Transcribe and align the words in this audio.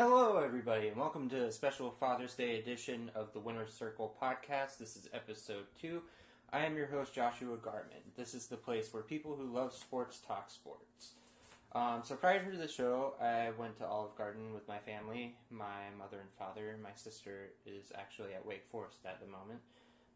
Hello, 0.00 0.38
everybody, 0.38 0.88
and 0.88 0.96
welcome 0.96 1.28
to 1.28 1.44
a 1.44 1.52
special 1.52 1.90
Father's 1.90 2.32
Day 2.32 2.58
edition 2.58 3.10
of 3.14 3.34
the 3.34 3.38
Winner's 3.38 3.74
Circle 3.74 4.16
podcast. 4.18 4.78
This 4.78 4.96
is 4.96 5.10
episode 5.12 5.66
two. 5.78 6.00
I 6.54 6.64
am 6.64 6.74
your 6.74 6.86
host, 6.86 7.12
Joshua 7.12 7.58
Garman. 7.58 8.00
This 8.16 8.32
is 8.32 8.46
the 8.46 8.56
place 8.56 8.94
where 8.94 9.02
people 9.02 9.36
who 9.36 9.44
love 9.54 9.74
sports 9.74 10.22
talk 10.26 10.50
sports. 10.50 11.10
Um, 11.74 12.00
so, 12.02 12.14
prior 12.14 12.42
to 12.50 12.56
the 12.56 12.66
show, 12.66 13.12
I 13.20 13.50
went 13.58 13.76
to 13.76 13.86
Olive 13.86 14.16
Garden 14.16 14.54
with 14.54 14.66
my 14.66 14.78
family, 14.78 15.34
my 15.50 15.90
mother 15.98 16.20
and 16.20 16.30
father. 16.38 16.78
My 16.82 16.94
sister 16.94 17.50
is 17.66 17.92
actually 17.94 18.32
at 18.32 18.46
Wake 18.46 18.64
Forest 18.72 19.00
at 19.04 19.20
the 19.20 19.26
moment, 19.26 19.60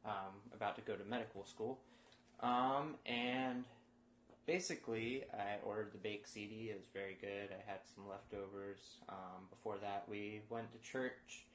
um, 0.07 0.32
about 0.55 0.77
to 0.77 0.80
go 0.80 0.94
to 0.94 1.05
medical 1.05 1.44
school. 1.44 1.79
Um, 2.41 2.94
and 3.05 3.64
basically, 4.46 5.25
I 5.32 5.64
ordered 5.64 5.93
the 5.93 5.98
baked 5.98 6.34
ziti. 6.34 6.71
It 6.71 6.76
was 6.76 6.89
very 6.93 7.16
good. 7.21 7.50
I 7.50 7.71
had 7.71 7.80
some 7.94 8.08
leftovers. 8.08 8.98
Um, 9.08 9.48
before 9.50 9.76
that, 9.80 10.04
we 10.08 10.43
went 10.48 10.72
to 10.72 10.79
church. 10.79 11.46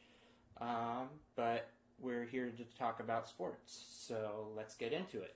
Um, 0.60 1.10
but 1.36 1.70
we're 2.00 2.26
here 2.26 2.50
to 2.50 2.78
talk 2.78 3.00
about 3.00 3.28
sports, 3.28 3.86
so 3.90 4.50
let's 4.56 4.76
get 4.76 4.94
into 4.94 5.22
it. 5.22 5.36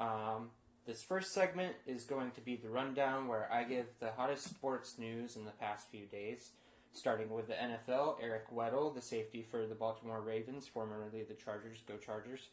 Um, 0.00 0.50
this 0.86 1.02
first 1.02 1.32
segment 1.32 1.74
is 1.86 2.04
going 2.04 2.30
to 2.32 2.40
be 2.40 2.56
the 2.56 2.68
rundown 2.68 3.28
where 3.28 3.52
I 3.52 3.64
give 3.64 3.86
the 4.00 4.12
hottest 4.16 4.44
sports 4.44 4.98
news 4.98 5.36
in 5.36 5.44
the 5.44 5.50
past 5.52 5.90
few 5.90 6.06
days. 6.06 6.50
Starting 6.92 7.30
with 7.30 7.48
the 7.48 7.54
NFL, 7.54 8.16
Eric 8.22 8.50
Weddle, 8.52 8.94
the 8.94 9.02
safety 9.02 9.46
for 9.48 9.66
the 9.66 9.74
Baltimore 9.74 10.22
Ravens, 10.22 10.66
formerly 10.66 11.22
the 11.22 11.34
Chargers, 11.34 11.82
go 11.86 11.96
Chargers, 11.98 12.48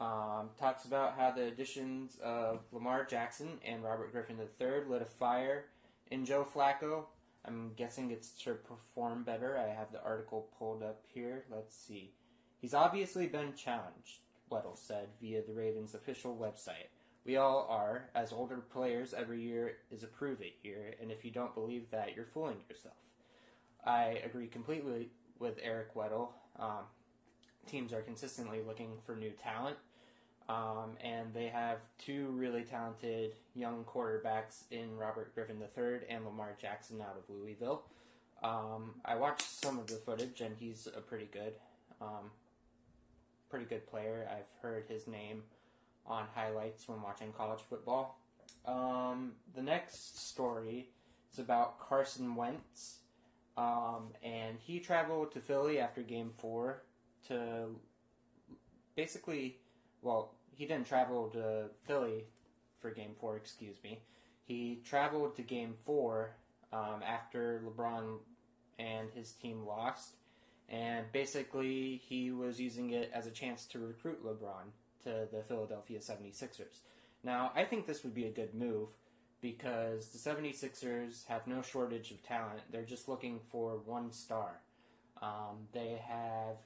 um, 0.00 0.50
talks 0.58 0.84
about 0.84 1.18
how 1.18 1.30
the 1.30 1.44
additions 1.44 2.18
of 2.22 2.60
Lamar 2.72 3.04
Jackson 3.04 3.58
and 3.64 3.82
Robert 3.82 4.12
Griffin 4.12 4.38
III 4.38 4.84
lit 4.88 5.02
a 5.02 5.06
fire 5.06 5.66
in 6.10 6.24
Joe 6.24 6.46
Flacco. 6.54 7.04
I'm 7.44 7.72
guessing 7.76 8.10
it's 8.10 8.30
to 8.44 8.54
perform 8.54 9.24
better. 9.24 9.58
I 9.58 9.74
have 9.74 9.90
the 9.92 10.02
article 10.02 10.48
pulled 10.58 10.82
up 10.82 11.02
here. 11.12 11.44
Let's 11.50 11.76
see. 11.76 12.12
He's 12.60 12.74
obviously 12.74 13.26
been 13.26 13.54
challenged, 13.54 14.20
Weddle 14.50 14.76
said 14.76 15.08
via 15.20 15.42
the 15.42 15.54
Ravens' 15.54 15.94
official 15.94 16.36
website. 16.36 16.88
We 17.24 17.36
all 17.36 17.66
are, 17.68 18.08
as 18.14 18.32
older 18.32 18.56
players 18.56 19.12
every 19.14 19.42
year 19.42 19.78
is 19.90 20.02
a 20.02 20.06
prove 20.06 20.40
it 20.40 20.54
here, 20.62 20.94
and 21.00 21.10
if 21.10 21.24
you 21.24 21.30
don't 21.30 21.54
believe 21.54 21.90
that, 21.90 22.16
you're 22.16 22.24
fooling 22.24 22.58
yourself. 22.68 22.94
I 23.84 24.20
agree 24.24 24.46
completely 24.46 25.10
with 25.38 25.58
Eric 25.62 25.94
Weddle. 25.94 26.28
Um, 26.58 26.84
teams 27.66 27.92
are 27.92 28.00
consistently 28.00 28.60
looking 28.66 28.92
for 29.04 29.14
new 29.14 29.30
talent, 29.30 29.76
um, 30.48 30.96
and 31.02 31.32
they 31.34 31.48
have 31.48 31.78
two 31.98 32.28
really 32.28 32.62
talented 32.62 33.34
young 33.54 33.84
quarterbacks 33.84 34.62
in 34.70 34.96
Robert 34.96 35.34
Griffin 35.34 35.58
III 35.60 36.00
and 36.08 36.24
Lamar 36.24 36.56
Jackson 36.60 37.00
out 37.02 37.16
of 37.18 37.34
Louisville. 37.34 37.82
Um, 38.42 38.94
I 39.04 39.16
watched 39.16 39.42
some 39.42 39.78
of 39.78 39.88
the 39.88 39.96
footage, 39.96 40.40
and 40.40 40.56
he's 40.56 40.88
a 40.96 41.00
pretty 41.00 41.28
good, 41.30 41.54
um, 42.00 42.30
pretty 43.50 43.66
good 43.66 43.86
player. 43.86 44.28
I've 44.30 44.62
heard 44.62 44.86
his 44.88 45.06
name 45.06 45.42
on 46.06 46.24
highlights 46.34 46.88
when 46.88 47.02
watching 47.02 47.32
college 47.32 47.60
football. 47.68 48.18
Um, 48.64 49.32
the 49.54 49.62
next 49.62 50.28
story 50.28 50.88
is 51.32 51.38
about 51.38 51.78
Carson 51.78 52.34
Wentz, 52.34 53.00
um, 53.58 54.12
and 54.22 54.56
he 54.60 54.80
traveled 54.80 55.32
to 55.32 55.40
Philly 55.40 55.78
after 55.78 56.02
Game 56.02 56.30
Four 56.38 56.82
to 57.26 57.66
basically, 58.94 59.58
well, 60.00 60.37
he 60.58 60.66
didn't 60.66 60.86
travel 60.86 61.28
to 61.30 61.70
Philly 61.86 62.24
for 62.80 62.90
Game 62.90 63.12
Four. 63.18 63.36
Excuse 63.36 63.76
me. 63.82 64.00
He 64.44 64.80
traveled 64.84 65.36
to 65.36 65.42
Game 65.42 65.74
Four 65.84 66.32
um, 66.72 67.00
after 67.06 67.62
LeBron 67.64 68.18
and 68.78 69.08
his 69.14 69.32
team 69.32 69.64
lost, 69.64 70.16
and 70.68 71.10
basically 71.12 72.02
he 72.04 72.32
was 72.32 72.60
using 72.60 72.90
it 72.90 73.10
as 73.14 73.26
a 73.26 73.30
chance 73.30 73.66
to 73.66 73.78
recruit 73.78 74.24
LeBron 74.24 74.72
to 75.04 75.28
the 75.32 75.42
Philadelphia 75.42 76.00
76ers. 76.00 76.80
Now, 77.22 77.52
I 77.54 77.64
think 77.64 77.86
this 77.86 78.02
would 78.04 78.14
be 78.14 78.26
a 78.26 78.30
good 78.30 78.54
move 78.54 78.88
because 79.40 80.08
the 80.08 80.18
76ers 80.18 81.26
have 81.26 81.46
no 81.46 81.62
shortage 81.62 82.10
of 82.10 82.22
talent. 82.22 82.60
They're 82.70 82.84
just 82.84 83.08
looking 83.08 83.40
for 83.50 83.78
one 83.84 84.12
star. 84.12 84.60
Um, 85.22 85.68
they 85.72 86.00
have 86.06 86.56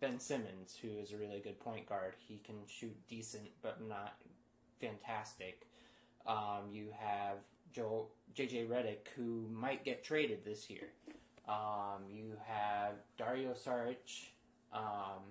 Ben 0.00 0.18
Simmons, 0.18 0.76
who 0.80 0.98
is 0.98 1.12
a 1.12 1.16
really 1.16 1.40
good 1.40 1.58
point 1.60 1.88
guard. 1.88 2.14
He 2.18 2.40
can 2.44 2.56
shoot 2.66 2.94
decent, 3.08 3.48
but 3.62 3.80
not 3.86 4.14
fantastic. 4.80 5.66
Um, 6.26 6.70
you 6.70 6.88
have 6.98 7.38
Joel, 7.72 8.10
JJ 8.34 8.68
Redick, 8.68 9.08
who 9.16 9.46
might 9.52 9.84
get 9.84 10.04
traded 10.04 10.44
this 10.44 10.68
year. 10.68 10.88
Um, 11.48 12.02
you 12.10 12.32
have 12.46 12.94
Dario 13.16 13.52
Saric, 13.52 14.30
um, 14.72 15.22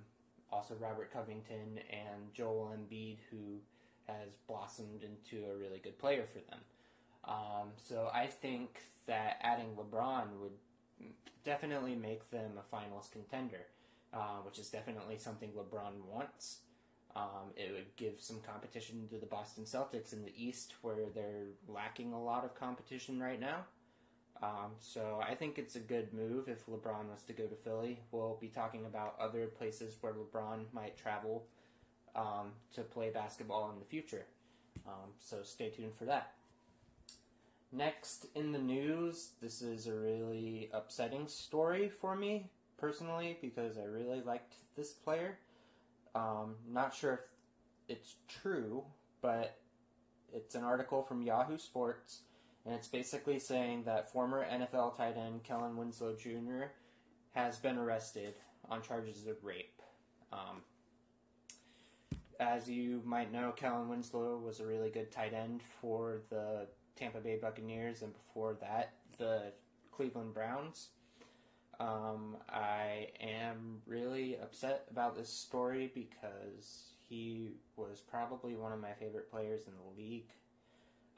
also 0.52 0.76
Robert 0.80 1.12
Covington 1.12 1.80
and 1.90 2.34
Joel 2.34 2.74
Embiid, 2.78 3.18
who 3.30 3.60
has 4.08 4.30
blossomed 4.48 5.04
into 5.04 5.46
a 5.46 5.56
really 5.58 5.80
good 5.80 5.98
player 6.00 6.26
for 6.26 6.40
them. 6.50 6.60
Um, 7.26 7.70
so 7.84 8.10
I 8.14 8.28
think 8.28 8.82
that 9.08 9.40
adding 9.42 9.76
LeBron 9.76 10.40
would 10.40 10.52
definitely 11.44 11.96
make 11.96 12.30
them 12.32 12.52
a 12.60 12.64
finals 12.64 13.10
contender, 13.12 13.66
uh, 14.16 14.38
which 14.46 14.58
is 14.58 14.70
definitely 14.70 15.18
something 15.18 15.50
LeBron 15.50 16.06
wants. 16.10 16.60
Um, 17.16 17.52
it 17.56 17.72
would 17.74 17.96
give 17.98 18.20
some 18.20 18.40
competition 18.42 19.08
to 19.10 19.18
the 19.18 19.26
Boston 19.26 19.66
Celtics 19.66 20.14
in 20.14 20.24
the 20.24 20.34
East, 20.38 20.74
where 20.82 21.10
they're 21.14 21.48
lacking 21.68 22.14
a 22.14 22.22
lot 22.22 22.46
of 22.46 22.56
competition 22.56 23.22
right 23.22 23.40
now. 23.40 23.66
Um, 24.42 24.72
so 24.80 25.22
I 25.26 25.36
think 25.36 25.58
it's 25.58 25.76
a 25.76 25.80
good 25.80 26.14
move 26.14 26.50
if 26.50 26.66
LeBron 26.66 27.10
was 27.10 27.24
to 27.28 27.34
go 27.34 27.46
to 27.46 27.56
Philly. 27.56 28.00
We'll 28.12 28.38
be 28.40 28.48
talking 28.48 28.86
about 28.86 29.16
other 29.20 29.48
places 29.48 29.96
where 30.02 30.14
LeBron 30.14 30.66
might 30.74 30.98
travel 30.98 31.46
um, 32.16 32.52
to 32.74 32.82
play 32.82 33.10
basketball 33.10 33.72
in 33.72 33.80
the 33.80 33.86
future. 33.86 34.26
Um, 34.88 35.12
so 35.20 35.38
stay 35.44 35.70
tuned 35.70 35.96
for 35.96 36.06
that. 36.06 36.34
Next 37.72 38.28
in 38.36 38.52
the 38.52 38.60
news, 38.60 39.32
this 39.42 39.62
is 39.62 39.88
a 39.88 39.94
really 39.94 40.70
upsetting 40.74 41.28
story 41.28 41.90
for 41.90 42.16
me 42.16 42.50
personally 42.86 43.36
because 43.42 43.80
I 43.80 43.86
really 43.86 44.22
liked 44.22 44.54
this 44.78 44.92
player. 44.92 45.40
Um, 46.14 46.54
not 46.72 46.94
sure 46.94 47.14
if 47.88 47.98
it's 47.98 48.16
true, 48.28 48.84
but 49.24 49.58
it's 50.32 50.54
an 50.54 50.64
article 50.64 51.02
from 51.02 51.24
Yahoo 51.24 51.58
Sports 51.58 52.22
and 52.64 52.76
it's 52.76 52.88
basically 52.88 53.40
saying 53.40 53.86
that 53.86 54.12
former 54.12 54.46
NFL 54.46 54.98
tight 54.98 55.18
end 55.18 55.44
Kellen 55.44 55.78
Winslow 55.78 56.16
Jr. 56.16 56.66
has 57.34 57.58
been 57.58 57.78
arrested 57.78 58.36
on 58.70 58.84
charges 58.84 59.26
of 59.26 59.44
rape. 59.44 59.82
Um, 60.32 60.62
as 62.40 62.70
you 62.70 63.02
might 63.04 63.32
know, 63.32 63.52
Kellen 63.56 63.90
Winslow 63.90 64.38
was 64.38 64.60
a 64.60 64.66
really 64.66 64.92
good 64.92 65.12
tight 65.12 65.34
end 65.34 65.62
for 65.82 66.22
the 66.30 66.68
Tampa 66.96 67.20
Bay 67.20 67.40
Buccaneers, 67.42 68.04
and 68.04 68.14
before 68.14 68.58
that, 68.62 68.94
the 69.18 69.54
Cleveland 69.92 70.36
Browns. 70.36 70.90
Um, 71.80 72.38
I 72.50 73.10
am 73.20 73.82
really 73.86 74.38
upset 74.42 74.86
about 74.90 75.16
this 75.16 75.30
story 75.30 75.92
because 75.94 76.92
he 77.08 77.52
was 77.76 78.02
probably 78.02 78.56
one 78.56 78.72
of 78.72 78.80
my 78.80 78.94
favorite 78.94 79.30
players 79.30 79.64
in 79.68 79.74
the 79.74 80.02
league. 80.02 80.30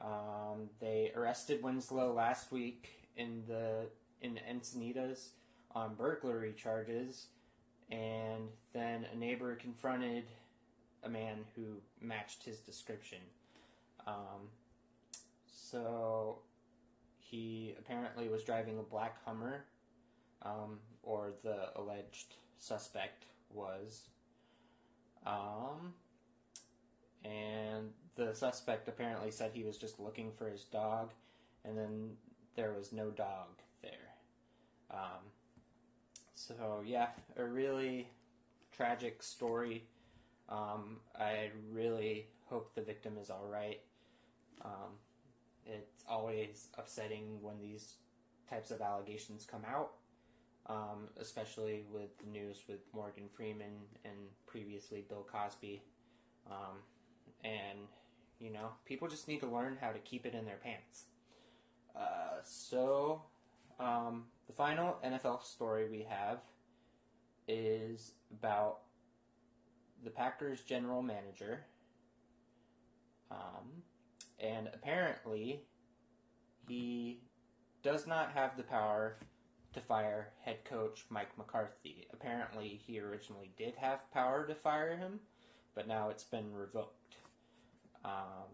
Um, 0.00 0.70
they 0.80 1.12
arrested 1.16 1.62
Winslow 1.62 2.12
last 2.12 2.52
week 2.52 3.08
in 3.16 3.42
the 3.46 3.86
in 4.20 4.38
Encinitas 4.50 5.30
on 5.74 5.94
burglary 5.94 6.52
charges, 6.52 7.26
and 7.90 8.48
then 8.72 9.06
a 9.12 9.16
neighbor 9.16 9.54
confronted 9.54 10.24
a 11.04 11.08
man 11.08 11.44
who 11.54 11.62
matched 12.00 12.42
his 12.44 12.58
description. 12.58 13.18
Um, 14.06 14.50
so 15.46 16.38
he 17.18 17.74
apparently 17.78 18.28
was 18.28 18.42
driving 18.42 18.78
a 18.78 18.82
black 18.82 19.24
Hummer, 19.24 19.64
um, 20.42 20.78
or 21.02 21.32
the 21.42 21.70
alleged 21.76 22.34
suspect 22.58 23.24
was. 23.52 24.02
Um, 25.26 25.94
and 27.24 27.90
the 28.16 28.34
suspect 28.34 28.88
apparently 28.88 29.30
said 29.30 29.50
he 29.52 29.64
was 29.64 29.76
just 29.76 30.00
looking 30.00 30.32
for 30.32 30.48
his 30.48 30.64
dog, 30.64 31.12
and 31.64 31.76
then 31.76 32.10
there 32.56 32.72
was 32.72 32.92
no 32.92 33.10
dog 33.10 33.48
there. 33.82 34.14
Um, 34.90 35.30
so 36.34 36.82
yeah, 36.84 37.08
a 37.36 37.44
really 37.44 38.08
tragic 38.72 39.22
story. 39.22 39.84
Um, 40.48 40.98
I 41.18 41.50
really 41.70 42.28
hope 42.46 42.74
the 42.74 42.82
victim 42.82 43.18
is 43.20 43.28
all 43.28 43.46
right. 43.50 43.80
Um, 44.64 44.96
it's 45.66 46.02
always 46.08 46.68
upsetting 46.78 47.42
when 47.42 47.60
these 47.60 47.94
types 48.48 48.70
of 48.70 48.80
allegations 48.80 49.44
come 49.44 49.62
out, 49.70 49.92
um, 50.68 51.08
especially 51.20 51.84
with 51.92 52.16
the 52.18 52.26
news 52.26 52.62
with 52.68 52.80
Morgan 52.94 53.28
Freeman 53.34 53.72
and 54.04 54.14
previously 54.46 55.04
Bill 55.08 55.26
Cosby. 55.30 55.82
Um, 56.50 56.78
and 57.44 57.78
you 58.40 58.50
know, 58.52 58.70
people 58.84 59.08
just 59.08 59.26
need 59.28 59.40
to 59.40 59.46
learn 59.46 59.78
how 59.80 59.90
to 59.92 59.98
keep 59.98 60.24
it 60.26 60.34
in 60.34 60.44
their 60.44 60.56
pants. 60.62 61.04
Uh, 61.96 62.40
so, 62.44 63.22
Um, 63.80 64.24
the 64.48 64.52
final 64.52 64.98
NFL 65.04 65.44
story 65.44 65.88
we 65.88 66.02
have 66.08 66.40
is 67.46 68.12
about 68.32 68.80
the 70.02 70.10
Packers 70.10 70.62
general 70.62 71.02
manager. 71.02 71.64
Um, 73.30 73.82
and 74.40 74.68
apparently, 74.74 75.62
he 76.66 77.20
does 77.82 78.06
not 78.06 78.32
have 78.32 78.56
the 78.56 78.62
power 78.64 79.16
to 79.78 79.86
fire 79.86 80.28
head 80.44 80.64
coach 80.64 81.04
Mike 81.08 81.36
McCarthy. 81.38 82.06
Apparently, 82.12 82.80
he 82.86 83.00
originally 83.00 83.52
did 83.56 83.74
have 83.76 84.10
power 84.12 84.46
to 84.46 84.54
fire 84.54 84.96
him, 84.96 85.20
but 85.74 85.86
now 85.86 86.08
it's 86.08 86.24
been 86.24 86.52
revoked. 86.52 87.16
Um, 88.04 88.50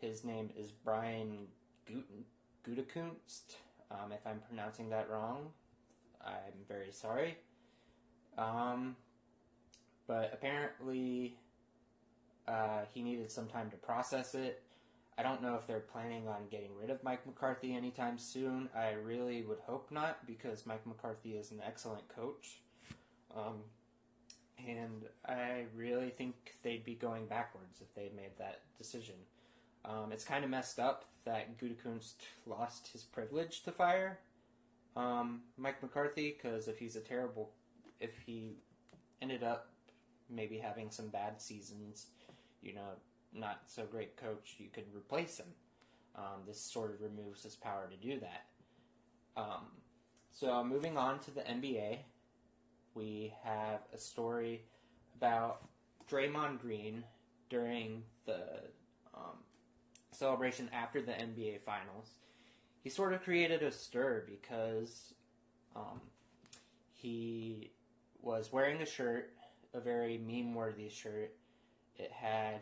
his 0.00 0.24
name 0.24 0.50
is 0.58 0.70
Brian 0.72 1.46
Gutekunst. 2.66 3.56
Um, 3.90 4.12
if 4.12 4.26
I'm 4.26 4.40
pronouncing 4.48 4.90
that 4.90 5.08
wrong, 5.08 5.50
I'm 6.24 6.64
very 6.68 6.90
sorry. 6.90 7.38
Um, 8.36 8.96
but 10.08 10.30
apparently, 10.32 11.38
uh, 12.48 12.80
he 12.92 13.02
needed 13.02 13.30
some 13.30 13.46
time 13.46 13.70
to 13.70 13.76
process 13.76 14.34
it. 14.34 14.63
I 15.16 15.22
don't 15.22 15.42
know 15.42 15.54
if 15.54 15.66
they're 15.66 15.80
planning 15.80 16.26
on 16.26 16.48
getting 16.50 16.70
rid 16.76 16.90
of 16.90 17.02
Mike 17.04 17.24
McCarthy 17.26 17.74
anytime 17.74 18.18
soon. 18.18 18.68
I 18.76 18.92
really 18.92 19.42
would 19.42 19.60
hope 19.60 19.90
not 19.90 20.26
because 20.26 20.66
Mike 20.66 20.86
McCarthy 20.86 21.32
is 21.32 21.52
an 21.52 21.60
excellent 21.64 22.08
coach. 22.08 22.60
Um, 23.36 23.60
and 24.58 25.04
I 25.26 25.64
really 25.76 26.10
think 26.10 26.34
they'd 26.62 26.84
be 26.84 26.94
going 26.94 27.26
backwards 27.26 27.80
if 27.80 27.94
they 27.94 28.10
made 28.16 28.38
that 28.38 28.62
decision. 28.76 29.16
Um, 29.84 30.10
it's 30.12 30.24
kind 30.24 30.44
of 30.44 30.50
messed 30.50 30.78
up 30.78 31.04
that 31.24 31.58
Gutekunst 31.58 32.14
lost 32.46 32.88
his 32.88 33.02
privilege 33.02 33.62
to 33.62 33.72
fire 33.72 34.18
um, 34.96 35.42
Mike 35.56 35.82
McCarthy 35.82 36.36
because 36.36 36.68
if 36.68 36.78
he's 36.78 36.96
a 36.96 37.00
terrible, 37.00 37.50
if 38.00 38.10
he 38.26 38.56
ended 39.20 39.42
up 39.42 39.68
maybe 40.30 40.58
having 40.58 40.90
some 40.90 41.08
bad 41.08 41.40
seasons, 41.40 42.06
you 42.62 42.74
know, 42.74 42.92
not 43.34 43.62
so 43.66 43.84
great 43.84 44.16
coach, 44.16 44.56
you 44.58 44.68
could 44.72 44.84
replace 44.94 45.38
him. 45.38 45.48
Um, 46.16 46.42
this 46.46 46.60
sort 46.60 46.92
of 46.92 47.00
removes 47.02 47.42
his 47.42 47.56
power 47.56 47.88
to 47.90 47.96
do 47.96 48.20
that. 48.20 48.44
Um, 49.36 49.66
so 50.30 50.62
moving 50.62 50.96
on 50.96 51.18
to 51.20 51.30
the 51.32 51.40
NBA, 51.40 51.98
we 52.94 53.34
have 53.42 53.80
a 53.92 53.98
story 53.98 54.62
about 55.16 55.62
Draymond 56.08 56.60
Green 56.60 57.04
during 57.50 58.04
the 58.26 58.60
um, 59.14 59.38
celebration 60.12 60.70
after 60.72 61.02
the 61.02 61.12
NBA 61.12 61.62
Finals. 61.62 62.10
He 62.82 62.90
sort 62.90 63.12
of 63.12 63.22
created 63.22 63.62
a 63.62 63.72
stir 63.72 64.24
because 64.26 65.14
um, 65.74 66.00
he 66.92 67.72
was 68.20 68.52
wearing 68.52 68.80
a 68.82 68.86
shirt, 68.86 69.32
a 69.72 69.80
very 69.80 70.18
meme 70.18 70.54
worthy 70.54 70.88
shirt. 70.88 71.34
It 71.96 72.12
had 72.12 72.60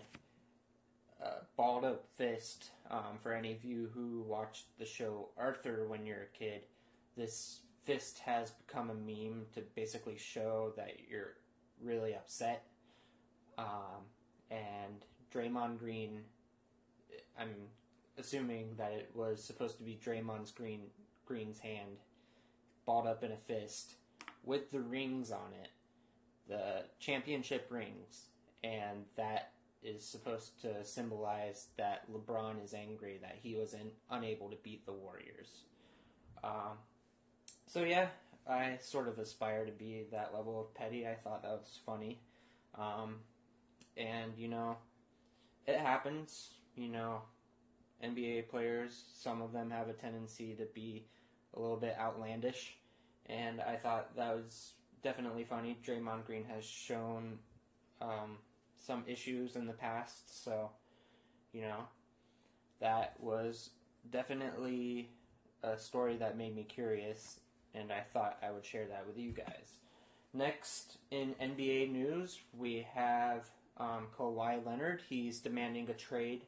balled 1.57 1.85
up 1.85 2.05
fist. 2.17 2.71
Um, 2.91 3.19
for 3.23 3.33
any 3.33 3.53
of 3.53 3.65
you 3.65 3.91
who 3.95 4.23
watched 4.27 4.67
the 4.79 4.85
show 4.85 5.29
Arthur 5.39 5.87
when 5.89 6.05
you're 6.05 6.23
a 6.23 6.39
kid, 6.39 6.63
this 7.17 7.61
fist 7.85 8.21
has 8.21 8.51
become 8.51 8.91
a 8.91 8.95
meme 8.95 9.47
to 9.55 9.63
basically 9.75 10.19
show 10.19 10.73
that 10.77 10.93
you're 11.09 11.35
really 11.83 12.15
upset. 12.15 12.65
Um, 13.59 14.07
and 14.51 15.05
Draymond 15.35 15.79
Green, 15.79 16.23
I'm 17.39 17.55
assuming 18.19 18.75
that 18.77 18.93
it 18.93 19.11
was 19.15 19.43
supposed 19.43 19.79
to 19.79 19.83
be 19.83 19.99
Draymond's 20.05 20.51
Green 20.51 20.83
Green's 21.25 21.61
hand, 21.61 21.99
balled 22.85 23.07
up 23.07 23.23
in 23.23 23.33
a 23.33 23.37
fist 23.37 23.95
with 24.45 24.71
the 24.71 24.81
rings 24.81 25.31
on 25.31 25.53
it, 25.63 25.71
the 26.49 26.85
championship 26.99 27.67
rings, 27.71 28.27
and 28.63 29.05
that 29.17 29.52
is 29.83 30.05
supposed 30.05 30.61
to 30.63 30.85
symbolize 30.85 31.69
that 31.77 32.11
LeBron 32.13 32.65
is 32.65 32.75
angry 32.75 33.19
that 33.21 33.37
he 33.43 33.57
was 33.57 33.75
in, 33.75 33.91
unable 34.11 34.49
to 34.51 34.57
beat 34.63 34.87
the 34.87 34.93
Warriors. 34.93 35.65
Um, 36.45 36.79
so 37.67 37.83
yeah, 37.83 38.09
I 38.49 38.79
sort 38.81 39.09
of 39.09 39.19
aspire 39.19 39.65
to 39.65 39.73
be 39.73 40.05
that 40.13 40.33
level 40.35 40.61
of 40.61 40.75
petty. 40.75 41.07
I 41.07 41.15
thought 41.15 41.43
that 41.43 41.53
was 41.53 41.79
funny, 41.85 42.21
um, 42.77 43.17
and 43.97 44.33
you 44.37 44.49
know, 44.49 44.77
it 45.67 45.79
happens. 45.79 46.51
You 46.77 46.89
know, 46.89 47.23
NBA 48.03 48.49
players, 48.49 49.05
some 49.15 49.43
of 49.43 49.53
them 49.53 49.71
have 49.71 49.89
a 49.89 49.93
tendency 49.93 50.55
to 50.55 50.67
be 50.75 51.07
a 51.55 51.61
little 51.61 51.77
bit 51.77 51.97
outlandish, 51.99 52.77
and 53.27 53.61
I 53.61 53.77
thought 53.77 54.17
that 54.17 54.35
was 54.35 54.73
definitely 55.03 55.45
funny. 55.45 55.79
Draymond 55.87 56.27
Green 56.27 56.45
has 56.45 56.65
shown 56.65 57.39
um, 58.01 58.39
some 58.83 59.05
issues 59.07 59.57
in 59.57 59.67
the 59.67 59.73
past, 59.73 60.45
so 60.45 60.71
you 61.53 61.63
know 61.63 61.85
that 62.81 63.15
was 63.21 63.71
definitely 64.11 65.11
a 65.63 65.79
story 65.79 66.17
that 66.17 66.37
made 66.37 66.57
me 66.57 66.65
curious, 66.65 67.41
and 67.75 67.93
I 67.93 68.01
thought 68.13 68.39
I 68.43 68.51
would 68.51 68.65
share 68.65 68.87
that 68.89 69.07
with 69.07 69.17
you 69.17 69.31
guys. 69.31 69.79
Next 70.35 70.99
in 71.11 71.35
NBA 71.41 71.93
news, 71.93 72.41
we 72.57 72.87
have 72.95 73.51
um, 73.79 74.07
Kawhi 74.19 74.65
Leonard. 74.65 75.03
He's 75.09 75.41
demanding 75.41 75.89
a 75.91 75.95
trade 75.95 76.43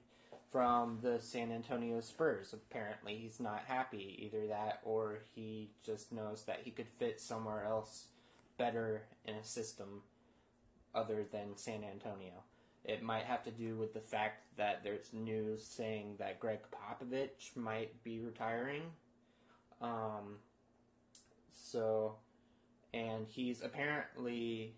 from 0.51 0.99
the 1.03 1.21
San 1.21 1.53
Antonio 1.53 2.01
Spurs. 2.01 2.53
Apparently, 2.53 3.17
he's 3.17 3.41
not 3.41 3.65
happy. 3.67 4.19
Either 4.25 4.47
that 4.47 4.81
or 4.85 5.19
he 5.35 5.71
just 5.85 6.13
knows 6.13 6.45
that 6.45 6.61
he 6.65 6.71
could 6.71 6.89
fit 6.89 7.21
somewhere 7.21 7.65
else 7.65 8.07
better 8.57 9.03
in 9.27 9.35
a 9.35 9.45
system 9.45 10.03
other 10.95 11.25
than 11.31 11.57
San 11.57 11.85
Antonio. 11.85 12.43
It 12.85 13.03
might 13.03 13.25
have 13.25 13.43
to 13.45 13.51
do 13.51 13.77
with 13.77 13.95
the 13.95 14.01
fact 14.01 14.43
that 14.57 14.85
there's 14.85 15.13
news 15.13 15.65
saying 15.65 16.17
that 16.19 16.39
Gregg 16.39 16.61
Popovich 16.71 17.57
might 17.57 18.03
be 18.05 18.21
retiring. 18.21 18.83
Um, 19.81 20.39
so, 21.53 22.17
and 22.93 23.27
he's 23.27 23.63
apparently 23.63 24.77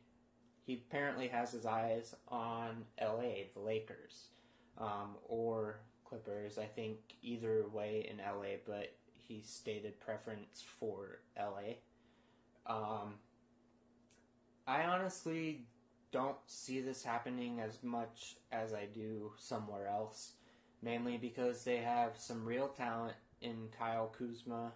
he 0.66 0.82
apparently 0.88 1.28
has 1.28 1.52
his 1.52 1.64
eyes 1.64 2.14
on 2.28 2.84
LA, 3.00 3.46
the 3.54 3.60
Lakers, 3.60 4.28
um, 4.78 5.16
or 5.28 5.80
Clippers. 6.04 6.58
I 6.58 6.64
think 6.64 6.98
either 7.22 7.64
way 7.72 8.08
in 8.10 8.18
LA, 8.18 8.56
but 8.66 8.92
he 9.12 9.42
stated 9.44 10.00
preference 10.00 10.62
for 10.78 11.20
LA. 11.38 11.76
Um, 12.66 13.14
I 14.66 14.82
honestly 14.82 15.66
don't 16.16 16.38
see 16.46 16.80
this 16.80 17.04
happening 17.04 17.60
as 17.60 17.82
much 17.82 18.36
as 18.50 18.72
I 18.72 18.86
do 18.86 19.32
somewhere 19.36 19.86
else, 19.86 20.32
mainly 20.80 21.18
because 21.18 21.62
they 21.62 21.76
have 21.76 22.16
some 22.16 22.46
real 22.46 22.68
talent 22.68 23.16
in 23.42 23.68
Kyle 23.78 24.10
Kuzma 24.18 24.72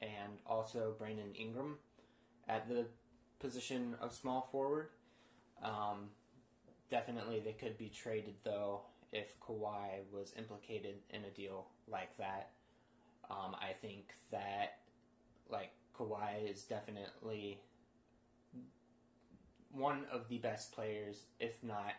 and 0.00 0.38
also 0.46 0.94
Brandon 0.98 1.34
Ingram 1.38 1.76
at 2.48 2.70
the 2.70 2.86
position 3.38 3.96
of 4.00 4.14
small 4.14 4.48
forward. 4.50 4.88
Um, 5.62 6.08
definitely, 6.90 7.40
they 7.40 7.52
could 7.52 7.76
be 7.76 7.90
traded 7.90 8.36
though 8.42 8.80
if 9.12 9.38
Kawhi 9.40 10.10
was 10.10 10.32
implicated 10.38 10.94
in 11.10 11.22
a 11.22 11.30
deal 11.36 11.66
like 11.86 12.16
that. 12.16 12.52
Um, 13.30 13.54
I 13.60 13.74
think 13.82 14.14
that 14.30 14.78
like 15.50 15.72
Kawhi 15.94 16.50
is 16.50 16.62
definitely 16.62 17.60
one 19.72 20.04
of 20.12 20.28
the 20.28 20.38
best 20.38 20.72
players, 20.72 21.24
if 21.40 21.62
not 21.62 21.94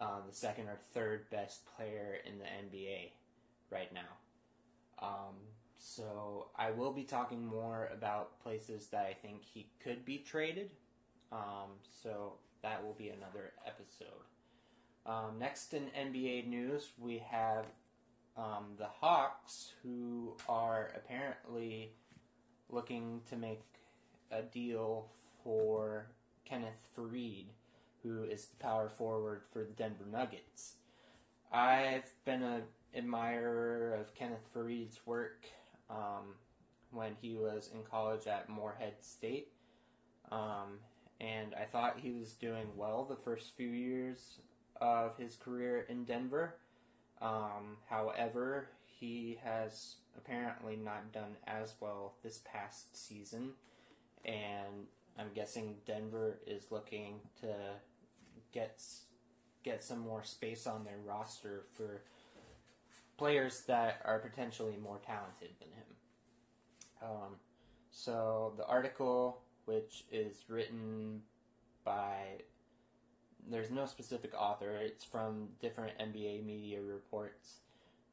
uh, 0.00 0.20
the 0.28 0.34
second 0.34 0.68
or 0.68 0.78
third 0.92 1.30
best 1.30 1.66
player 1.76 2.16
in 2.26 2.38
the 2.38 2.44
NBA 2.44 3.10
right 3.70 3.92
now. 3.92 4.00
Um, 5.00 5.36
so 5.78 6.48
I 6.56 6.70
will 6.70 6.92
be 6.92 7.04
talking 7.04 7.46
more 7.46 7.90
about 7.92 8.40
places 8.42 8.86
that 8.88 9.06
I 9.06 9.14
think 9.14 9.42
he 9.42 9.68
could 9.82 10.04
be 10.04 10.18
traded. 10.18 10.70
Um, 11.30 11.70
so 12.02 12.34
that 12.62 12.84
will 12.84 12.94
be 12.94 13.08
another 13.08 13.52
episode. 13.66 14.26
Um, 15.04 15.38
next 15.38 15.74
in 15.74 15.90
NBA 15.96 16.46
news, 16.46 16.90
we 16.98 17.18
have 17.18 17.66
um, 18.36 18.74
the 18.78 18.86
Hawks, 18.86 19.72
who 19.82 20.36
are 20.48 20.92
apparently 20.96 21.92
looking 22.70 23.20
to 23.28 23.36
make 23.36 23.62
a 24.30 24.42
deal 24.42 25.08
for 25.42 26.06
Kenneth 26.44 26.88
Faried, 26.96 27.46
who 28.02 28.24
is 28.24 28.46
the 28.46 28.56
power 28.56 28.88
forward 28.88 29.42
for 29.52 29.60
the 29.60 29.72
Denver 29.72 30.06
Nuggets. 30.10 30.74
I've 31.52 32.10
been 32.24 32.42
an 32.42 32.62
admirer 32.94 33.94
of 34.00 34.14
Kenneth 34.14 34.48
Faried's 34.54 35.00
work 35.06 35.46
um, 35.90 36.34
when 36.90 37.16
he 37.20 37.34
was 37.34 37.70
in 37.72 37.82
college 37.82 38.26
at 38.26 38.48
Morehead 38.48 38.94
State. 39.00 39.48
Um, 40.30 40.78
and 41.20 41.54
I 41.54 41.64
thought 41.64 42.00
he 42.00 42.10
was 42.10 42.32
doing 42.32 42.66
well 42.76 43.04
the 43.04 43.16
first 43.16 43.56
few 43.56 43.68
years 43.68 44.38
of 44.80 45.16
his 45.16 45.36
career 45.36 45.86
in 45.88 46.04
Denver. 46.04 46.56
Um, 47.20 47.76
however, 47.88 48.68
he 48.84 49.38
has 49.44 49.96
apparently 50.16 50.76
not 50.76 51.12
done 51.12 51.36
as 51.46 51.74
well 51.80 52.14
this 52.22 52.40
past 52.44 52.96
season, 52.96 53.50
and 54.24 54.86
I'm 55.18 55.30
guessing 55.34 55.76
Denver 55.86 56.38
is 56.46 56.70
looking 56.70 57.20
to 57.40 57.54
get 58.52 58.82
get 59.62 59.82
some 59.82 60.00
more 60.00 60.24
space 60.24 60.66
on 60.66 60.84
their 60.84 60.98
roster 61.04 61.64
for 61.76 62.02
players 63.16 63.62
that 63.66 64.00
are 64.04 64.18
potentially 64.18 64.76
more 64.82 65.00
talented 65.06 65.50
than 65.60 65.68
him. 65.68 65.84
Um, 67.02 67.36
so 67.90 68.54
the 68.56 68.66
article, 68.66 69.42
which 69.66 70.04
is 70.10 70.44
written 70.48 71.22
by 71.84 72.40
there's 73.48 73.70
no 73.70 73.86
specific 73.86 74.32
author. 74.38 74.76
It's 74.76 75.04
from 75.04 75.48
different 75.60 75.98
NBA 75.98 76.44
media 76.44 76.80
reports. 76.80 77.58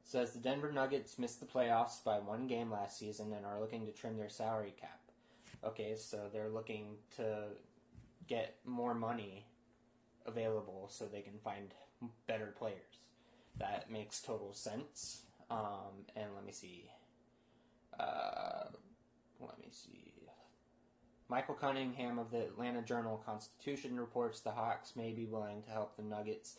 It 0.04 0.10
says 0.10 0.34
the 0.34 0.40
Denver 0.40 0.72
Nuggets 0.72 1.20
missed 1.20 1.40
the 1.40 1.46
playoffs 1.46 2.04
by 2.04 2.20
one 2.20 2.48
game 2.48 2.72
last 2.72 2.98
season 2.98 3.34
and 3.34 3.46
are 3.46 3.60
looking 3.60 3.86
to 3.86 3.92
trim 3.92 4.18
their 4.18 4.30
salary 4.30 4.74
cap. 4.80 4.99
Okay, 5.64 5.96
so 5.98 6.30
they're 6.32 6.50
looking 6.50 6.96
to 7.18 7.48
get 8.28 8.56
more 8.66 8.94
money 8.94 9.46
available 10.26 10.88
so 10.90 11.06
they 11.06 11.22
can 11.22 11.38
find 11.44 11.74
better 12.28 12.54
players. 12.58 13.00
That 13.58 13.92
makes 13.92 14.22
total 14.22 14.54
sense. 14.54 15.24
Um, 15.50 16.06
and 16.16 16.28
let 16.36 16.46
me 16.46 16.52
see. 16.52 16.90
Uh, 18.00 18.66
let 19.42 19.60
me 19.60 19.68
see. 19.72 20.10
Michael 21.30 21.54
Cunningham 21.54 22.18
of 22.18 22.32
the 22.32 22.42
Atlanta 22.42 22.82
Journal 22.82 23.22
Constitution 23.24 24.00
reports 24.00 24.40
the 24.40 24.52
Hawks 24.52 24.96
may 24.96 25.12
be 25.12 25.26
willing 25.26 25.62
to 25.62 25.70
help 25.70 25.96
the 25.96 26.02
Nuggets 26.02 26.58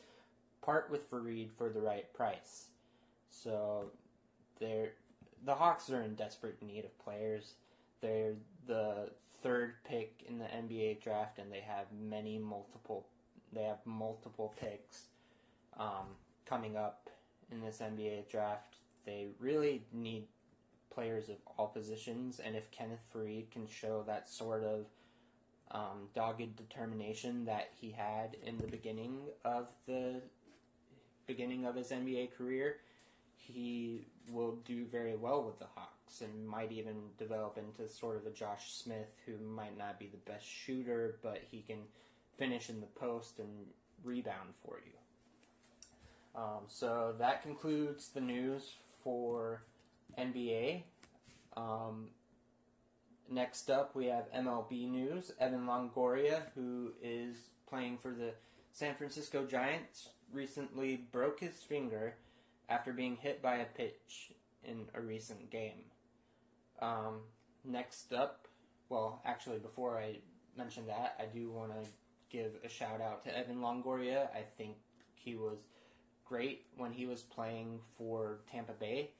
part 0.63 0.89
with 0.91 1.11
Faried 1.11 1.51
for 1.59 1.71
the 1.71 1.81
right 1.81 2.13
price. 2.15 2.67
So 3.31 3.91
they're 4.61 4.93
the 5.45 5.55
Hawks 5.55 5.91
are 5.91 6.03
in 6.03 6.15
desperate 6.15 6.63
need 6.63 6.85
of 6.85 6.97
players. 6.99 7.55
They're 8.01 8.35
the 8.67 9.11
third 9.43 9.75
pick 9.85 10.25
in 10.29 10.39
the 10.39 10.45
NBA 10.45 11.03
draft, 11.03 11.39
and 11.39 11.53
they 11.53 11.61
have 11.61 11.87
many 11.93 12.39
multiple. 12.39 13.07
They 13.53 13.63
have 13.63 13.79
multiple 13.85 14.55
picks 14.61 15.05
um, 15.79 16.07
coming 16.47 16.77
up 16.77 17.09
in 17.51 17.61
this 17.61 17.79
NBA 17.79 18.31
draft. 18.31 18.77
They 19.05 19.29
really 19.39 19.83
need 19.93 20.27
players 20.93 21.29
of 21.29 21.37
all 21.57 21.69
positions, 21.69 22.41
and 22.45 22.55
if 22.55 22.71
Kenneth 22.71 23.01
Faried 23.15 23.51
can 23.51 23.67
show 23.67 24.05
that 24.07 24.29
sort 24.29 24.63
of 24.63 24.87
um, 25.73 26.09
dogged 26.15 26.57
determination 26.57 27.45
that 27.45 27.71
he 27.75 27.91
had 27.91 28.37
in 28.45 28.59
the 28.59 28.67
beginning 28.67 29.19
of 29.45 29.69
the 29.87 30.21
beginning 31.27 31.65
of 31.65 31.77
his 31.77 31.91
NBA 31.91 32.37
career, 32.37 32.79
he 33.37 34.07
will 34.33 34.57
do 34.65 34.85
very 34.87 35.17
well 35.17 35.45
with 35.45 35.59
the 35.59 35.67
Hawks 35.75 35.90
and 36.21 36.47
might 36.47 36.73
even 36.73 36.97
develop 37.19 37.59
into 37.59 37.91
sort 37.93 38.17
of 38.17 38.27
a 38.27 38.31
Josh 38.31 38.73
Smith 38.73 39.13
who 39.27 39.39
might 39.45 39.79
not 39.79 39.99
be 39.99 40.07
the 40.07 40.31
best 40.31 40.45
shooter, 40.45 41.19
but 41.23 41.41
he 41.51 41.63
can 41.63 41.79
finish 42.37 42.69
in 42.69 42.81
the 42.81 42.87
post 42.87 43.39
and 43.39 43.67
rebound 44.03 44.51
for 44.65 44.79
you. 44.85 44.93
Um, 46.35 46.65
so 46.69 47.15
that 47.19 47.43
concludes 47.43 48.09
the 48.09 48.21
news 48.21 48.75
for 49.03 49.63
NBA. 50.19 50.83
Um, 51.57 52.09
next 53.29 53.71
up, 53.71 53.95
we 53.95 54.07
have 54.07 54.33
MLB 54.33 54.91
news. 54.91 55.33
Evan 55.41 55.67
Longoria, 55.67 56.43
who 56.55 56.93
is 57.03 57.37
playing 57.69 57.99
for 57.99 58.11
the 58.11 58.33
San 58.73 58.95
Francisco 58.95 59.45
Giants, 59.47 60.11
recently 60.33 60.97
broke 61.13 61.41
his 61.41 61.57
finger 61.57 62.15
after 62.69 62.93
being 62.93 63.17
hit 63.17 63.43
by 63.43 63.57
a 63.57 63.65
pitch 63.65 64.33
in 64.65 64.87
a 64.95 65.01
recent 65.01 65.51
game. 65.51 65.83
Um, 66.81 67.21
next 67.65 68.13
up, 68.13 68.47
well, 68.89 69.23
actually, 69.25 69.59
before 69.59 69.99
I 69.99 70.17
mention 70.57 70.87
that, 70.87 71.17
I 71.19 71.27
do 71.27 71.51
want 71.51 71.73
to 71.73 71.89
give 72.31 72.53
a 72.65 72.69
shout 72.69 73.01
out 73.01 73.23
to 73.25 73.37
Evan 73.37 73.61
Longoria. 73.61 74.29
I 74.35 74.45
think 74.57 74.77
he 75.15 75.35
was 75.35 75.59
great 76.25 76.67
when 76.77 76.93
he 76.93 77.07
was 77.07 77.23
playing 77.23 77.81
for 77.97 78.41
Tampa 78.51 78.73
Bay. 78.73 79.11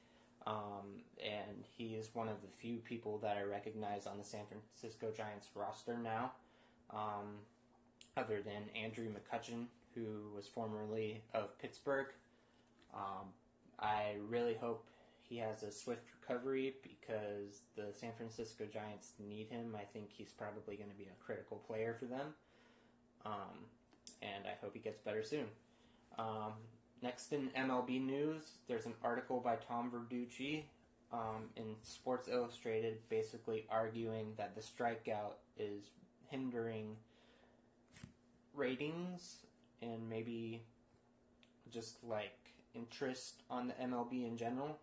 Um, 0.47 1.03
and 1.23 1.65
he 1.77 1.93
is 1.93 2.09
one 2.13 2.27
of 2.27 2.41
the 2.41 2.47
few 2.47 2.77
people 2.77 3.19
that 3.19 3.37
I 3.37 3.43
recognize 3.43 4.07
on 4.07 4.17
the 4.17 4.23
San 4.23 4.41
Francisco 4.47 5.11
Giants 5.15 5.49
roster 5.53 5.97
now, 5.97 6.31
um, 6.89 7.37
other 8.17 8.41
than 8.41 8.63
Andrew 8.75 9.07
McCutchen, 9.07 9.65
who 9.93 10.31
was 10.35 10.47
formerly 10.47 11.21
of 11.33 11.57
Pittsburgh. 11.59 12.07
Um, 12.93 13.27
I 13.79 14.15
really 14.27 14.55
hope 14.55 14.87
he 15.21 15.37
has 15.37 15.61
a 15.63 15.71
swift 15.71 16.09
recovery 16.31 16.75
because 16.81 17.61
the 17.75 17.93
San 17.93 18.11
Francisco 18.17 18.65
Giants 18.71 19.13
need 19.19 19.47
him. 19.49 19.75
I 19.75 19.83
think 19.83 20.09
he's 20.11 20.31
probably 20.31 20.75
going 20.75 20.89
to 20.89 20.95
be 20.95 21.05
a 21.05 21.23
critical 21.23 21.57
player 21.57 21.95
for 21.99 22.05
them. 22.05 22.33
Um, 23.25 23.65
and 24.21 24.45
I 24.45 24.53
hope 24.61 24.73
he 24.73 24.79
gets 24.79 24.99
better 24.99 25.23
soon. 25.23 25.45
Um, 26.17 26.53
Next 27.01 27.33
in 27.33 27.49
MLB 27.57 28.05
news, 28.05 28.57
there's 28.67 28.85
an 28.85 28.93
article 29.03 29.39
by 29.39 29.55
Tom 29.55 29.89
Verducci 29.89 30.65
um, 31.11 31.49
in 31.55 31.75
Sports 31.81 32.27
Illustrated 32.31 32.99
basically 33.09 33.65
arguing 33.71 34.33
that 34.37 34.53
the 34.55 34.61
strikeout 34.61 35.33
is 35.57 35.89
hindering 36.27 36.95
ratings 38.53 39.37
and 39.81 40.07
maybe 40.07 40.61
just 41.71 42.03
like 42.03 42.37
interest 42.75 43.41
on 43.49 43.67
the 43.67 43.73
MLB 43.73 44.27
in 44.27 44.37
general. 44.37 44.77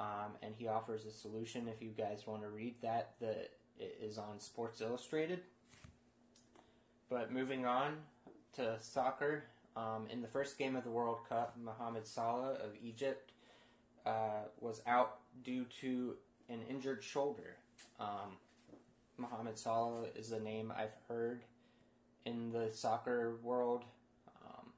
Um, 0.00 0.32
and 0.42 0.54
he 0.56 0.66
offers 0.66 1.04
a 1.04 1.12
solution 1.12 1.68
if 1.68 1.80
you 1.80 1.90
guys 1.90 2.26
want 2.26 2.42
to 2.42 2.48
read 2.48 2.74
that, 2.82 3.14
that 3.20 3.50
is 3.78 4.18
on 4.18 4.40
Sports 4.40 4.80
Illustrated. 4.80 5.40
But 7.08 7.30
moving 7.30 7.66
on 7.66 7.98
to 8.54 8.76
soccer, 8.80 9.44
um, 9.76 10.06
in 10.10 10.20
the 10.22 10.28
first 10.28 10.58
game 10.58 10.76
of 10.76 10.84
the 10.84 10.90
World 10.90 11.18
Cup, 11.28 11.56
Mohamed 11.62 12.06
Salah 12.06 12.54
of 12.54 12.72
Egypt 12.82 13.32
uh, 14.04 14.44
was 14.60 14.82
out 14.86 15.18
due 15.44 15.64
to 15.80 16.16
an 16.48 16.60
injured 16.68 17.02
shoulder. 17.02 17.56
Um, 17.98 18.36
Mohamed 19.16 19.58
Salah 19.58 20.06
is 20.16 20.32
a 20.32 20.40
name 20.40 20.72
I've 20.76 20.96
heard 21.08 21.44
in 22.24 22.52
the 22.52 22.70
soccer 22.72 23.36
world, 23.42 23.84
um, 24.44 24.72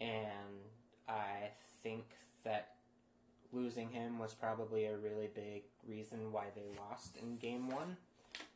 and 0.00 0.60
I 1.08 1.50
think 1.82 2.04
that 2.44 2.74
losing 3.52 3.90
him 3.90 4.18
was 4.18 4.34
probably 4.34 4.86
a 4.86 4.96
really 4.96 5.28
big 5.34 5.62
reason 5.86 6.32
why 6.32 6.46
they 6.54 6.62
lost 6.78 7.16
in 7.16 7.36
game 7.36 7.68
one 7.68 7.96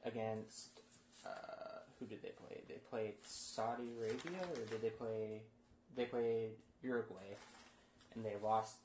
against. 0.05 0.81
Uh, 1.25 1.79
who 1.99 2.07
did 2.07 2.23
they 2.23 2.31
play? 2.31 2.61
They 2.69 2.81
played 2.91 3.15
Saudi 3.25 3.85
Arabia, 3.99 4.41
or 4.55 4.65
did 4.67 4.83
they 4.83 4.91
play? 4.91 5.43
They 5.97 6.05
played 6.07 6.51
Uruguay, 6.83 7.37
and 8.15 8.25
they 8.25 8.35
lost 8.43 8.77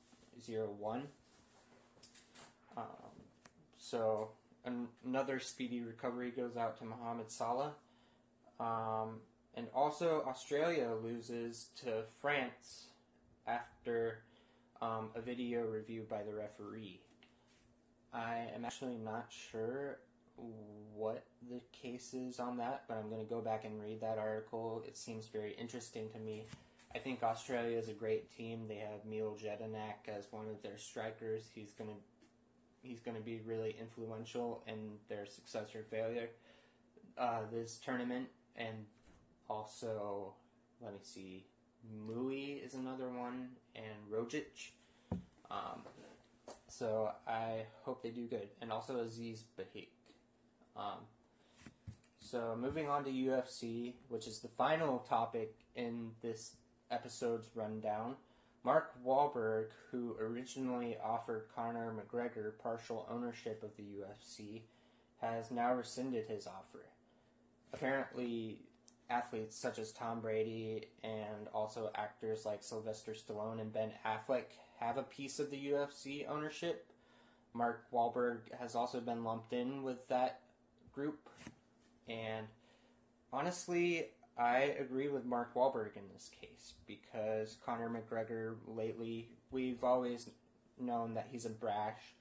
0-1. 0.48 1.02
Um, 2.76 2.84
so 3.80 4.30
an- 4.66 4.90
another 5.06 5.40
speedy 5.40 5.82
recovery 5.82 6.32
goes 6.32 6.58
out 6.58 6.78
to 6.80 6.86
Mohamed 6.86 7.32
Salah. 7.32 7.74
Um, 8.60 9.22
and 9.56 9.68
also, 9.74 10.24
Australia 10.28 10.92
loses 11.02 11.68
to 11.84 12.04
France 12.22 12.86
after 13.48 14.20
um, 14.82 15.10
a 15.16 15.22
video 15.22 15.66
review 15.66 16.06
by 16.10 16.24
the 16.24 16.34
referee. 16.34 17.02
I 18.14 18.48
am 18.56 18.66
actually 18.66 18.98
not 18.98 19.28
sure 19.30 20.00
what 20.96 21.26
the 21.50 21.62
case 21.72 22.14
is 22.14 22.40
on 22.40 22.58
that, 22.58 22.84
but 22.88 22.98
I'm 22.98 23.10
going 23.10 23.24
to 23.24 23.30
go 23.30 23.42
back 23.42 23.66
and 23.66 23.82
read 23.82 24.02
that 24.02 24.18
article. 24.18 24.84
It 24.88 24.98
seems 24.98 25.28
very 25.28 25.54
interesting 25.54 26.10
to 26.12 26.20
me. 26.20 26.46
I 26.96 27.00
think 27.00 27.22
Australia 27.22 27.78
is 27.78 27.90
a 27.90 27.94
great 27.94 28.36
team. 28.36 28.68
They 28.68 28.78
have 28.78 29.02
Emil 29.06 29.38
Jedinak 29.42 30.08
as 30.08 30.28
one 30.32 30.48
of 30.48 30.62
their 30.64 30.78
strikers. 30.78 31.50
He's 31.54 31.74
going 31.74 31.90
to 31.90 31.96
he's 32.82 33.00
going 33.00 33.18
to 33.18 33.24
be 33.24 33.42
really 33.46 33.76
influential 33.80 34.64
in 34.68 34.94
their 35.10 35.26
success 35.26 35.76
or 35.76 35.84
failure 35.84 36.30
uh, 37.18 37.42
this 37.52 37.80
tournament. 37.84 38.28
And 38.56 38.86
also, 39.50 40.34
let 40.82 40.94
me 40.94 41.00
see, 41.02 41.46
Mooy 42.08 42.66
is 42.66 42.74
another 42.74 43.10
one, 43.10 43.50
and 43.76 44.12
Rogic. 44.12 44.72
Um, 45.50 45.84
so 46.68 47.12
I 47.28 47.66
hope 47.84 48.04
they 48.04 48.10
do 48.10 48.28
good. 48.28 48.50
And 48.62 48.72
also 48.72 49.00
Aziz 49.00 49.44
Behich. 49.58 49.88
Um, 50.76 51.06
so 52.20 52.58
moving 52.60 52.90
on 52.90 53.04
to 53.06 53.10
UFC, 53.10 53.94
which 54.10 54.28
is 54.28 54.40
the 54.40 54.50
final 54.50 55.00
topic 55.00 55.56
in 55.76 56.12
this 56.22 56.56
episode's 56.92 57.50
rundown. 57.56 58.16
Mark 58.64 58.94
Wahlberg, 59.06 59.68
who 59.92 60.16
originally 60.20 60.98
offered 61.02 61.46
Conor 61.56 61.94
McGregor 61.94 62.52
partial 62.62 63.08
ownership 63.10 63.64
of 63.64 63.70
the 63.78 63.84
UFC, 63.84 64.64
has 65.22 65.52
now 65.52 65.74
rescinded 65.74 66.28
his 66.28 66.48
offer. 66.48 66.86
Apparently, 67.74 68.60
athletes 69.10 69.58
such 69.58 69.80
as 69.80 69.92
Tom 69.92 70.20
Brady 70.20 70.86
and 71.04 71.48
also 71.54 71.92
actors 71.96 72.46
like 72.46 72.64
Sylvester 72.64 73.14
Stallone 73.14 73.62
and 73.62 73.72
Ben 73.72 73.92
Affleck 74.06 74.46
have 74.80 74.98
a 74.98 75.04
piece 75.04 75.40
of 75.40 75.50
the 75.50 75.68
UFC 75.68 76.28
ownership. 76.30 76.88
Mark 77.54 77.86
Wahlberg 77.92 78.40
has 78.60 78.76
also 78.76 79.00
been 79.00 79.24
lumped 79.24 79.54
in 79.54 79.82
with 79.82 80.08
that 80.10 80.42
group, 80.94 81.30
and 82.08 82.46
honestly, 83.34 84.08
I 84.38 84.76
agree 84.80 85.08
with 85.08 85.26
Mark 85.26 85.56
Wahlberg 85.56 85.96
in 85.96 86.04
this 86.14 86.30
case 86.40 86.74
because 86.86 87.58
Conor 87.66 87.90
McGregor 87.90 88.56
lately, 88.68 89.30
we've 89.50 89.84
always 89.84 90.30
known 90.80 91.16
that 91.16 91.28
he's 91.32 91.46
a 91.46 91.50
brash, 91.50 92.14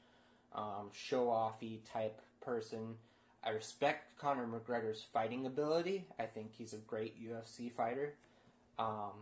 um, 0.55 0.91
show 0.93 1.27
offy 1.27 1.81
type 1.93 2.21
person. 2.41 2.95
I 3.47 3.51
respect 3.51 4.19
Conor 4.19 4.47
McGregor's 4.47 5.05
fighting 5.13 5.47
ability. 5.47 6.05
I 6.19 6.25
think 6.25 6.51
he's 6.53 6.73
a 6.73 6.79
great 6.79 7.15
UFC 7.23 7.71
fighter. 7.71 8.15
Um, 8.77 9.13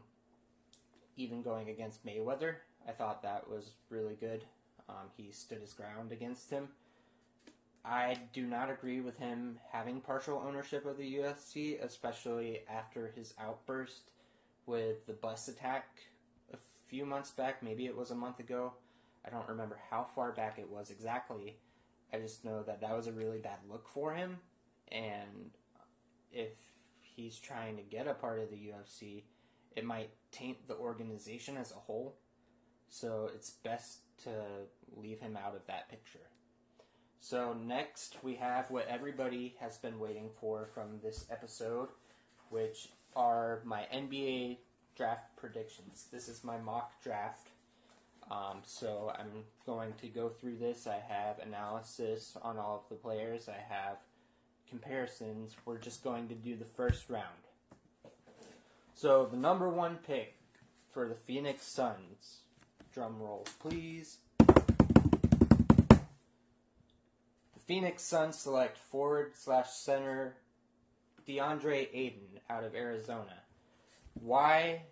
even 1.18 1.42
going 1.42 1.68
against 1.68 2.06
Mayweather, 2.06 2.56
I 2.88 2.92
thought 2.92 3.22
that 3.22 3.48
was 3.50 3.72
really 3.90 4.14
good. 4.14 4.42
Um, 4.88 5.10
he 5.16 5.30
stood 5.30 5.60
his 5.60 5.74
ground 5.74 6.10
against 6.10 6.48
him. 6.48 6.68
I 7.84 8.16
do 8.32 8.46
not 8.46 8.70
agree 8.70 9.02
with 9.02 9.18
him 9.18 9.58
having 9.70 10.00
partial 10.00 10.42
ownership 10.46 10.86
of 10.86 10.96
the 10.96 11.16
UFC, 11.16 11.82
especially 11.84 12.62
after 12.68 13.12
his 13.14 13.34
outburst 13.38 14.10
with 14.64 15.06
the 15.06 15.12
bus 15.12 15.48
attack 15.48 15.86
a 16.54 16.56
few 16.88 17.04
months 17.04 17.30
back. 17.30 17.62
Maybe 17.62 17.84
it 17.84 17.96
was 17.96 18.10
a 18.10 18.14
month 18.14 18.40
ago. 18.40 18.72
I 19.26 19.28
don't 19.28 19.48
remember 19.48 19.78
how 19.90 20.06
far 20.14 20.32
back 20.32 20.58
it 20.58 20.70
was 20.70 20.90
exactly. 20.90 21.56
I 22.14 22.20
just 22.20 22.44
know 22.44 22.62
that 22.62 22.80
that 22.80 22.96
was 22.96 23.06
a 23.06 23.12
really 23.12 23.38
bad 23.38 23.58
look 23.68 23.88
for 23.88 24.14
him. 24.14 24.38
And 24.92 25.50
if 26.30 26.52
he's 27.00 27.38
trying 27.38 27.76
to 27.76 27.82
get 27.82 28.06
a 28.06 28.14
part 28.14 28.40
of 28.40 28.50
the 28.50 28.56
UFC, 28.56 29.24
it 29.74 29.84
might 29.84 30.10
taint 30.30 30.68
the 30.68 30.76
organization 30.76 31.56
as 31.56 31.72
a 31.72 31.76
whole. 31.76 32.16
So 32.88 33.30
it's 33.34 33.50
best 33.50 34.00
to 34.24 34.30
leave 34.96 35.20
him 35.20 35.36
out 35.36 35.56
of 35.56 35.66
that 35.66 35.88
picture. 35.88 36.28
So 37.18 37.54
next 37.54 38.18
we 38.22 38.36
have 38.36 38.70
what 38.70 38.86
everybody 38.86 39.56
has 39.58 39.78
been 39.78 39.98
waiting 39.98 40.30
for 40.40 40.68
from 40.74 41.00
this 41.02 41.26
episode, 41.30 41.88
which 42.50 42.90
are 43.16 43.62
my 43.64 43.86
NBA 43.92 44.58
draft 44.94 45.34
predictions. 45.36 46.06
This 46.12 46.28
is 46.28 46.44
my 46.44 46.58
mock 46.58 47.02
draft. 47.02 47.48
Um, 48.30 48.62
so 48.64 49.12
I'm 49.18 49.44
going 49.66 49.92
to 50.00 50.08
go 50.08 50.28
through 50.28 50.56
this. 50.56 50.86
I 50.86 51.00
have 51.08 51.38
analysis 51.38 52.36
on 52.42 52.58
all 52.58 52.82
of 52.82 52.88
the 52.88 52.96
players. 52.96 53.48
I 53.48 53.62
have 53.72 53.98
comparisons. 54.68 55.54
We're 55.64 55.78
just 55.78 56.02
going 56.02 56.28
to 56.28 56.34
do 56.34 56.56
the 56.56 56.64
first 56.64 57.10
round. 57.10 57.24
So 58.94 59.26
the 59.30 59.36
number 59.36 59.68
one 59.68 59.96
pick 59.96 60.36
for 60.92 61.08
the 61.08 61.14
Phoenix 61.14 61.66
Suns. 61.66 62.40
Drum 62.92 63.20
roll, 63.20 63.46
please. 63.60 64.18
The 64.38 66.00
Phoenix 67.66 68.02
Suns 68.02 68.38
select 68.38 68.78
forward 68.78 69.32
slash 69.34 69.70
center 69.70 70.36
DeAndre 71.28 71.88
Ayton 71.92 72.40
out 72.48 72.64
of 72.64 72.74
Arizona. 72.74 73.42
Why 74.14 74.82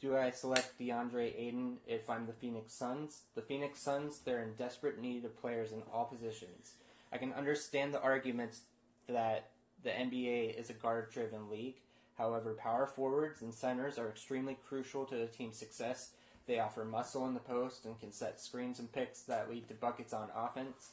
do 0.00 0.16
I 0.16 0.30
select 0.30 0.78
DeAndre 0.78 1.38
Ayton 1.38 1.78
if 1.86 2.08
I'm 2.08 2.26
the 2.26 2.32
Phoenix 2.32 2.72
Suns? 2.72 3.22
The 3.34 3.42
Phoenix 3.42 3.80
Suns, 3.80 4.20
they're 4.20 4.42
in 4.42 4.54
desperate 4.54 4.98
need 4.98 5.24
of 5.24 5.40
players 5.40 5.72
in 5.72 5.82
all 5.92 6.06
positions. 6.06 6.72
I 7.12 7.18
can 7.18 7.32
understand 7.32 7.92
the 7.92 8.00
arguments 8.00 8.62
that 9.08 9.50
the 9.82 9.90
NBA 9.90 10.58
is 10.58 10.70
a 10.70 10.74
guard 10.74 11.10
driven 11.10 11.50
league. 11.50 11.76
However, 12.16 12.54
power 12.54 12.86
forwards 12.86 13.42
and 13.42 13.52
centers 13.52 13.98
are 13.98 14.08
extremely 14.08 14.56
crucial 14.68 15.04
to 15.06 15.16
the 15.16 15.26
team's 15.26 15.58
success. 15.58 16.12
They 16.46 16.58
offer 16.58 16.84
muscle 16.84 17.26
in 17.26 17.34
the 17.34 17.40
post 17.40 17.84
and 17.84 17.98
can 17.98 18.12
set 18.12 18.40
screens 18.40 18.78
and 18.78 18.90
picks 18.90 19.22
that 19.22 19.50
lead 19.50 19.68
to 19.68 19.74
buckets 19.74 20.12
on 20.12 20.28
offense. 20.34 20.92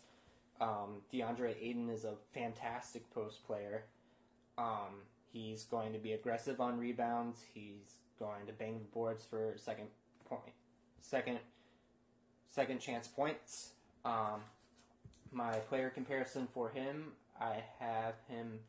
Um, 0.59 1.01
DeAndre 1.13 1.55
Ayton 1.61 1.89
is 1.89 2.03
a 2.03 2.15
fantastic 2.33 3.09
post 3.13 3.45
player. 3.45 3.85
Um, 4.57 5.03
he's 5.31 5.63
going 5.63 5.93
to 5.93 5.99
be 5.99 6.13
aggressive 6.13 6.59
on 6.59 6.77
rebounds. 6.77 7.43
He's 7.53 7.99
going 8.19 8.45
to 8.47 8.53
bang 8.53 8.79
the 8.79 8.85
boards 8.85 9.25
for 9.25 9.53
second 9.57 9.87
point, 10.25 10.53
second, 11.01 11.39
second 12.49 12.79
chance 12.79 13.07
points. 13.07 13.71
Um, 14.05 14.41
my 15.31 15.53
player 15.53 15.89
comparison 15.89 16.47
for 16.53 16.69
him, 16.69 17.11
I 17.39 17.63
have 17.79 18.15
him 18.27 18.59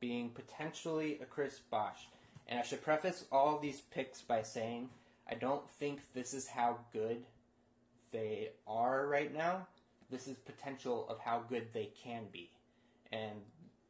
being 0.00 0.30
potentially 0.30 1.18
a 1.22 1.24
Chris 1.24 1.60
Bosh. 1.70 2.08
And 2.48 2.58
I 2.58 2.62
should 2.62 2.82
preface 2.82 3.24
all 3.30 3.58
these 3.58 3.80
picks 3.80 4.20
by 4.20 4.42
saying 4.42 4.90
I 5.30 5.34
don't 5.34 5.68
think 5.68 6.00
this 6.12 6.34
is 6.34 6.48
how 6.48 6.78
good 6.92 7.24
they 8.10 8.50
are 8.66 9.06
right 9.06 9.32
now 9.32 9.66
this 10.12 10.28
is 10.28 10.36
potential 10.36 11.06
of 11.08 11.18
how 11.18 11.42
good 11.48 11.68
they 11.72 11.90
can 12.04 12.24
be. 12.30 12.50
And 13.10 13.40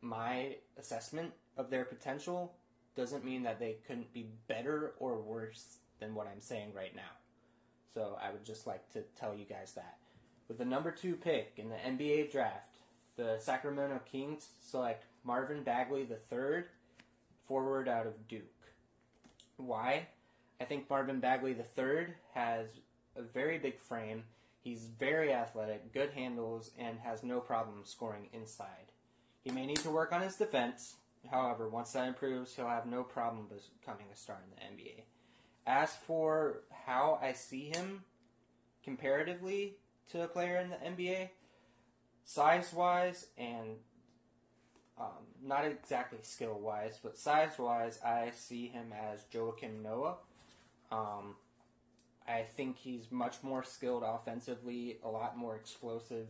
my 0.00 0.56
assessment 0.78 1.32
of 1.58 1.68
their 1.68 1.84
potential 1.84 2.54
doesn't 2.96 3.24
mean 3.24 3.42
that 3.44 3.58
they 3.58 3.76
couldn't 3.86 4.12
be 4.12 4.28
better 4.48 4.92
or 4.98 5.20
worse 5.20 5.78
than 6.00 6.14
what 6.14 6.26
I'm 6.26 6.40
saying 6.40 6.72
right 6.74 6.94
now. 6.94 7.02
So 7.94 8.18
I 8.22 8.30
would 8.30 8.44
just 8.44 8.66
like 8.66 8.90
to 8.92 9.02
tell 9.18 9.34
you 9.34 9.44
guys 9.44 9.72
that. 9.74 9.96
With 10.48 10.58
the 10.58 10.64
number 10.64 10.90
two 10.90 11.14
pick 11.14 11.54
in 11.56 11.68
the 11.68 11.76
NBA 11.76 12.32
draft, 12.32 12.76
the 13.16 13.38
Sacramento 13.38 14.00
Kings 14.10 14.48
select 14.60 15.04
Marvin 15.24 15.62
Bagley 15.62 16.06
III, 16.10 16.64
forward 17.46 17.88
out 17.88 18.06
of 18.06 18.28
Duke. 18.28 18.42
Why? 19.56 20.08
I 20.60 20.64
think 20.64 20.88
Marvin 20.88 21.20
Bagley 21.20 21.52
III 21.52 22.06
has 22.34 22.68
a 23.16 23.22
very 23.22 23.58
big 23.58 23.78
frame 23.78 24.24
He's 24.62 24.84
very 24.84 25.32
athletic, 25.32 25.92
good 25.92 26.10
handles, 26.10 26.70
and 26.78 27.00
has 27.00 27.24
no 27.24 27.40
problem 27.40 27.82
scoring 27.84 28.28
inside. 28.32 28.92
He 29.42 29.50
may 29.50 29.66
need 29.66 29.78
to 29.78 29.90
work 29.90 30.12
on 30.12 30.22
his 30.22 30.36
defense. 30.36 30.94
However, 31.30 31.68
once 31.68 31.92
that 31.92 32.08
improves, 32.08 32.54
he'll 32.54 32.68
have 32.68 32.86
no 32.86 33.02
problem 33.02 33.46
becoming 33.80 34.06
a 34.12 34.16
star 34.16 34.38
in 34.44 34.76
the 34.76 34.82
NBA. 34.82 35.02
As 35.66 35.94
for 35.94 36.62
how 36.86 37.18
I 37.22 37.32
see 37.32 37.70
him 37.72 38.04
comparatively 38.82 39.76
to 40.10 40.22
a 40.22 40.28
player 40.28 40.58
in 40.58 40.70
the 40.70 40.76
NBA, 40.76 41.30
size 42.24 42.72
wise 42.72 43.26
and 43.38 43.76
um, 44.98 45.26
not 45.42 45.64
exactly 45.64 46.18
skill 46.22 46.58
wise, 46.60 46.98
but 47.02 47.16
size 47.16 47.58
wise, 47.58 48.00
I 48.04 48.32
see 48.34 48.68
him 48.68 48.92
as 48.92 49.24
Joakim 49.32 49.82
Noah. 49.82 50.16
Um, 50.90 51.36
I 52.26 52.42
think 52.42 52.76
he's 52.78 53.10
much 53.10 53.42
more 53.42 53.64
skilled 53.64 54.02
offensively, 54.04 54.98
a 55.02 55.08
lot 55.08 55.36
more 55.36 55.56
explosive. 55.56 56.28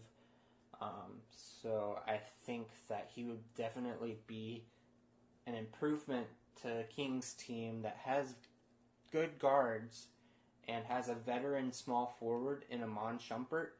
Um, 0.80 1.20
so 1.30 1.98
I 2.06 2.20
think 2.44 2.68
that 2.88 3.10
he 3.14 3.24
would 3.24 3.42
definitely 3.56 4.18
be 4.26 4.64
an 5.46 5.54
improvement 5.54 6.26
to 6.62 6.84
King's 6.94 7.34
team 7.34 7.82
that 7.82 7.98
has 8.04 8.34
good 9.10 9.38
guards 9.38 10.06
and 10.68 10.84
has 10.84 11.08
a 11.08 11.14
veteran 11.14 11.72
small 11.72 12.16
forward 12.18 12.64
in 12.70 12.82
Iman 12.82 13.18
Shumpert 13.18 13.70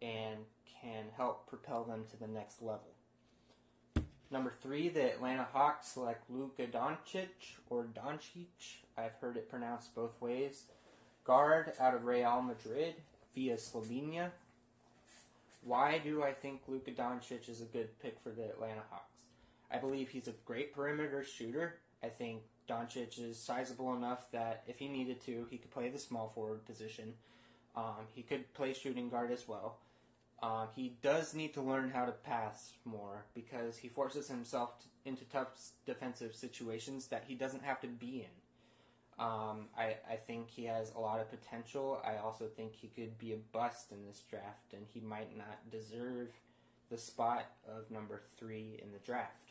and 0.00 0.38
can 0.80 1.06
help 1.16 1.48
propel 1.48 1.84
them 1.84 2.04
to 2.10 2.16
the 2.16 2.28
next 2.28 2.62
level. 2.62 2.94
Number 4.30 4.52
three, 4.62 4.88
the 4.88 5.12
Atlanta 5.12 5.46
Hawks 5.52 5.88
select 5.88 6.30
Luka 6.30 6.66
Doncic 6.66 7.56
or 7.70 7.84
Doncic. 7.84 8.76
I've 8.96 9.14
heard 9.20 9.36
it 9.36 9.48
pronounced 9.48 9.94
both 9.94 10.20
ways 10.20 10.64
guard 11.24 11.72
out 11.78 11.94
of 11.94 12.06
Real 12.06 12.40
Madrid 12.40 12.94
via 13.34 13.56
Slovenia. 13.56 14.30
Why 15.62 15.98
do 15.98 16.22
I 16.22 16.32
think 16.32 16.62
Luka 16.66 16.90
Doncic 16.90 17.50
is 17.50 17.60
a 17.60 17.66
good 17.66 17.88
pick 18.00 18.18
for 18.22 18.30
the 18.30 18.44
Atlanta 18.44 18.82
Hawks? 18.90 19.07
I 19.70 19.78
believe 19.78 20.08
he's 20.08 20.28
a 20.28 20.34
great 20.44 20.74
perimeter 20.74 21.24
shooter. 21.24 21.76
I 22.02 22.08
think 22.08 22.42
Doncic 22.68 23.18
is 23.18 23.38
sizable 23.38 23.94
enough 23.94 24.30
that 24.32 24.62
if 24.66 24.78
he 24.78 24.88
needed 24.88 25.20
to, 25.26 25.46
he 25.50 25.58
could 25.58 25.70
play 25.70 25.88
the 25.88 25.98
small 25.98 26.30
forward 26.34 26.64
position. 26.64 27.14
Um, 27.76 28.06
he 28.14 28.22
could 28.22 28.52
play 28.54 28.72
shooting 28.72 29.08
guard 29.08 29.30
as 29.30 29.46
well. 29.46 29.78
Um, 30.42 30.68
he 30.74 30.96
does 31.02 31.34
need 31.34 31.54
to 31.54 31.62
learn 31.62 31.90
how 31.90 32.04
to 32.04 32.12
pass 32.12 32.72
more 32.84 33.24
because 33.34 33.76
he 33.78 33.88
forces 33.88 34.28
himself 34.28 34.70
into 35.04 35.24
tough 35.24 35.48
defensive 35.84 36.34
situations 36.34 37.08
that 37.08 37.24
he 37.26 37.34
doesn't 37.34 37.64
have 37.64 37.80
to 37.80 37.88
be 37.88 38.20
in. 38.26 39.24
Um, 39.24 39.66
I, 39.76 39.96
I 40.08 40.14
think 40.14 40.48
he 40.48 40.66
has 40.66 40.92
a 40.94 41.00
lot 41.00 41.20
of 41.20 41.28
potential. 41.28 42.00
I 42.04 42.18
also 42.18 42.46
think 42.46 42.74
he 42.76 42.86
could 42.86 43.18
be 43.18 43.32
a 43.32 43.36
bust 43.52 43.90
in 43.90 44.06
this 44.06 44.22
draft, 44.30 44.72
and 44.72 44.86
he 44.94 45.00
might 45.00 45.36
not 45.36 45.70
deserve 45.72 46.28
the 46.88 46.98
spot 46.98 47.46
of 47.66 47.90
number 47.90 48.22
three 48.38 48.80
in 48.80 48.92
the 48.92 48.98
draft. 49.00 49.47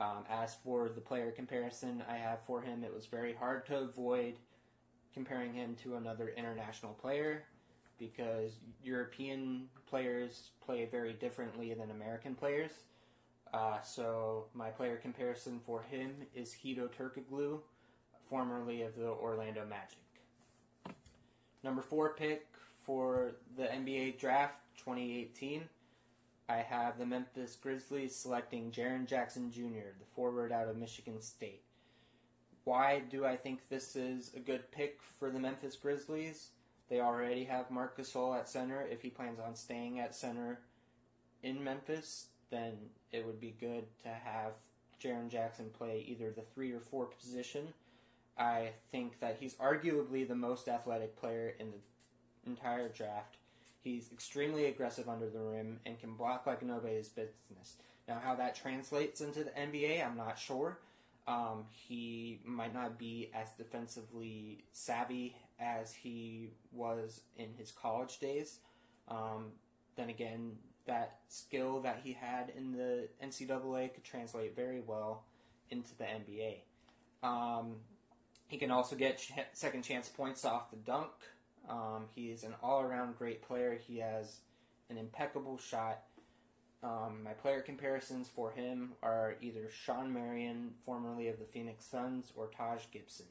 Um, 0.00 0.24
as 0.30 0.54
for 0.54 0.88
the 0.88 1.00
player 1.00 1.30
comparison 1.32 2.02
I 2.08 2.16
have 2.16 2.40
for 2.42 2.60
him, 2.60 2.84
it 2.84 2.94
was 2.94 3.06
very 3.06 3.34
hard 3.34 3.66
to 3.66 3.78
avoid 3.78 4.34
comparing 5.12 5.52
him 5.52 5.74
to 5.82 5.96
another 5.96 6.32
international 6.36 6.92
player 6.92 7.44
because 7.98 8.52
European 8.82 9.68
players 9.86 10.50
play 10.64 10.86
very 10.86 11.12
differently 11.14 11.74
than 11.74 11.90
American 11.90 12.34
players. 12.34 12.70
Uh, 13.52 13.80
so 13.82 14.44
my 14.54 14.68
player 14.68 14.96
comparison 14.96 15.60
for 15.64 15.82
him 15.82 16.14
is 16.34 16.54
Hedo 16.54 16.88
Turkoglu 16.88 17.60
formerly 18.28 18.82
of 18.82 18.94
the 18.94 19.08
Orlando 19.08 19.64
Magic. 19.66 19.98
Number 21.64 21.82
four 21.82 22.14
pick 22.14 22.46
for 22.82 23.32
the 23.56 23.64
NBA 23.64 24.18
Draft 24.18 24.54
2018, 24.76 25.68
I 26.48 26.56
have 26.58 26.98
the 26.98 27.06
Memphis 27.06 27.56
Grizzlies 27.56 28.16
selecting 28.16 28.70
Jaren 28.70 29.06
Jackson 29.06 29.50
Jr., 29.50 29.92
the 29.98 30.06
forward 30.14 30.50
out 30.50 30.68
of 30.68 30.76
Michigan 30.76 31.20
State. 31.20 31.62
Why 32.64 33.00
do 33.00 33.24
I 33.24 33.36
think 33.36 33.68
this 33.68 33.96
is 33.96 34.32
a 34.34 34.40
good 34.40 34.70
pick 34.70 35.00
for 35.18 35.30
the 35.30 35.40
Memphis 35.40 35.76
Grizzlies? 35.76 36.48
They 36.88 37.00
already 37.00 37.44
have 37.44 37.70
Marc 37.70 37.98
Gasol 37.98 38.38
at 38.38 38.48
center. 38.48 38.86
If 38.90 39.02
he 39.02 39.10
plans 39.10 39.38
on 39.40 39.56
staying 39.56 39.98
at 40.00 40.14
center 40.14 40.60
in 41.42 41.64
Memphis, 41.64 42.26
then 42.50 42.74
it 43.12 43.26
would 43.26 43.40
be 43.40 43.56
good 43.58 43.84
to 44.02 44.08
have 44.10 44.52
Jaren 45.02 45.28
Jackson 45.28 45.70
play 45.70 46.04
either 46.06 46.30
the 46.30 46.42
three 46.54 46.72
or 46.72 46.80
four 46.80 47.06
position. 47.06 47.68
I 48.38 48.70
think 48.90 49.20
that 49.20 49.38
he's 49.40 49.54
arguably 49.54 50.26
the 50.26 50.34
most 50.34 50.68
athletic 50.68 51.16
player 51.16 51.54
in 51.58 51.72
the 51.72 52.50
entire 52.50 52.88
draft. 52.88 53.37
He's 53.82 54.10
extremely 54.12 54.66
aggressive 54.66 55.08
under 55.08 55.28
the 55.28 55.40
rim 55.40 55.80
and 55.86 55.98
can 55.98 56.14
block 56.14 56.46
like 56.46 56.62
nobody's 56.62 57.08
business. 57.08 57.76
Now, 58.08 58.20
how 58.22 58.34
that 58.36 58.54
translates 58.54 59.20
into 59.20 59.44
the 59.44 59.50
NBA, 59.50 60.04
I'm 60.04 60.16
not 60.16 60.38
sure. 60.38 60.78
Um, 61.26 61.66
he 61.70 62.40
might 62.44 62.72
not 62.72 62.98
be 62.98 63.30
as 63.34 63.50
defensively 63.52 64.64
savvy 64.72 65.36
as 65.60 65.92
he 65.92 66.50
was 66.72 67.20
in 67.36 67.48
his 67.58 67.70
college 67.70 68.18
days. 68.18 68.58
Um, 69.08 69.52
then 69.96 70.08
again, 70.08 70.52
that 70.86 71.18
skill 71.28 71.80
that 71.82 72.00
he 72.02 72.14
had 72.14 72.50
in 72.56 72.72
the 72.72 73.08
NCAA 73.22 73.92
could 73.92 74.04
translate 74.04 74.56
very 74.56 74.80
well 74.80 75.24
into 75.70 75.94
the 75.98 76.04
NBA. 76.04 76.60
Um, 77.22 77.76
he 78.46 78.56
can 78.56 78.70
also 78.70 78.96
get 78.96 79.18
ch- 79.18 79.32
second 79.52 79.82
chance 79.82 80.08
points 80.08 80.44
off 80.44 80.70
the 80.70 80.76
dunk. 80.78 81.10
Um, 81.68 82.06
he's 82.14 82.44
an 82.44 82.54
all 82.62 82.80
around 82.80 83.18
great 83.18 83.42
player. 83.42 83.78
He 83.86 83.98
has 83.98 84.40
an 84.90 84.96
impeccable 84.96 85.58
shot. 85.58 86.02
Um, 86.82 87.24
my 87.24 87.32
player 87.32 87.60
comparisons 87.60 88.28
for 88.28 88.52
him 88.52 88.92
are 89.02 89.34
either 89.40 89.68
Shawn 89.68 90.12
Marion, 90.12 90.74
formerly 90.86 91.28
of 91.28 91.38
the 91.38 91.44
Phoenix 91.44 91.84
Suns, 91.84 92.32
or 92.36 92.48
Taj 92.56 92.82
Gibson. 92.92 93.26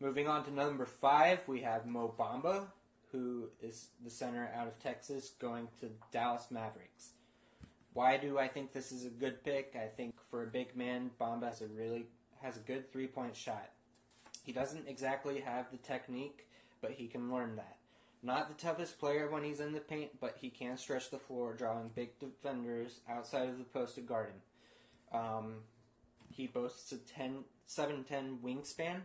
Moving 0.00 0.28
on 0.28 0.44
to 0.44 0.52
number 0.52 0.86
five, 0.86 1.40
we 1.48 1.62
have 1.62 1.86
Mo 1.86 2.14
Bamba, 2.16 2.66
who 3.10 3.48
is 3.60 3.88
the 4.04 4.10
center 4.10 4.50
out 4.54 4.68
of 4.68 4.80
Texas, 4.80 5.30
going 5.40 5.68
to 5.80 5.90
Dallas 6.12 6.50
Mavericks. 6.50 7.10
Why 7.94 8.16
do 8.16 8.38
I 8.38 8.46
think 8.46 8.72
this 8.72 8.92
is 8.92 9.04
a 9.04 9.10
good 9.10 9.42
pick? 9.42 9.74
I 9.74 9.88
think 9.88 10.14
for 10.30 10.44
a 10.44 10.46
big 10.46 10.76
man, 10.76 11.10
Bamba 11.20 11.46
has 11.46 11.62
a 11.62 11.66
really 11.66 12.06
has 12.42 12.56
a 12.56 12.60
good 12.60 12.90
three 12.92 13.06
point 13.06 13.36
shot. 13.36 13.70
He 14.44 14.52
doesn't 14.52 14.88
exactly 14.88 15.40
have 15.40 15.70
the 15.70 15.76
technique, 15.78 16.46
but 16.80 16.92
he 16.92 17.06
can 17.06 17.32
learn 17.32 17.56
that. 17.56 17.76
Not 18.22 18.48
the 18.48 18.62
toughest 18.62 18.98
player 18.98 19.30
when 19.30 19.44
he's 19.44 19.60
in 19.60 19.72
the 19.72 19.80
paint, 19.80 20.20
but 20.20 20.36
he 20.40 20.50
can 20.50 20.76
stretch 20.76 21.10
the 21.10 21.18
floor, 21.18 21.54
drawing 21.54 21.90
big 21.94 22.18
defenders 22.18 23.00
outside 23.08 23.48
of 23.48 23.58
the 23.58 23.64
post 23.64 23.94
to 23.94 24.00
guard 24.00 24.30
him. 24.30 25.20
Um, 25.20 25.54
he 26.30 26.46
boasts 26.46 26.90
a 26.92 26.98
10, 26.98 27.44
7'10 27.68 28.40
wingspan. 28.40 29.02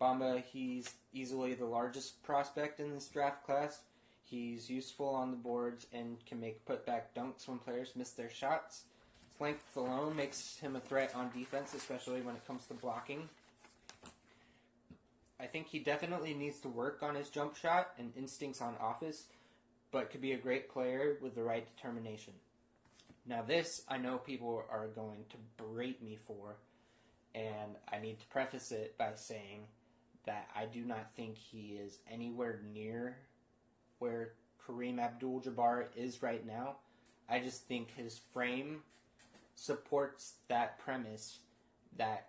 Bamba, 0.00 0.42
he's 0.42 0.94
easily 1.12 1.54
the 1.54 1.66
largest 1.66 2.22
prospect 2.22 2.80
in 2.80 2.92
this 2.92 3.08
draft 3.08 3.44
class. 3.44 3.80
He's 4.22 4.68
useful 4.68 5.08
on 5.08 5.30
the 5.30 5.36
boards 5.36 5.86
and 5.92 6.24
can 6.26 6.40
make 6.40 6.66
putback 6.66 7.14
dunks 7.16 7.46
when 7.46 7.58
players 7.58 7.92
miss 7.94 8.10
their 8.10 8.30
shots. 8.30 8.84
Length 9.38 9.76
alone 9.76 10.16
makes 10.16 10.58
him 10.58 10.76
a 10.76 10.80
threat 10.80 11.14
on 11.14 11.30
defense, 11.36 11.74
especially 11.74 12.22
when 12.22 12.36
it 12.36 12.46
comes 12.46 12.64
to 12.66 12.74
blocking. 12.74 13.28
I 15.38 15.44
think 15.46 15.68
he 15.68 15.78
definitely 15.78 16.32
needs 16.32 16.60
to 16.60 16.68
work 16.68 17.02
on 17.02 17.14
his 17.14 17.28
jump 17.28 17.56
shot 17.56 17.92
and 17.98 18.12
instincts 18.16 18.62
on 18.62 18.74
office, 18.80 19.24
but 19.92 20.10
could 20.10 20.22
be 20.22 20.32
a 20.32 20.38
great 20.38 20.70
player 20.70 21.18
with 21.20 21.34
the 21.34 21.42
right 21.42 21.66
determination. 21.76 22.32
Now, 23.26 23.42
this 23.42 23.82
I 23.88 23.98
know 23.98 24.16
people 24.16 24.64
are 24.70 24.86
going 24.88 25.26
to 25.30 25.36
berate 25.62 26.02
me 26.02 26.16
for, 26.26 26.56
and 27.34 27.76
I 27.92 27.98
need 27.98 28.18
to 28.20 28.26
preface 28.28 28.72
it 28.72 28.96
by 28.96 29.10
saying 29.16 29.64
that 30.24 30.48
I 30.56 30.64
do 30.64 30.84
not 30.84 31.14
think 31.14 31.36
he 31.36 31.78
is 31.80 31.98
anywhere 32.10 32.60
near 32.72 33.18
where 33.98 34.32
Kareem 34.66 34.98
Abdul 34.98 35.42
Jabbar 35.42 35.86
is 35.96 36.22
right 36.22 36.44
now. 36.46 36.76
I 37.28 37.40
just 37.40 37.66
think 37.66 37.94
his 37.94 38.20
frame 38.32 38.82
supports 39.56 40.34
that 40.48 40.78
premise 40.78 41.40
that 41.96 42.28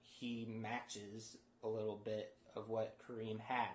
he 0.00 0.46
matches 0.48 1.36
a 1.62 1.68
little 1.68 2.00
bit 2.04 2.34
of 2.56 2.68
what 2.68 2.96
Kareem 3.06 3.38
had. 3.38 3.68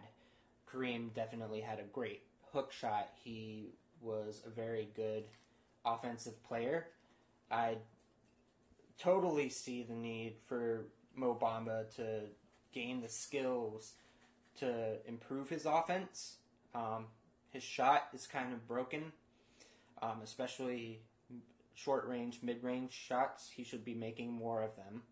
Kareem 0.72 1.14
definitely 1.14 1.62
had 1.62 1.80
a 1.80 1.84
great 1.84 2.24
hook 2.52 2.72
shot. 2.72 3.10
He 3.24 3.70
was 4.02 4.42
a 4.46 4.50
very 4.50 4.90
good 4.96 5.24
offensive 5.86 6.44
player. 6.44 6.88
I 7.52 7.78
totally 8.98 9.50
see 9.50 9.84
the 9.84 9.94
need 9.94 10.36
for 10.48 10.86
Mo 11.16 11.38
Bamba 11.40 11.94
to 11.96 12.22
gain 12.74 13.02
the 13.02 13.10
skills 13.10 13.94
to 14.60 14.98
improve 15.08 15.50
his 15.50 15.66
offense. 15.66 16.38
Um, 16.76 17.06
his 17.52 17.64
shot 17.64 18.10
is 18.14 18.28
kind 18.28 18.54
of 18.54 18.68
broken, 18.68 19.12
um, 20.02 20.20
especially 20.24 21.02
short 21.84 22.08
range, 22.08 22.40
mid 22.42 22.64
range 22.64 22.92
shots. 22.92 23.50
He 23.56 23.64
should 23.64 23.86
be 23.86 23.94
making 23.94 24.32
more 24.32 24.64
of 24.64 24.76
them. 24.76 25.04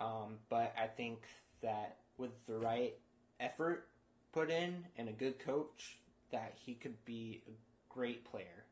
Um, 0.00 0.38
but 0.48 0.74
I 0.80 0.86
think 0.86 1.20
that 1.62 1.96
with 2.16 2.30
the 2.46 2.58
right 2.58 2.94
effort 3.40 3.88
put 4.32 4.50
in 4.50 4.84
and 4.96 5.08
a 5.08 5.12
good 5.12 5.38
coach, 5.38 5.98
that 6.30 6.54
he 6.64 6.74
could 6.74 7.04
be 7.04 7.42
a 7.48 7.52
great 7.92 8.24
player. 8.24 8.64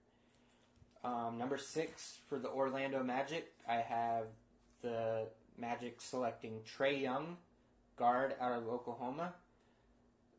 Um, 1.05 1.37
number 1.39 1.57
six 1.57 2.19
for 2.29 2.39
the 2.39 2.49
Orlando 2.49 3.03
Magic, 3.03 3.53
I 3.69 3.77
have 3.77 4.27
the 4.83 5.29
Magic 5.59 6.01
selecting 6.01 6.61
Trae 6.65 7.01
Young, 7.01 7.37
guard 7.97 8.35
out 8.41 8.53
of 8.53 8.69
Oklahoma. 8.69 9.35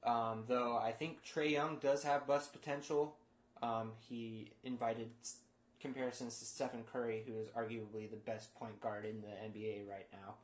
Um, 0.04 0.44
though 0.48 0.78
I 0.78 0.92
think 0.92 1.20
Trae 1.24 1.52
Young 1.52 1.78
does 1.78 2.04
have 2.04 2.28
bust 2.28 2.54
potential. 2.54 3.16
Um, 3.62 3.94
he 4.08 4.52
invited 4.64 5.10
comparisons 5.80 6.40
to 6.40 6.46
Stephen 6.46 6.84
Curry, 6.92 7.24
who 7.26 7.40
is 7.40 7.50
arguably 7.50 8.10
the 8.10 8.18
best 8.18 8.54
point 8.56 8.80
guard 8.82 9.06
in 9.06 9.22
the 9.22 9.28
NBA 9.28 9.88
right 9.88 10.08
now. 10.12 10.36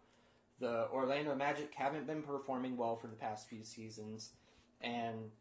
The 0.59 0.87
Orlando 0.91 1.35
Magic 1.35 1.73
haven't 1.75 2.07
been 2.07 2.21
performing 2.21 2.77
well 2.77 2.95
for 2.95 3.07
the 3.07 3.15
past 3.15 3.49
few 3.49 3.63
seasons, 3.63 4.31
and 4.81 5.31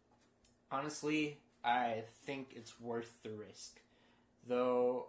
honestly, 0.71 1.39
I 1.65 2.05
think 2.25 2.53
it's 2.57 2.81
worth 2.81 3.15
the 3.23 3.31
risk. 3.31 3.81
Though 4.49 5.09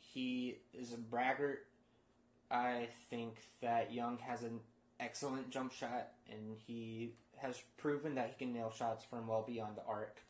he 0.00 0.58
is 0.72 0.92
a 0.92 0.98
braggart, 0.98 1.66
I 2.50 2.88
think 3.10 3.36
that 3.62 3.92
Young 3.92 4.18
has 4.18 4.42
an 4.42 4.60
excellent 5.00 5.50
jump 5.50 5.72
shot, 5.72 6.10
and 6.30 6.56
he 6.66 7.14
has 7.38 7.60
proven 7.78 8.14
that 8.14 8.28
he 8.28 8.44
can 8.44 8.54
nail 8.54 8.70
shots 8.70 9.04
from 9.04 9.26
well 9.26 9.44
beyond 9.46 9.76
the 9.76 9.84
arc. 9.88 10.20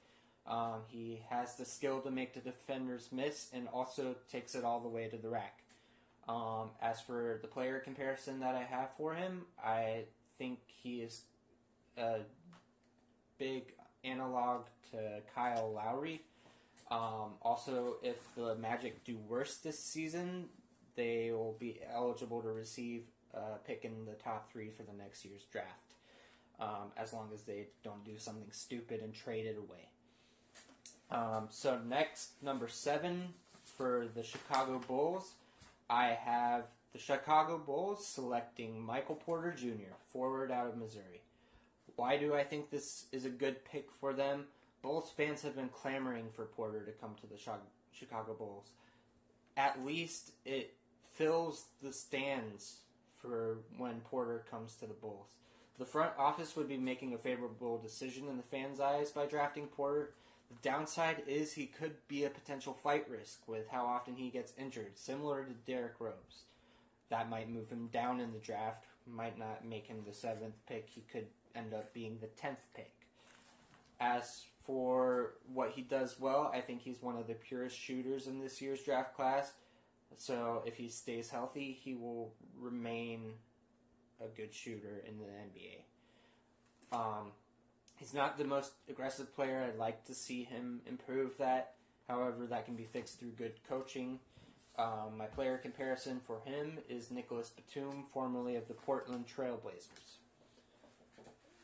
Um, 0.46 0.81
he 0.88 1.22
has 1.31 1.57
the 1.57 1.64
skill 1.64 2.00
to 2.00 2.11
make 2.11 2.35
the 2.35 2.40
defenders 2.40 3.09
miss 3.12 3.48
and 3.52 3.68
also 3.68 4.16
takes 4.31 4.55
it 4.55 4.64
all 4.64 4.81
the 4.81 4.88
way 4.88 5.09
to 5.09 5.16
the 5.16 5.28
rack. 5.28 5.61
Um, 6.28 6.70
as 6.81 7.00
for 7.00 7.38
the 7.42 7.48
player 7.48 7.78
comparison 7.78 8.40
that 8.40 8.55
I 8.55 8.62
have 8.62 8.94
for 8.96 9.14
him, 9.14 9.42
I 9.62 10.05
think 10.38 10.61
he 10.66 11.00
is 11.00 11.22
a 11.96 12.20
big 13.38 13.72
analog 14.05 14.66
to 14.90 15.20
Kyle 15.35 15.72
Lowry. 15.72 16.22
Um, 16.90 17.35
also, 17.40 17.96
if 18.02 18.16
the 18.37 18.55
Magic 18.57 19.05
do 19.05 19.16
worse 19.28 19.57
this 19.59 19.78
season, 19.78 20.48
they 20.96 21.31
will 21.33 21.57
be 21.59 21.81
eligible 21.92 22.42
to 22.42 22.48
receive 22.48 23.05
a 23.35 23.59
pick 23.66 23.85
in 23.85 24.05
the 24.05 24.12
top 24.12 24.52
three 24.52 24.70
for 24.70 24.83
the 24.83 24.92
next 24.92 25.24
year's 25.24 25.44
draft 25.44 25.94
um, 26.61 26.92
as 26.96 27.12
long 27.12 27.31
as 27.33 27.42
they 27.42 27.68
don't 27.83 28.05
do 28.05 28.18
something 28.18 28.50
stupid 28.50 29.00
and 29.00 29.14
trade 29.14 29.46
it 29.46 29.57
away. 29.59 29.88
Um, 31.12 31.48
so 31.51 31.79
next, 31.87 32.42
number 32.42 32.68
seven 32.68 33.35
for 33.77 34.07
the 34.14 34.22
Chicago 34.22 34.81
Bulls, 34.88 35.35
I 35.90 36.16
have 36.25 36.64
the 36.94 36.98
Chicago 36.98 37.59
Bulls 37.59 38.07
selecting 38.07 38.81
Michael 38.81 39.16
Porter 39.16 39.53
Jr., 39.53 39.94
forward 40.11 40.51
out 40.51 40.66
of 40.66 40.79
Missouri. 40.79 41.20
Why 41.96 42.16
do 42.16 42.35
I 42.35 42.44
think 42.44 42.70
this 42.70 43.05
is 43.12 43.27
a 43.27 43.31
good 43.31 43.62
pick 43.66 43.90
for 44.01 44.14
them? 44.14 44.46
Bulls 44.81 45.12
fans 45.14 45.42
have 45.42 45.55
been 45.55 45.68
clamoring 45.68 46.29
for 46.35 46.46
Porter 46.46 46.83
to 46.87 46.92
come 46.92 47.14
to 47.20 47.27
the 47.27 47.38
Chicago 47.92 48.33
Bulls. 48.33 48.70
At 49.57 49.85
least 49.85 50.33
it 50.46 50.75
fills 51.12 51.66
the 51.83 51.92
stands 51.92 52.79
for 53.20 53.59
when 53.77 54.01
Porter 54.01 54.44
comes 54.51 54.75
to 54.77 54.87
the 54.87 54.94
Bulls. 54.94 55.29
The 55.79 55.85
front 55.85 56.12
office 56.18 56.57
would 56.57 56.68
be 56.68 56.79
making 56.79 57.12
a 57.12 57.18
favorable 57.18 57.79
decision 57.79 58.29
in 58.29 58.38
the 58.38 58.42
fans' 58.42 58.81
eyes 58.81 59.11
by 59.11 59.27
drafting 59.27 59.66
Porter. 59.66 60.14
The 60.52 60.68
downside 60.68 61.22
is 61.26 61.52
he 61.52 61.66
could 61.66 61.94
be 62.08 62.24
a 62.24 62.30
potential 62.30 62.74
fight 62.74 63.08
risk 63.08 63.46
with 63.46 63.68
how 63.68 63.86
often 63.86 64.16
he 64.16 64.28
gets 64.28 64.52
injured, 64.58 64.98
similar 64.98 65.44
to 65.44 65.52
Derrick 65.66 65.94
Rose. 65.98 66.44
That 67.08 67.30
might 67.30 67.50
move 67.50 67.70
him 67.70 67.88
down 67.92 68.20
in 68.20 68.32
the 68.32 68.38
draft, 68.38 68.84
might 69.06 69.38
not 69.38 69.64
make 69.64 69.86
him 69.86 70.02
the 70.06 70.12
seventh 70.12 70.54
pick. 70.68 70.88
He 70.88 71.02
could 71.10 71.26
end 71.54 71.72
up 71.72 71.94
being 71.94 72.18
the 72.20 72.26
tenth 72.26 72.66
pick. 72.74 72.92
As 74.00 74.44
for 74.64 75.34
what 75.52 75.70
he 75.70 75.82
does 75.82 76.20
well, 76.20 76.50
I 76.54 76.60
think 76.60 76.82
he's 76.82 77.02
one 77.02 77.16
of 77.16 77.26
the 77.26 77.34
purest 77.34 77.78
shooters 77.78 78.26
in 78.26 78.40
this 78.40 78.60
year's 78.60 78.82
draft 78.82 79.14
class. 79.14 79.52
So 80.16 80.62
if 80.66 80.76
he 80.76 80.88
stays 80.88 81.30
healthy, 81.30 81.78
he 81.82 81.94
will 81.94 82.34
remain 82.58 83.32
a 84.22 84.28
good 84.28 84.52
shooter 84.52 85.02
in 85.06 85.18
the 85.18 85.24
NBA. 85.24 85.78
Um, 86.92 87.32
he's 88.02 88.12
not 88.12 88.36
the 88.36 88.44
most 88.44 88.72
aggressive 88.90 89.32
player. 89.32 89.64
I'd 89.64 89.78
like 89.78 90.04
to 90.06 90.14
see 90.14 90.42
him 90.42 90.80
improve 90.86 91.38
that. 91.38 91.74
However, 92.08 92.46
that 92.46 92.66
can 92.66 92.74
be 92.74 92.84
fixed 92.84 93.20
through 93.20 93.30
good 93.30 93.52
coaching. 93.68 94.18
Um, 94.76 95.16
my 95.16 95.26
player 95.26 95.56
comparison 95.56 96.20
for 96.26 96.40
him 96.44 96.80
is 96.88 97.12
Nicolas 97.12 97.50
Batum, 97.50 98.06
formerly 98.12 98.56
of 98.56 98.66
the 98.66 98.74
Portland 98.74 99.26
Trailblazers. 99.28 100.16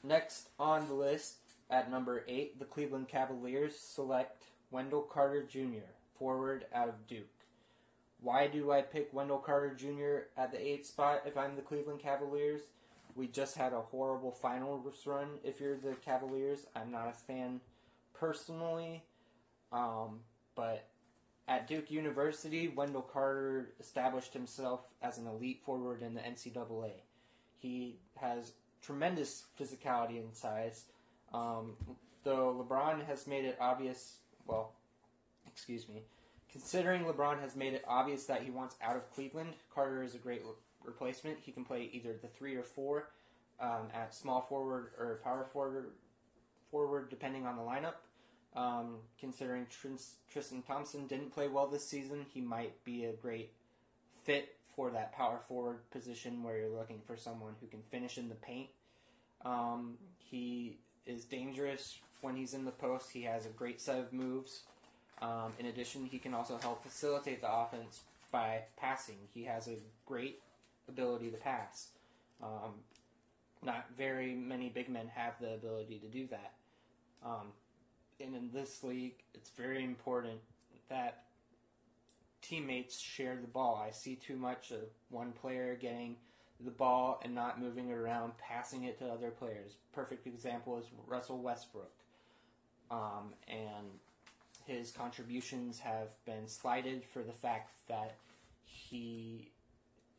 Next 0.04 0.50
on 0.60 0.86
the 0.86 0.94
list, 0.94 1.38
at 1.70 1.90
number 1.90 2.24
8, 2.28 2.60
the 2.60 2.64
Cleveland 2.66 3.08
Cavaliers 3.08 3.76
select 3.76 4.44
Wendell 4.70 5.02
Carter 5.02 5.42
Jr., 5.42 5.90
forward 6.20 6.66
out 6.72 6.88
of 6.88 7.06
Duke. 7.08 7.26
Why 8.20 8.46
do 8.46 8.70
I 8.70 8.82
pick 8.82 9.12
Wendell 9.12 9.38
Carter 9.38 9.74
Jr. 9.74 10.40
at 10.40 10.52
the 10.52 10.58
8th 10.58 10.86
spot 10.86 11.22
if 11.26 11.36
I'm 11.36 11.56
the 11.56 11.62
Cleveland 11.62 11.98
Cavaliers? 11.98 12.62
We 13.18 13.26
just 13.26 13.56
had 13.56 13.72
a 13.72 13.80
horrible 13.80 14.30
finals 14.30 14.86
run 15.04 15.26
if 15.42 15.60
you're 15.60 15.76
the 15.76 15.96
Cavaliers. 15.96 16.66
I'm 16.76 16.92
not 16.92 17.08
a 17.08 17.12
fan 17.12 17.60
personally, 18.14 19.02
um, 19.72 20.20
but 20.54 20.86
at 21.48 21.66
Duke 21.66 21.90
University, 21.90 22.68
Wendell 22.68 23.02
Carter 23.02 23.70
established 23.80 24.34
himself 24.34 24.82
as 25.02 25.18
an 25.18 25.26
elite 25.26 25.64
forward 25.64 26.00
in 26.00 26.14
the 26.14 26.20
NCAA. 26.20 26.92
He 27.58 27.98
has 28.14 28.52
tremendous 28.80 29.46
physicality 29.60 30.20
and 30.20 30.32
size. 30.32 30.84
Um, 31.34 31.72
though 32.22 32.64
LeBron 32.64 33.04
has 33.06 33.26
made 33.26 33.44
it 33.44 33.58
obvious, 33.60 34.18
well, 34.46 34.74
excuse 35.44 35.88
me, 35.88 36.02
considering 36.52 37.02
LeBron 37.02 37.40
has 37.40 37.56
made 37.56 37.72
it 37.72 37.84
obvious 37.88 38.26
that 38.26 38.44
he 38.44 38.52
wants 38.52 38.76
out 38.80 38.94
of 38.94 39.10
Cleveland, 39.10 39.54
Carter 39.74 40.04
is 40.04 40.14
a 40.14 40.18
great 40.18 40.42
replacement. 40.88 41.38
He 41.40 41.52
can 41.52 41.64
play 41.64 41.90
either 41.92 42.14
the 42.20 42.28
three 42.28 42.56
or 42.56 42.62
four 42.62 43.10
um, 43.60 43.88
at 43.94 44.14
small 44.14 44.42
forward 44.42 44.90
or 44.98 45.20
power 45.22 45.46
forward, 45.52 45.90
forward 46.70 47.10
depending 47.10 47.46
on 47.46 47.56
the 47.56 47.62
lineup. 47.62 47.94
Um, 48.56 48.96
considering 49.20 49.66
Tristan 50.32 50.62
Thompson 50.62 51.06
didn't 51.06 51.32
play 51.32 51.48
well 51.48 51.66
this 51.68 51.86
season, 51.86 52.26
he 52.32 52.40
might 52.40 52.82
be 52.84 53.04
a 53.04 53.12
great 53.12 53.52
fit 54.24 54.56
for 54.74 54.90
that 54.90 55.12
power 55.12 55.38
forward 55.46 55.78
position 55.90 56.42
where 56.42 56.58
you're 56.58 56.76
looking 56.76 57.00
for 57.06 57.16
someone 57.16 57.54
who 57.60 57.66
can 57.66 57.82
finish 57.90 58.16
in 58.16 58.28
the 58.28 58.34
paint. 58.36 58.68
Um, 59.44 59.98
he 60.18 60.78
is 61.06 61.24
dangerous 61.24 61.98
when 62.20 62.36
he's 62.36 62.54
in 62.54 62.64
the 62.64 62.70
post. 62.70 63.10
He 63.12 63.22
has 63.22 63.46
a 63.46 63.50
great 63.50 63.80
set 63.80 63.98
of 63.98 64.12
moves. 64.12 64.62
Um, 65.20 65.52
in 65.58 65.66
addition, 65.66 66.06
he 66.06 66.18
can 66.18 66.34
also 66.34 66.58
help 66.58 66.82
facilitate 66.84 67.40
the 67.40 67.52
offense 67.52 68.00
by 68.30 68.62
passing. 68.76 69.16
He 69.34 69.44
has 69.44 69.68
a 69.68 69.76
great 70.06 70.40
ability 70.88 71.30
to 71.30 71.36
pass. 71.36 71.88
Um, 72.42 72.74
not 73.62 73.86
very 73.96 74.34
many 74.34 74.68
big 74.68 74.88
men 74.88 75.10
have 75.14 75.34
the 75.40 75.54
ability 75.54 75.98
to 75.98 76.06
do 76.06 76.26
that. 76.28 76.52
Um, 77.24 77.52
and 78.20 78.34
in 78.34 78.50
this 78.52 78.82
league, 78.82 79.16
it's 79.34 79.50
very 79.50 79.84
important 79.84 80.40
that 80.88 81.24
teammates 82.42 82.98
share 82.98 83.36
the 83.36 83.48
ball. 83.48 83.82
I 83.84 83.90
see 83.90 84.14
too 84.14 84.36
much 84.36 84.70
of 84.70 84.80
one 85.10 85.32
player 85.32 85.76
getting 85.80 86.16
the 86.60 86.70
ball 86.70 87.20
and 87.24 87.34
not 87.34 87.60
moving 87.60 87.88
it 87.88 87.94
around, 87.94 88.32
passing 88.38 88.84
it 88.84 88.98
to 88.98 89.06
other 89.06 89.30
players. 89.30 89.76
Perfect 89.92 90.26
example 90.26 90.78
is 90.78 90.84
Russell 91.06 91.38
Westbrook. 91.38 91.92
Um, 92.90 93.34
and 93.46 93.86
his 94.66 94.90
contributions 94.90 95.80
have 95.80 96.08
been 96.24 96.48
slighted 96.48 97.04
for 97.04 97.22
the 97.22 97.32
fact 97.32 97.70
that 97.88 98.16
he 98.64 99.50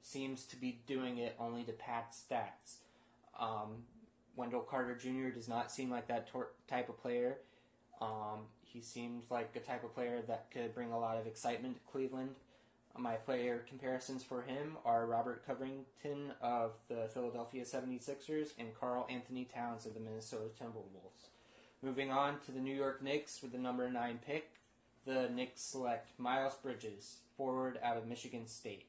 seems 0.01 0.45
to 0.45 0.55
be 0.55 0.81
doing 0.87 1.17
it 1.17 1.35
only 1.39 1.63
to 1.63 1.71
pad 1.71 2.05
stats. 2.11 2.77
Um, 3.39 3.83
Wendell 4.35 4.61
Carter 4.61 4.95
Jr. 4.95 5.29
does 5.29 5.47
not 5.47 5.71
seem 5.71 5.89
like 5.89 6.07
that 6.07 6.27
tor- 6.27 6.51
type 6.67 6.89
of 6.89 6.97
player. 7.01 7.37
Um, 8.01 8.47
he 8.63 8.81
seems 8.81 9.29
like 9.31 9.55
a 9.55 9.59
type 9.59 9.83
of 9.83 9.93
player 9.93 10.21
that 10.27 10.51
could 10.51 10.73
bring 10.73 10.91
a 10.91 10.99
lot 10.99 11.17
of 11.17 11.27
excitement 11.27 11.75
to 11.75 11.91
Cleveland. 11.91 12.35
My 12.97 13.15
player 13.15 13.63
comparisons 13.67 14.23
for 14.23 14.41
him 14.41 14.77
are 14.83 15.05
Robert 15.05 15.45
Covington 15.45 16.33
of 16.41 16.71
the 16.87 17.09
Philadelphia 17.13 17.63
76ers 17.63 18.49
and 18.57 18.73
Karl 18.77 19.07
Anthony 19.09 19.45
Towns 19.45 19.85
of 19.85 19.93
the 19.93 19.99
Minnesota 19.99 20.49
Timberwolves. 20.59 21.29
Moving 21.81 22.11
on 22.11 22.39
to 22.45 22.51
the 22.51 22.59
New 22.59 22.75
York 22.75 23.01
Knicks 23.01 23.41
with 23.41 23.53
the 23.53 23.57
number 23.57 23.89
9 23.89 24.19
pick, 24.25 24.51
the 25.05 25.29
Knicks 25.29 25.61
select 25.61 26.09
Miles 26.19 26.55
Bridges, 26.55 27.19
forward 27.37 27.79
out 27.81 27.95
of 27.95 28.05
Michigan 28.05 28.47
State. 28.47 28.85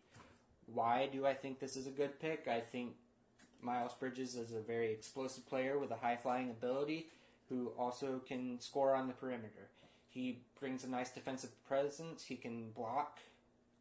Why 0.72 1.08
do 1.12 1.26
I 1.26 1.34
think 1.34 1.58
this 1.58 1.76
is 1.76 1.86
a 1.86 1.90
good 1.90 2.20
pick? 2.20 2.48
I 2.48 2.60
think 2.60 2.94
Miles 3.62 3.94
Bridges 3.94 4.36
is 4.36 4.52
a 4.52 4.60
very 4.60 4.92
explosive 4.92 5.46
player 5.46 5.78
with 5.78 5.90
a 5.90 5.96
high 5.96 6.16
flying 6.16 6.50
ability 6.50 7.08
who 7.48 7.72
also 7.78 8.20
can 8.26 8.60
score 8.60 8.94
on 8.94 9.08
the 9.08 9.14
perimeter. 9.14 9.68
He 10.08 10.42
brings 10.58 10.84
a 10.84 10.88
nice 10.88 11.10
defensive 11.10 11.50
presence. 11.66 12.24
He 12.24 12.36
can 12.36 12.70
block. 12.70 13.18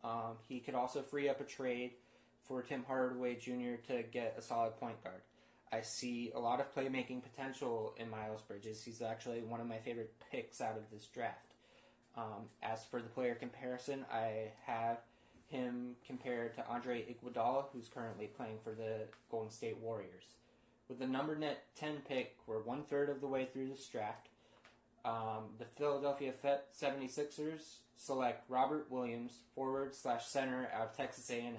Um, 0.03 0.37
he 0.47 0.59
could 0.59 0.75
also 0.75 1.01
free 1.01 1.29
up 1.29 1.41
a 1.41 1.43
trade 1.43 1.91
for 2.47 2.61
Tim 2.61 2.83
Hardaway 2.85 3.35
Jr. 3.35 3.75
to 3.87 4.03
get 4.11 4.35
a 4.37 4.41
solid 4.41 4.77
point 4.79 5.03
guard. 5.03 5.21
I 5.71 5.81
see 5.81 6.31
a 6.33 6.39
lot 6.39 6.59
of 6.59 6.73
playmaking 6.73 7.21
potential 7.21 7.93
in 7.97 8.09
Miles 8.09 8.41
Bridges. 8.41 8.83
He's 8.83 9.01
actually 9.01 9.41
one 9.41 9.61
of 9.61 9.67
my 9.67 9.77
favorite 9.77 10.13
picks 10.31 10.61
out 10.61 10.77
of 10.77 10.89
this 10.91 11.05
draft. 11.05 11.53
Um, 12.17 12.49
as 12.63 12.83
for 12.85 13.01
the 13.01 13.09
player 13.09 13.35
comparison, 13.35 14.03
I 14.11 14.51
have 14.65 14.97
him 15.49 15.95
compared 16.05 16.55
to 16.55 16.67
Andre 16.67 17.03
Iguodala, 17.03 17.65
who's 17.73 17.89
currently 17.89 18.27
playing 18.27 18.57
for 18.63 18.71
the 18.71 19.07
Golden 19.29 19.51
State 19.51 19.77
Warriors. 19.77 20.35
With 20.87 20.99
the 20.99 21.07
number 21.07 21.35
net 21.35 21.65
10 21.75 21.97
pick, 22.07 22.37
we're 22.47 22.61
one 22.61 22.83
third 22.83 23.09
of 23.09 23.21
the 23.21 23.27
way 23.27 23.45
through 23.45 23.69
this 23.69 23.87
draft. 23.87 24.29
Um, 25.05 25.49
the 25.57 25.65
Philadelphia 25.77 26.33
76ers 26.79 27.77
select 27.95 28.49
Robert 28.49 28.87
Williams, 28.89 29.39
forward 29.55 29.93
slash 29.93 30.25
center 30.25 30.69
out 30.73 30.87
of 30.87 30.97
Texas 30.97 31.29
A&M. 31.29 31.55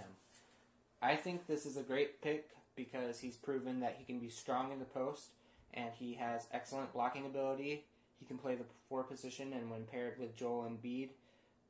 I 1.03 1.17
think 1.17 1.47
this 1.47 1.65
is 1.67 1.77
a 1.77 1.83
great 1.83 2.21
pick 2.23 2.51
because 2.77 3.21
he's 3.21 3.37
proven 3.37 3.81
that 3.81 3.97
he 3.99 4.05
can 4.05 4.19
be 4.19 4.29
strong 4.29 4.73
in 4.73 4.79
the 4.79 4.85
post 4.85 5.29
and 5.73 5.91
he 5.99 6.15
has 6.15 6.47
excellent 6.53 6.93
blocking 6.93 7.27
ability. 7.27 7.85
He 8.19 8.27
can 8.27 8.39
play 8.39 8.55
the 8.55 8.65
four 8.89 9.05
position 9.05 9.53
and 9.53 9.71
when 9.71 9.85
paired 9.85 10.19
with 10.19 10.37
Joel 10.37 10.69
Embiid, 10.69 11.11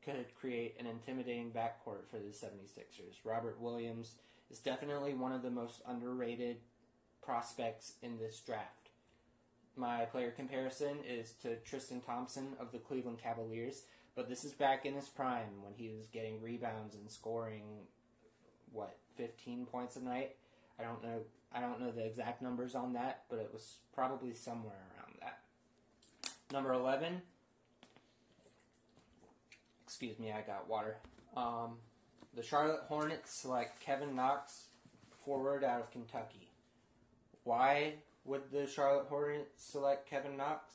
could 0.05 0.35
create 0.39 0.77
an 0.79 0.87
intimidating 0.87 1.51
backcourt 1.51 2.09
for 2.11 2.19
the 2.19 2.31
76ers. 2.31 3.17
Robert 3.25 3.61
Williams 3.61 4.15
is 4.51 4.59
definitely 4.59 5.15
one 5.15 5.33
of 5.33 5.43
the 5.43 5.51
most 5.51 5.83
underrated 5.87 6.57
prospects 7.23 7.95
in 8.03 8.19
this 8.19 8.41
draft. 8.41 8.89
My 9.77 10.05
player 10.05 10.31
comparison 10.31 10.99
is 11.09 11.33
to 11.43 11.57
Tristan 11.57 12.01
Thompson 12.01 12.55
of 12.59 12.73
the 12.73 12.79
Cleveland 12.79 13.19
Cavaliers, 13.23 13.85
but 14.15 14.29
this 14.29 14.45
is 14.45 14.53
back 14.53 14.85
in 14.85 14.95
his 14.95 15.09
prime 15.09 15.63
when 15.63 15.75
he 15.75 15.89
was 15.89 16.07
getting 16.07 16.43
rebounds 16.43 16.95
and 16.95 17.11
scoring 17.11 17.63
what 18.73 18.99
15 19.17 19.67
points 19.67 19.97
a 19.97 20.01
night. 20.01 20.37
I 20.79 20.83
don't 20.83 21.03
know 21.03 21.21
I 21.53 21.61
don't 21.61 21.81
know 21.81 21.91
the 21.91 22.07
exact 22.07 22.43
numbers 22.43 22.75
on 22.75 22.93
that, 22.93 23.25
but 23.29 23.41
it 23.41 23.51
was 23.53 23.79
probably 23.93 24.35
somewhere 24.35 24.87
around 24.97 25.17
that. 25.21 25.41
Number 26.53 26.73
11 26.73 27.23
Excuse 29.91 30.21
me, 30.21 30.31
I 30.31 30.43
got 30.43 30.69
water. 30.69 30.99
Um, 31.37 31.79
the 32.37 32.45
Charlotte 32.45 32.83
Hornets 32.87 33.35
select 33.35 33.81
Kevin 33.81 34.15
Knox, 34.15 34.67
forward 35.25 35.65
out 35.65 35.81
of 35.81 35.91
Kentucky. 35.91 36.49
Why 37.43 37.95
would 38.25 38.53
the 38.53 38.69
Charlotte 38.69 39.09
Hornets 39.09 39.51
select 39.57 40.09
Kevin 40.09 40.37
Knox? 40.37 40.75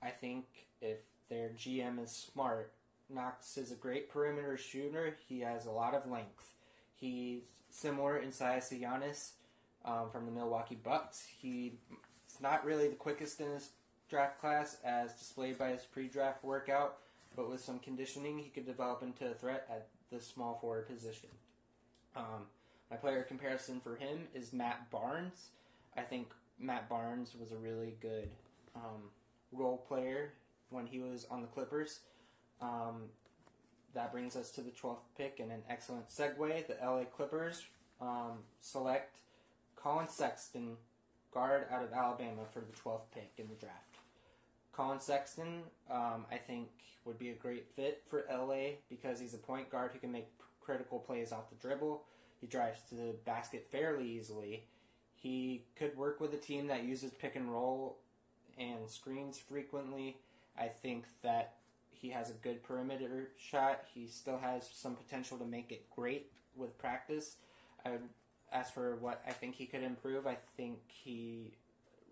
I 0.00 0.10
think 0.10 0.44
if 0.80 0.98
their 1.28 1.48
GM 1.48 2.00
is 2.00 2.12
smart, 2.12 2.70
Knox 3.10 3.58
is 3.58 3.72
a 3.72 3.74
great 3.74 4.08
perimeter 4.08 4.56
shooter. 4.56 5.16
He 5.28 5.40
has 5.40 5.66
a 5.66 5.72
lot 5.72 5.94
of 5.94 6.08
length. 6.08 6.54
He's 6.94 7.42
similar 7.70 8.18
in 8.18 8.30
size 8.30 8.68
to 8.68 8.78
Giannis 8.78 9.30
um, 9.84 10.10
from 10.12 10.26
the 10.26 10.32
Milwaukee 10.32 10.78
Bucks. 10.80 11.26
He's 11.42 11.72
not 12.40 12.64
really 12.64 12.86
the 12.86 12.94
quickest 12.94 13.40
in 13.40 13.50
his 13.50 13.70
draft 14.08 14.40
class, 14.40 14.76
as 14.84 15.12
displayed 15.14 15.58
by 15.58 15.70
his 15.70 15.82
pre-draft 15.82 16.44
workout, 16.44 16.98
but 17.38 17.48
with 17.48 17.60
some 17.60 17.78
conditioning, 17.78 18.36
he 18.36 18.50
could 18.50 18.66
develop 18.66 19.00
into 19.00 19.30
a 19.30 19.32
threat 19.32 19.64
at 19.70 19.86
the 20.10 20.20
small 20.20 20.58
forward 20.60 20.88
position. 20.88 21.28
Um, 22.16 22.46
my 22.90 22.96
player 22.96 23.22
comparison 23.22 23.80
for 23.80 23.94
him 23.94 24.26
is 24.34 24.52
Matt 24.52 24.90
Barnes. 24.90 25.50
I 25.96 26.00
think 26.00 26.32
Matt 26.58 26.88
Barnes 26.88 27.36
was 27.38 27.52
a 27.52 27.56
really 27.56 27.94
good 28.02 28.28
um, 28.74 29.10
role 29.52 29.84
player 29.86 30.32
when 30.70 30.86
he 30.86 30.98
was 30.98 31.26
on 31.30 31.40
the 31.40 31.46
Clippers. 31.46 32.00
Um, 32.60 33.04
that 33.94 34.10
brings 34.10 34.34
us 34.34 34.50
to 34.52 34.60
the 34.60 34.72
12th 34.72 34.98
pick 35.16 35.38
and 35.38 35.52
an 35.52 35.62
excellent 35.70 36.08
segue. 36.08 36.66
The 36.66 36.76
LA 36.84 37.04
Clippers 37.04 37.62
um, 38.00 38.38
select 38.60 39.14
Collin 39.76 40.08
Sexton, 40.08 40.76
guard 41.32 41.66
out 41.70 41.84
of 41.84 41.92
Alabama 41.92 42.42
for 42.52 42.58
the 42.58 42.72
12th 42.72 43.12
pick 43.14 43.30
in 43.38 43.48
the 43.48 43.54
draft. 43.54 43.87
Collin 44.78 45.00
Sexton, 45.00 45.62
um, 45.90 46.24
I 46.30 46.36
think, 46.36 46.68
would 47.04 47.18
be 47.18 47.30
a 47.30 47.34
great 47.34 47.66
fit 47.74 48.04
for 48.06 48.24
LA 48.30 48.76
because 48.88 49.18
he's 49.18 49.34
a 49.34 49.38
point 49.38 49.68
guard 49.70 49.90
who 49.92 49.98
can 49.98 50.12
make 50.12 50.28
critical 50.60 51.00
plays 51.00 51.32
off 51.32 51.50
the 51.50 51.56
dribble. 51.56 52.04
He 52.40 52.46
drives 52.46 52.82
to 52.90 52.94
the 52.94 53.16
basket 53.24 53.66
fairly 53.72 54.08
easily. 54.08 54.62
He 55.16 55.64
could 55.74 55.96
work 55.96 56.20
with 56.20 56.32
a 56.32 56.36
team 56.36 56.68
that 56.68 56.84
uses 56.84 57.10
pick 57.10 57.34
and 57.34 57.50
roll 57.50 57.98
and 58.56 58.88
screens 58.88 59.36
frequently. 59.36 60.18
I 60.56 60.68
think 60.68 61.06
that 61.22 61.54
he 61.90 62.10
has 62.10 62.30
a 62.30 62.34
good 62.34 62.62
perimeter 62.62 63.30
shot. 63.36 63.80
He 63.92 64.06
still 64.06 64.38
has 64.38 64.70
some 64.72 64.94
potential 64.94 65.38
to 65.38 65.44
make 65.44 65.72
it 65.72 65.90
great 65.90 66.30
with 66.54 66.78
practice. 66.78 67.34
I 67.84 67.90
would, 67.90 68.08
as 68.52 68.70
for 68.70 68.94
what 68.94 69.22
I 69.26 69.32
think 69.32 69.56
he 69.56 69.66
could 69.66 69.82
improve, 69.82 70.28
I 70.28 70.36
think 70.56 70.78
he 70.86 71.50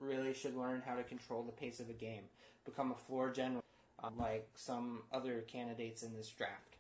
really 0.01 0.35
should 0.35 0.57
learn 0.57 0.83
how 0.85 0.97
to 0.97 1.03
control 1.03 1.43
the 1.43 1.53
pace 1.53 1.81
of 1.81 1.89
a 1.89 1.95
game, 1.95 2.25
become 2.67 2.93
a 2.93 2.95
floor 2.95 3.31
general 3.31 3.63
um, 4.03 4.15
like 4.19 4.49
some 4.55 5.03
other 5.13 5.45
candidates 5.47 6.03
in 6.03 6.15
this 6.15 6.29
draft. 6.29 6.77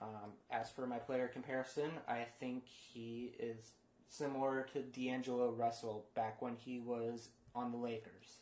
Um, 0.00 0.32
as 0.50 0.70
for 0.70 0.86
my 0.86 0.98
player 0.98 1.28
comparison, 1.28 1.90
I 2.08 2.26
think 2.38 2.64
he 2.66 3.32
is 3.38 3.72
similar 4.08 4.66
to 4.72 4.82
D'Angelo 4.82 5.50
Russell 5.50 6.06
back 6.14 6.40
when 6.42 6.56
he 6.56 6.80
was 6.80 7.28
on 7.54 7.70
the 7.70 7.78
Lakers. 7.78 8.38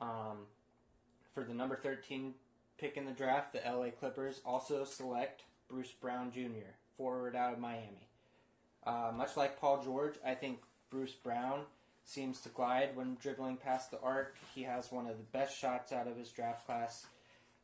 Um, 0.00 0.46
for 1.34 1.42
the 1.42 1.54
number 1.54 1.76
13 1.76 2.34
pick 2.78 2.96
in 2.96 3.04
the 3.04 3.12
draft, 3.12 3.52
the 3.52 3.60
LA 3.70 3.90
Clippers 3.90 4.40
also 4.44 4.84
select 4.84 5.42
Bruce 5.68 5.92
Brown 5.92 6.30
Jr., 6.32 6.74
forward 6.96 7.36
out 7.36 7.52
of 7.52 7.58
Miami. 7.58 8.08
Uh, 8.86 9.12
much 9.14 9.36
like 9.36 9.60
Paul 9.60 9.82
George, 9.82 10.14
I 10.24 10.34
think 10.34 10.60
Bruce 10.90 11.12
Brown 11.12 11.62
seems 12.08 12.40
to 12.40 12.48
glide 12.48 12.96
when 12.96 13.18
dribbling 13.20 13.58
past 13.58 13.90
the 13.90 14.00
arc. 14.00 14.36
He 14.54 14.62
has 14.62 14.90
one 14.90 15.06
of 15.06 15.18
the 15.18 15.38
best 15.38 15.58
shots 15.58 15.92
out 15.92 16.06
of 16.06 16.16
his 16.16 16.30
draft 16.30 16.64
class. 16.64 17.06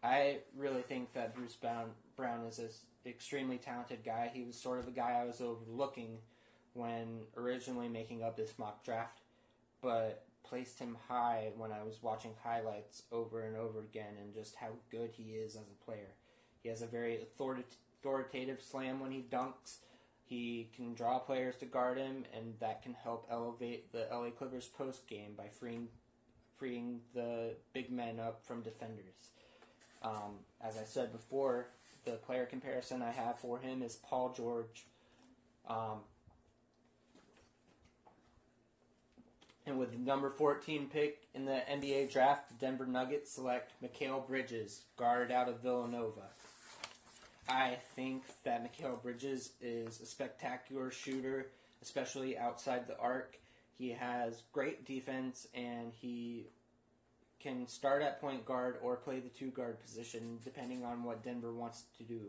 I 0.03 0.41
really 0.55 0.83
think 0.83 1.15
that 1.15 1.35
Bruce 1.35 1.55
Brown, 1.55 1.93
Brown 2.15 2.45
is 2.45 2.59
an 2.59 2.69
extremely 3.07 3.57
talented 3.57 4.05
guy. 4.05 4.31
He 4.33 4.43
was 4.45 4.61
sort 4.61 4.79
of 4.79 4.85
the 4.85 4.93
guy 4.93 5.19
I 5.19 5.25
was 5.25 5.41
overlooking 5.41 6.19
when 6.75 7.23
originally 7.39 7.89
making 7.89 8.23
up 8.23 8.37
this 8.37 8.59
mock 8.59 8.85
draft, 8.85 9.21
but 9.81 10.27
placed 10.47 10.79
him 10.79 10.99
high 11.09 11.53
when 11.57 11.73
I 11.73 11.83
was 11.83 12.03
watching 12.03 12.33
highlights 12.43 13.05
over 13.11 13.47
and 13.47 13.57
over 13.57 13.81
again 13.81 14.13
and 14.21 14.35
just 14.35 14.57
how 14.57 14.73
good 14.91 15.13
he 15.17 15.37
is 15.37 15.57
as 15.57 15.63
a 15.63 15.85
player. 15.87 16.11
He 16.63 16.69
has 16.69 16.83
a 16.83 16.87
very 16.87 17.19
authoritative 17.23 18.61
slam 18.61 19.01
when 19.01 19.11
he 19.11 19.25
dunks. 19.31 19.79
He 20.27 20.71
can 20.75 20.95
draw 20.95 21.19
players 21.19 21.57
to 21.57 21.67
guard 21.67 21.99
him, 21.99 22.25
and 22.35 22.55
that 22.61 22.83
can 22.83 22.95
help 22.95 23.27
elevate 23.31 23.93
the 23.93 24.07
LA 24.11 24.31
Clippers 24.31 24.67
post 24.67 25.07
game 25.07 25.35
by 25.37 25.49
freeing 25.49 25.89
freeing 26.57 27.01
the 27.15 27.57
big 27.73 27.91
men 27.91 28.21
up 28.21 28.45
from 28.45 28.63
defenders. 28.63 29.33
Um, 30.03 30.39
as 30.63 30.79
I 30.79 30.85
said 30.85 31.13
before, 31.13 31.69
the 32.05 32.13
player 32.13 32.47
comparison 32.47 33.03
I 33.03 33.11
have 33.11 33.39
for 33.39 33.59
him 33.59 33.83
is 33.83 33.97
Paul 33.97 34.33
George. 34.37 34.87
Um, 35.69 36.01
and 39.67 39.79
with 39.79 39.93
the 39.93 39.99
number 39.99 40.31
14 40.31 40.89
pick 40.93 41.27
in 41.35 41.47
the 41.47 41.63
NBA 41.71 42.13
draft, 42.13 42.49
the 42.49 42.55
Denver 42.55 42.87
Nuggets 42.87 43.31
select 43.33 43.73
Mikal 43.83 44.27
Bridges, 44.27 44.83
guard 44.97 45.33
out 45.33 45.49
of 45.49 45.61
Villanova. 45.61 46.29
I 47.49 47.77
think 47.95 48.25
that 48.45 48.65
Mikal 48.65 49.03
Bridges 49.03 49.53
is 49.61 50.01
a 50.01 50.07
spectacular 50.07 50.91
shooter, 50.91 51.51
especially 51.83 52.39
outside 52.39 52.87
the 52.87 52.99
arc. 52.99 53.39
He 53.77 53.91
has 53.91 54.43
great 54.53 54.87
defense 54.87 55.47
and 55.55 55.93
he 55.93 56.47
can 57.41 57.67
start 57.69 58.03
at 58.03 58.21
point 58.21 58.47
guard 58.47 58.79
or 58.83 58.97
play 58.97 59.21
the 59.21 59.29
two 59.29 59.51
guard 59.51 59.79
position 59.81 60.39
depending 60.43 60.85
on 60.85 61.05
what 61.05 61.23
Denver 61.23 61.53
wants 61.53 61.85
to 61.99 62.05
do. 62.05 62.21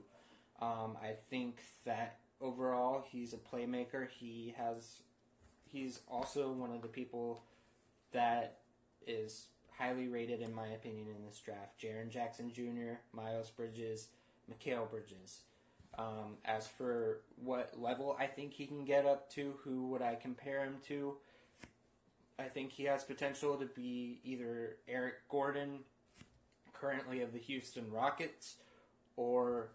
Um, 0.62 0.98
I 1.02 1.14
think 1.30 1.62
that 1.86 2.18
overall 2.42 3.06
he's 3.10 3.34
a 3.34 3.38
playmaker. 3.38 4.08
He 4.10 4.54
has 4.58 5.02
he's 5.72 6.02
also 6.10 6.52
one 6.52 6.72
of 6.72 6.82
the 6.82 6.88
people 6.88 7.44
that 8.12 8.58
is 9.08 9.48
highly 9.78 10.08
rated 10.08 10.42
in 10.42 10.54
my 10.54 10.68
opinion 10.68 11.08
in 11.16 11.26
this 11.26 11.40
draft. 11.40 11.80
Jaren 11.82 12.10
Jackson 12.10 12.52
Jr., 12.52 12.96
Miles 13.14 13.50
Bridges, 13.50 14.08
Mikal 14.52 14.90
Bridges. 14.90 15.42
Um, 15.98 16.38
as 16.44 16.68
for 16.68 17.22
what 17.42 17.74
level 17.80 18.18
I 18.20 18.28
think 18.28 18.54
he 18.54 18.66
can 18.66 18.84
get 18.84 19.06
up 19.06 19.30
to, 19.32 19.54
who 19.64 19.88
would 19.88 20.02
I 20.02 20.16
compare 20.16 20.64
him 20.64 20.78
to? 20.88 21.16
I 22.38 22.44
think 22.44 22.72
he 22.72 22.84
has 22.84 23.04
potential 23.04 23.56
to 23.56 23.66
be 23.66 24.20
either 24.26 24.76
Eric 24.90 25.16
Gordon, 25.30 25.80
currently 26.74 27.22
of 27.22 27.32
the 27.32 27.40
Houston 27.40 27.90
Rockets, 27.90 28.56
or 29.16 29.70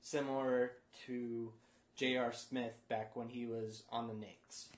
similar 0.00 0.72
to 1.06 1.52
J.R. 1.96 2.32
Smith 2.32 2.74
back 2.88 3.14
when 3.14 3.28
he 3.28 3.44
was 3.44 3.82
on 3.90 4.08
the 4.08 4.14
Knicks. 4.14 4.68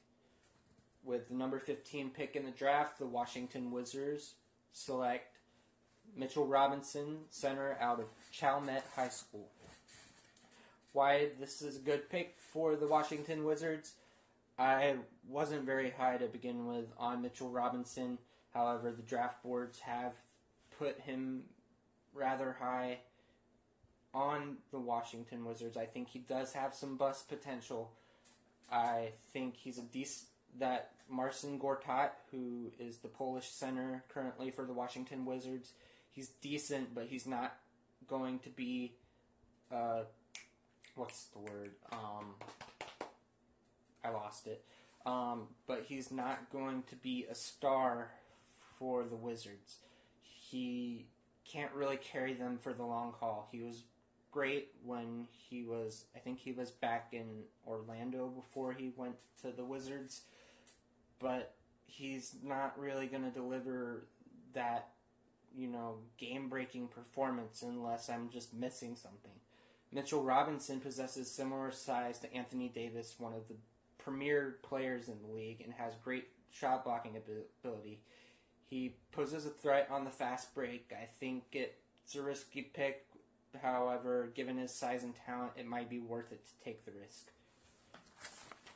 With 1.05 1.29
the 1.29 1.35
number 1.35 1.59
15 1.59 2.11
pick 2.11 2.35
in 2.35 2.44
the 2.44 2.50
draft, 2.50 2.98
the 2.98 3.07
Washington 3.07 3.70
Wizards 3.70 4.35
select 4.72 5.38
Mitchell 6.16 6.46
Robinson, 6.46 7.18
center 7.31 7.76
out 7.81 8.00
of 8.00 8.07
Chalmette 8.31 8.87
High 8.95 9.09
School. 9.09 9.49
Why 10.93 11.29
this 11.38 11.62
is 11.62 11.77
a 11.77 11.81
good 11.81 12.11
pick 12.11 12.37
for 12.38 12.77
the 12.77 12.87
Washington 12.87 13.45
Wizards? 13.45 13.93
I 14.59 14.97
wasn't 15.29 15.64
very 15.64 15.90
high 15.90 16.16
to 16.19 16.27
begin 16.27 16.66
with 16.66 16.87
on 16.99 17.23
Mitchell 17.23 17.51
Robinson. 17.51 18.19
However, 18.53 18.90
the 18.90 19.03
draft 19.03 19.43
boards 19.43 19.81
have 19.81 20.12
put 20.79 21.01
him 21.01 21.45
rather 22.12 22.57
high 22.59 22.99
on 24.12 24.57
the 24.73 24.81
Washington 24.81 25.45
Wizards. 25.45 25.77
I 25.77 25.87
think 25.87 26.09
he 26.09 26.19
does 26.19 26.53
have 26.53 26.75
some 26.75 26.97
bust 26.97 27.29
potential. 27.29 27.93
I 28.71 29.12
think 29.33 29.57
he's 29.57 29.79
a 29.79 29.83
decent 29.83 30.27
that 30.59 30.90
Marcin 31.09 31.59
Gortat, 31.59 32.11
who 32.31 32.73
is 32.79 32.99
the 32.99 33.09
Polish 33.09 33.49
center 33.49 34.05
currently 34.09 34.51
for 34.51 34.64
the 34.64 34.73
Washington 34.73 35.25
Wizards, 35.25 35.73
he's 36.11 36.29
decent, 36.40 36.95
but 36.95 37.07
he's 37.07 37.27
not 37.27 37.57
going 38.11 38.40
to 38.40 38.51
be 38.51 38.92
uh, 39.73 40.03
what's 40.96 41.27
the 41.27 41.38
word? 41.38 41.70
Um, 41.92 42.35
I 44.05 44.11
lost 44.11 44.46
it. 44.46 44.64
Um, 45.07 45.49
but 45.66 45.85
he's 45.87 46.11
not 46.11 46.51
going 46.53 46.83
to 46.88 46.96
be 46.96 47.27
a 47.31 47.35
star 47.35 48.11
for 48.79 49.05
the 49.05 49.16
Wizards. 49.16 49.77
He 50.23 51.07
can't 51.51 51.73
really 51.73 51.96
carry 51.96 52.35
them 52.35 52.59
for 52.61 52.73
the 52.73 52.85
long 52.85 53.14
haul. 53.18 53.49
He 53.51 53.62
was 53.62 53.85
great 54.31 54.68
when 54.85 55.27
he 55.31 55.64
was, 55.64 56.05
I 56.14 56.18
think 56.18 56.38
he 56.38 56.53
was 56.53 56.70
back 56.70 57.09
in 57.12 57.42
Orlando 57.66 58.29
before 58.29 58.73
he 58.73 58.92
went 58.96 59.16
to 59.42 59.51
the 59.51 59.64
Wizards, 59.64 60.23
but 61.18 61.55
he's 61.87 62.37
not 62.42 62.79
really 62.79 63.07
going 63.07 63.25
to 63.25 63.31
deliver 63.31 64.07
that, 64.55 64.90
you 65.57 65.69
know, 65.69 65.97
game 66.19 66.49
breaking 66.49 66.89
performance 66.89 67.63
unless 67.63 68.09
I'm 68.09 68.31
just 68.31 68.55
missing 68.55 68.97
something. 68.97 69.33
Mitchell 69.93 70.23
Robinson 70.23 70.81
possesses 70.81 71.31
similar 71.31 71.73
size 71.73 72.19
to 72.21 72.33
Anthony 72.33 72.69
Davis, 72.69 73.17
one 73.19 73.33
of 73.33 73.49
the 73.49 73.57
premier 73.99 74.57
players 74.63 75.09
in 75.09 75.17
the 75.23 75.35
league 75.35 75.61
and 75.63 75.73
has 75.75 75.95
great 76.03 76.29
shot 76.51 76.85
blocking 76.85 77.17
ability. 77.17 78.01
He 78.69 78.95
poses 79.13 79.47
a 79.47 79.51
threat 79.51 79.89
on 79.91 80.05
the 80.05 80.11
fast 80.11 80.55
break. 80.55 80.93
I 80.93 81.07
think 81.18 81.45
it's 81.53 82.14
a 82.14 82.22
risky 82.22 82.62
pick. 82.62 83.07
However, 83.61 84.31
given 84.35 84.59
his 84.59 84.72
size 84.72 85.03
and 85.03 85.14
talent, 85.27 85.53
it 85.57 85.66
might 85.66 85.91
be 85.91 85.99
worth 85.99 86.31
it 86.31 86.47
to 86.47 86.64
take 86.64 86.85
the 86.85 86.93
risk. 86.93 87.33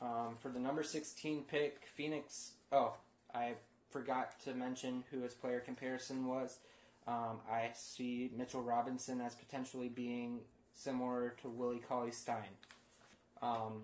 Um, 0.02 0.36
for 0.40 0.48
the 0.48 0.58
number 0.58 0.82
16 0.82 1.44
pick, 1.44 1.86
Phoenix. 1.94 2.52
Oh, 2.72 2.94
I 3.32 3.54
forgot 3.90 4.40
to 4.40 4.54
mention 4.54 5.04
who 5.10 5.20
his 5.22 5.34
player 5.34 5.60
comparison 5.60 6.26
was. 6.26 6.58
Um, 7.06 7.40
I 7.50 7.70
see 7.74 8.30
Mitchell 8.36 8.62
Robinson 8.62 9.20
as 9.20 9.34
potentially 9.34 9.88
being 9.88 10.40
similar 10.74 11.34
to 11.42 11.48
Willie 11.48 11.82
Cauley 11.86 12.12
Stein. 12.12 12.56
Um, 13.42 13.82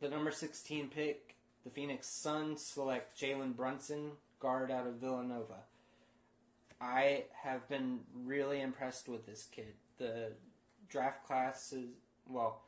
the 0.00 0.08
number 0.08 0.30
16 0.30 0.88
pick, 0.88 1.36
the 1.64 1.70
Phoenix 1.70 2.08
Suns 2.08 2.64
select 2.64 3.18
Jalen 3.20 3.54
Brunson, 3.54 4.12
guard 4.40 4.70
out 4.70 4.86
of 4.86 4.94
Villanova. 4.94 5.62
I 6.80 7.24
have 7.42 7.68
been 7.68 8.00
really 8.24 8.60
impressed 8.60 9.08
with 9.08 9.26
this 9.26 9.46
kid. 9.52 9.74
The 9.98 10.32
draft 10.88 11.26
class 11.26 11.72
is, 11.72 11.90
well, 12.26 12.62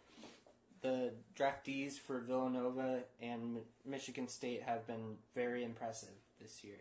the 0.82 1.12
draftees 1.36 1.98
for 1.98 2.20
Villanova 2.20 3.00
and 3.20 3.58
Michigan 3.86 4.28
State 4.28 4.62
have 4.62 4.86
been 4.86 5.16
very 5.34 5.64
impressive 5.64 6.10
this 6.40 6.62
year. 6.62 6.76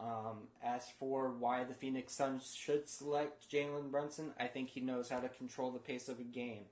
Um, 0.00 0.46
as 0.62 0.84
for 0.98 1.30
why 1.30 1.64
the 1.64 1.74
Phoenix 1.74 2.12
Suns 2.14 2.54
should 2.54 2.88
select 2.88 3.50
Jalen 3.50 3.90
Brunson, 3.90 4.32
I 4.38 4.46
think 4.46 4.70
he 4.70 4.80
knows 4.80 5.08
how 5.08 5.18
to 5.18 5.28
control 5.28 5.72
the 5.72 5.80
pace 5.80 6.08
of 6.08 6.20
a 6.20 6.24
game. 6.24 6.64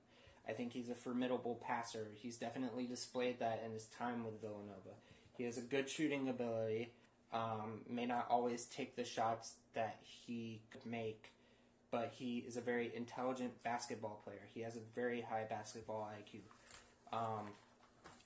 I 0.47 0.53
think 0.53 0.71
he's 0.71 0.89
a 0.89 0.95
formidable 0.95 1.59
passer. 1.61 2.07
He's 2.15 2.37
definitely 2.37 2.85
displayed 2.85 3.39
that 3.39 3.61
in 3.65 3.73
his 3.73 3.87
time 3.97 4.23
with 4.23 4.39
Villanova. 4.39 4.95
He 5.37 5.43
has 5.43 5.57
a 5.57 5.61
good 5.61 5.89
shooting 5.89 6.29
ability. 6.29 6.91
Um, 7.33 7.81
may 7.89 8.05
not 8.05 8.27
always 8.29 8.65
take 8.65 8.95
the 8.95 9.03
shots 9.03 9.55
that 9.73 9.99
he 10.01 10.61
could 10.71 10.85
make, 10.85 11.31
but 11.91 12.13
he 12.17 12.45
is 12.47 12.55
a 12.55 12.61
very 12.61 12.91
intelligent 12.95 13.61
basketball 13.63 14.21
player. 14.23 14.47
He 14.53 14.61
has 14.61 14.77
a 14.77 14.81
very 14.95 15.21
high 15.21 15.43
basketball 15.49 16.09
IQ. 16.17 16.39
Um, 17.11 17.47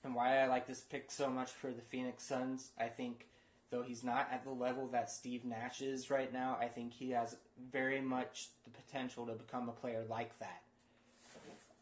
and 0.04 0.14
why 0.14 0.40
I 0.40 0.48
like 0.48 0.68
this 0.68 0.82
pick 0.82 1.10
so 1.10 1.30
much 1.30 1.50
for 1.50 1.72
the 1.72 1.82
Phoenix 1.82 2.24
Suns, 2.24 2.70
I 2.80 2.88
think, 2.88 3.26
though 3.72 3.82
he's 3.82 4.04
not 4.04 4.28
at 4.32 4.44
the 4.44 4.52
level 4.52 4.88
that 4.88 5.10
Steve 5.10 5.46
Nash 5.46 5.82
is 5.82 6.12
right 6.12 6.32
now, 6.32 6.58
I 6.60 6.68
think 6.68 6.94
he 6.94 7.12
has 7.12 7.38
very 7.72 8.02
much 8.02 8.50
the 8.66 8.70
potential 8.70 9.26
to 9.26 9.34
become 9.34 9.70
a 9.70 9.72
player 9.72 10.04
like 10.10 10.38
that. 10.40 10.62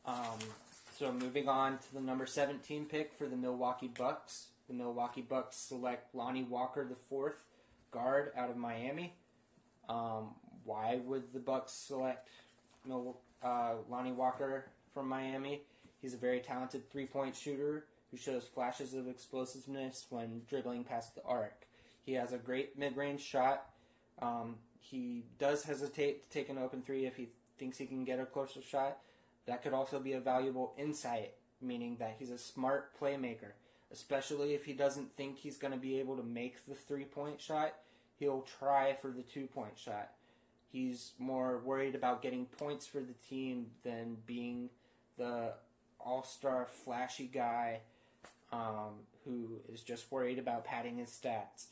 Um, 0.06 0.40
so 0.98 1.12
moving 1.12 1.50
on 1.50 1.78
to 1.80 1.94
the 1.94 2.02
number 2.02 2.26
17 2.26 2.86
pick 2.86 3.14
for 3.14 3.28
the 3.28 3.36
Milwaukee 3.36 3.92
Bucks. 3.98 4.48
The 4.68 4.76
Milwaukee 4.76 5.22
Bucks 5.22 5.58
select 5.58 6.14
Lonnie 6.14 6.44
Walker 6.44 6.86
the 6.88 6.96
fourth 6.96 7.38
guard 7.92 8.32
out 8.38 8.50
of 8.50 8.56
Miami. 8.56 9.16
Um, 9.90 10.36
why 10.64 11.00
would 11.06 11.34
the 11.34 11.40
Bucks 11.40 11.74
select 11.74 12.30
Mil- 12.86 13.18
uh, 13.44 13.74
Lonnie 13.90 14.12
Walker 14.12 14.66
from 14.94 15.10
Miami? 15.10 15.64
He's 16.02 16.14
a 16.14 16.18
very 16.18 16.40
talented 16.40 16.90
three-point 16.92 17.36
shooter 17.36 17.86
who 18.12 18.18
shows 18.18 18.44
flashes 18.44 18.94
of 18.94 19.08
explosiveness 19.08 20.06
when 20.10 20.42
dribbling 20.48 20.84
past 20.84 21.16
the 21.16 21.24
arc. 21.24 21.66
He 22.10 22.16
has 22.16 22.34
a 22.34 22.39
great 22.39 22.76
mid-range 22.76 23.22
shot. 23.22 23.70
Um, 24.20 24.55
he 24.80 25.26
does 25.38 25.64
hesitate 25.64 26.28
to 26.28 26.39
take 26.39 26.49
an 26.49 26.57
open 26.57 26.82
three 26.82 27.05
if 27.05 27.16
he 27.16 27.30
thinks 27.60 27.78
he 27.78 27.86
can 27.86 28.03
get 28.03 28.20
a 28.20 28.26
closer 28.26 28.64
shot, 28.64 28.97
that 29.45 29.62
could 29.62 29.74
also 29.74 29.99
be 29.99 30.14
a 30.14 30.20
valuable 30.20 30.74
insight, 30.76 31.34
meaning 31.62 31.97
that 31.99 32.16
he's 32.18 32.32
a 32.32 32.38
smart 32.39 32.99
playmaker, 32.99 33.51
especially 33.91 34.55
if 34.55 34.66
he 34.66 34.74
doesn't 34.74 35.16
think 35.18 35.38
he's 35.38 35.60
going 35.60 35.72
to 35.72 35.80
be 35.80 35.99
able 35.99 36.18
to 36.18 36.24
make 36.24 36.66
the 36.66 36.74
three 36.74 37.03
point 37.03 37.39
shot. 37.39 37.76
He'll 38.18 38.41
try 38.60 38.93
for 38.93 39.12
the 39.12 39.22
two 39.22 39.45
point 39.45 39.78
shot. 39.78 40.10
He's 40.72 41.12
more 41.20 41.60
worried 41.60 41.93
about 41.93 42.24
getting 42.24 42.47
points 42.47 42.88
for 42.88 43.01
the 43.01 43.14
team 43.30 43.68
than 43.84 44.18
being 44.26 44.72
the 45.20 45.53
all 45.99 46.24
star 46.24 46.66
flashy 46.66 47.30
guy 47.32 47.82
um, 48.51 49.05
who 49.26 49.60
is 49.72 49.84
just 49.84 50.12
worried 50.12 50.39
about 50.39 50.66
padding 50.66 50.97
his 50.97 51.10
stats. 51.10 51.68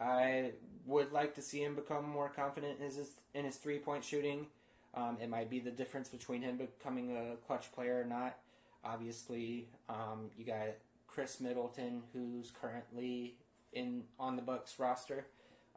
I 0.00 0.52
would 0.84 1.12
like 1.12 1.34
to 1.34 1.42
see 1.42 1.62
him 1.62 1.74
become 1.74 2.08
more 2.08 2.28
confident 2.28 2.78
in 2.78 2.84
his, 2.84 3.10
in 3.34 3.44
his 3.44 3.56
three 3.56 3.78
point 3.78 4.04
shooting. 4.04 4.46
Um, 4.94 5.18
it 5.20 5.28
might 5.28 5.50
be 5.50 5.60
the 5.60 5.70
difference 5.70 6.08
between 6.08 6.42
him 6.42 6.56
becoming 6.56 7.16
a 7.16 7.36
clutch 7.46 7.72
player 7.72 8.00
or 8.00 8.04
not. 8.04 8.38
Obviously, 8.84 9.68
um, 9.88 10.30
you 10.38 10.44
got 10.44 10.68
Khris 11.06 11.40
Middleton, 11.40 12.02
who's 12.12 12.50
currently 12.50 13.34
in 13.72 14.04
on 14.18 14.36
the 14.36 14.42
Bucks 14.42 14.78
roster. 14.78 15.26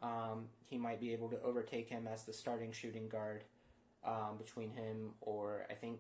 Um, 0.01 0.45
he 0.67 0.77
might 0.77 1.01
be 1.01 1.11
able 1.11 1.29
to 1.29 1.41
overtake 1.41 1.89
him 1.89 2.07
as 2.07 2.23
the 2.23 2.31
starting 2.31 2.71
shooting 2.71 3.09
guard 3.09 3.43
um, 4.05 4.37
between 4.37 4.71
him 4.71 5.11
or 5.21 5.65
I 5.69 5.73
think 5.73 5.99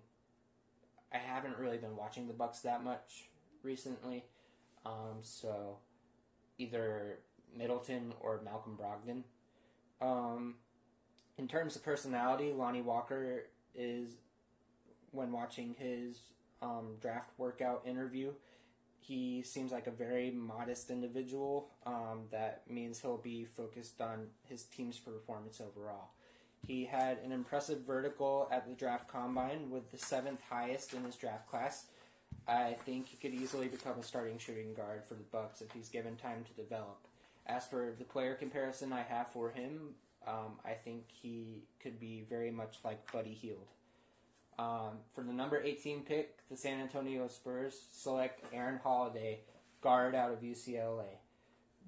I 1.13 1.17
haven't 1.17 1.57
really 1.57 1.77
been 1.77 1.95
watching 1.95 2.27
the 2.27 2.33
Bucks 2.33 2.59
that 2.59 2.83
much 2.83 3.29
recently, 3.63 4.25
um, 4.85 5.17
so 5.21 5.77
either 6.57 7.19
Middleton 7.55 8.13
or 8.19 8.41
Malcolm 8.43 8.77
Brogdon. 8.79 9.23
Um, 10.01 10.55
in 11.37 11.47
terms 11.47 11.75
of 11.75 11.83
personality, 11.83 12.51
Lonnie 12.53 12.81
Walker 12.81 13.45
is, 13.75 14.09
when 15.11 15.31
watching 15.31 15.75
his 15.77 16.19
um, 16.61 16.95
draft 17.01 17.29
workout 17.37 17.83
interview, 17.85 18.31
he 18.99 19.41
seems 19.41 19.71
like 19.71 19.87
a 19.87 19.91
very 19.91 20.29
modest 20.31 20.91
individual. 20.91 21.69
Um, 21.85 22.23
that 22.31 22.63
means 22.69 22.99
he'll 22.99 23.17
be 23.17 23.45
focused 23.45 24.01
on 24.01 24.27
his 24.47 24.63
team's 24.63 24.99
performance 24.99 25.61
overall. 25.61 26.09
He 26.67 26.85
had 26.85 27.19
an 27.19 27.31
impressive 27.31 27.81
vertical 27.87 28.47
at 28.51 28.67
the 28.67 28.75
draft 28.75 29.07
combine 29.07 29.69
with 29.69 29.91
the 29.91 29.97
seventh 29.97 30.41
highest 30.49 30.93
in 30.93 31.03
his 31.03 31.15
draft 31.15 31.49
class. 31.49 31.85
I 32.47 32.73
think 32.85 33.07
he 33.07 33.17
could 33.17 33.33
easily 33.33 33.67
become 33.67 33.99
a 33.99 34.03
starting 34.03 34.37
shooting 34.37 34.73
guard 34.73 35.03
for 35.05 35.13
the 35.13 35.23
Bucks 35.23 35.61
if 35.61 35.71
he's 35.71 35.89
given 35.89 36.15
time 36.15 36.43
to 36.43 36.61
develop. 36.61 36.99
As 37.49 37.65
for 37.65 37.95
the 37.97 38.05
player 38.05 38.35
comparison 38.35 38.93
I 38.93 39.01
have 39.01 39.31
for 39.31 39.49
him, 39.49 39.95
um, 40.27 40.59
I 40.63 40.73
think 40.73 41.05
he 41.07 41.63
could 41.81 41.99
be 41.99 42.23
very 42.29 42.51
much 42.51 42.77
like 42.85 43.11
Buddy 43.11 43.33
Hield. 43.33 43.67
Um, 44.59 44.99
for 45.13 45.23
the 45.23 45.33
number 45.33 45.59
18 45.59 46.03
pick, 46.03 46.37
the 46.49 46.57
San 46.57 46.79
Antonio 46.79 47.27
Spurs 47.27 47.87
select 47.91 48.43
Aaron 48.53 48.79
Holiday, 48.83 49.39
guard 49.81 50.13
out 50.13 50.31
of 50.31 50.41
UCLA. 50.41 51.17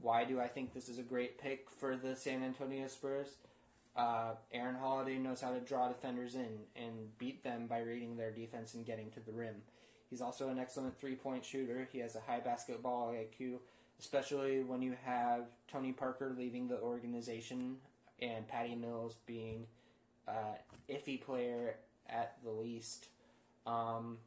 Why 0.01 0.23
do 0.23 0.39
I 0.39 0.47
think 0.47 0.73
this 0.73 0.89
is 0.89 0.97
a 0.97 1.03
great 1.03 1.37
pick 1.37 1.69
for 1.69 1.95
the 1.95 2.15
San 2.15 2.43
Antonio 2.43 2.87
Spurs? 2.87 3.35
Uh, 3.95 4.31
Aaron 4.51 4.75
Holiday 4.75 5.17
knows 5.17 5.41
how 5.41 5.51
to 5.51 5.59
draw 5.59 5.89
defenders 5.89 6.33
in 6.33 6.61
and 6.75 7.15
beat 7.19 7.43
them 7.43 7.67
by 7.67 7.81
reading 7.81 8.17
their 8.17 8.31
defense 8.31 8.73
and 8.73 8.85
getting 8.85 9.11
to 9.11 9.19
the 9.19 9.33
rim. 9.33 9.55
He's 10.09 10.21
also 10.21 10.49
an 10.49 10.57
excellent 10.57 10.99
three 10.99 11.15
point 11.15 11.45
shooter. 11.45 11.87
He 11.91 11.99
has 11.99 12.15
a 12.15 12.21
high 12.21 12.39
basketball 12.39 13.13
IQ, 13.13 13.59
especially 14.01 14.63
when 14.63 14.81
you 14.81 14.95
have 15.05 15.43
Tony 15.71 15.91
Parker 15.91 16.33
leaving 16.35 16.67
the 16.67 16.79
organization 16.79 17.77
and 18.19 18.47
Patty 18.47 18.75
Mills 18.75 19.15
being 19.27 19.67
uh, 20.27 20.55
iffy 20.89 21.21
player 21.21 21.75
at 22.09 22.35
the 22.43 22.49
least. 22.49 23.07
Um, 23.65 24.17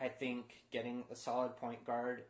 I 0.00 0.08
think 0.08 0.56
getting 0.70 1.04
a 1.10 1.16
solid 1.16 1.56
point 1.56 1.84
guard, 1.86 2.22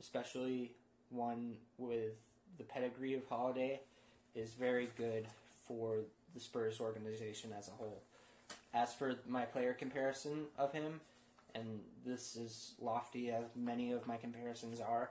especially 0.00 0.72
one 1.10 1.56
with 1.76 2.14
the 2.56 2.64
pedigree 2.64 3.14
of 3.14 3.26
Holiday, 3.28 3.80
is 4.34 4.54
very 4.54 4.88
good 4.96 5.26
for 5.66 5.98
the 6.34 6.40
Spurs 6.40 6.80
organization 6.80 7.50
as 7.56 7.68
a 7.68 7.72
whole. 7.72 8.02
As 8.72 8.94
for 8.94 9.16
my 9.28 9.44
player 9.44 9.74
comparison 9.74 10.46
of 10.58 10.72
him, 10.72 11.00
and 11.54 11.80
this 12.06 12.36
is 12.36 12.72
lofty 12.80 13.30
as 13.30 13.44
many 13.54 13.92
of 13.92 14.06
my 14.06 14.16
comparisons 14.16 14.80
are, 14.80 15.10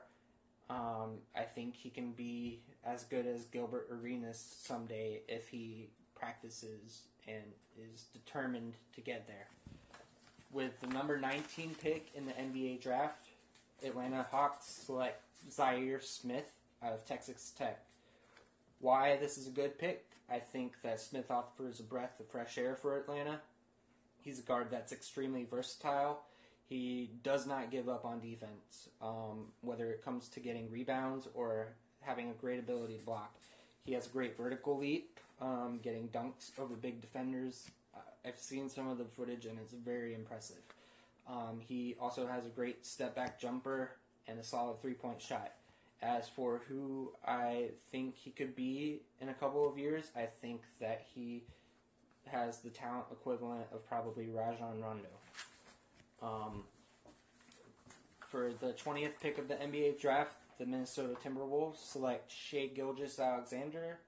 um, 0.69 1.19
I 1.35 1.43
think 1.43 1.75
he 1.75 1.89
can 1.89 2.11
be 2.11 2.59
as 2.85 3.03
good 3.03 3.25
as 3.27 3.45
Gilbert 3.45 3.87
Arenas 3.91 4.57
someday 4.61 5.21
if 5.27 5.47
he 5.49 5.89
practices 6.15 7.01
and 7.27 7.43
is 7.77 8.05
determined 8.13 8.73
to 8.95 9.01
get 9.01 9.27
there. 9.27 9.47
With 10.51 10.79
the 10.79 10.87
number 10.87 11.19
19 11.19 11.75
pick 11.81 12.09
in 12.15 12.25
the 12.25 12.31
NBA 12.33 12.81
draft, 12.81 13.27
Atlanta 13.83 14.25
Hawks 14.31 14.65
select 14.65 15.21
Zhaire 15.51 16.01
Smith 16.01 16.53
out 16.83 16.93
of 16.93 17.05
Texas 17.05 17.51
Tech. 17.57 17.83
Why 18.79 19.17
this 19.17 19.37
is 19.37 19.47
a 19.47 19.51
good 19.51 19.77
pick? 19.77 20.05
I 20.29 20.39
think 20.39 20.81
that 20.81 20.99
Smith 20.99 21.29
offers 21.29 21.79
a 21.79 21.83
breath 21.83 22.19
of 22.19 22.27
fresh 22.27 22.57
air 22.57 22.75
for 22.75 22.97
Atlanta. 22.97 23.39
He's 24.23 24.39
a 24.39 24.43
guard 24.43 24.67
that's 24.71 24.91
extremely 24.91 25.43
versatile 25.43 26.21
he 26.67 27.11
does 27.23 27.45
not 27.45 27.71
give 27.71 27.87
up 27.87 28.05
on 28.05 28.19
defense, 28.19 28.89
um, 29.01 29.47
whether 29.61 29.91
it 29.91 30.03
comes 30.03 30.27
to 30.29 30.39
getting 30.39 30.69
rebounds 30.71 31.27
or 31.33 31.67
having 32.01 32.29
a 32.29 32.33
great 32.33 32.59
ability 32.59 32.97
to 32.97 33.05
block. 33.05 33.35
He 33.83 33.93
has 33.93 34.07
a 34.07 34.09
great 34.09 34.35
vertical 34.35 34.77
leap, 34.77 35.19
um, 35.41 35.79
getting 35.83 36.07
dunks 36.09 36.51
over 36.59 36.75
big 36.75 37.01
defenders. 37.01 37.69
Uh, 37.95 37.99
I've 38.25 38.39
seen 38.39 38.69
some 38.69 38.87
of 38.87 38.97
the 38.97 39.05
footage 39.05 39.45
and 39.45 39.59
it's 39.59 39.73
very 39.73 40.15
impressive. 40.15 40.61
Um, 41.27 41.59
he 41.59 41.95
also 41.99 42.27
has 42.27 42.45
a 42.45 42.49
great 42.49 42.85
step 42.85 43.15
back 43.15 43.39
jumper 43.39 43.91
and 44.27 44.39
a 44.39 44.43
solid 44.43 44.81
three 44.81 44.93
point 44.93 45.21
shot. 45.21 45.53
As 46.01 46.27
for 46.27 46.61
who 46.67 47.13
I 47.25 47.69
think 47.91 48.15
he 48.15 48.31
could 48.31 48.55
be 48.55 49.01
in 49.21 49.29
a 49.29 49.33
couple 49.33 49.67
of 49.67 49.77
years, 49.77 50.11
I 50.15 50.25
think 50.25 50.61
that 50.79 51.05
he 51.13 51.43
has 52.27 52.59
the 52.59 52.69
talent 52.69 53.05
equivalent 53.11 53.67
of 53.71 53.87
probably 53.87 54.27
Rajon 54.27 54.81
Rondo. 54.81 55.09
Um, 56.21 56.63
for 58.27 58.51
the 58.59 58.73
20th 58.73 59.19
pick 59.21 59.37
of 59.37 59.47
the 59.47 59.55
NBA 59.55 59.99
draft, 59.99 60.33
the 60.57 60.65
Minnesota 60.65 61.15
Timberwolves 61.23 61.77
select 61.77 62.31
Shai 62.31 62.69
Gilgeous-Alexander, 62.73 63.99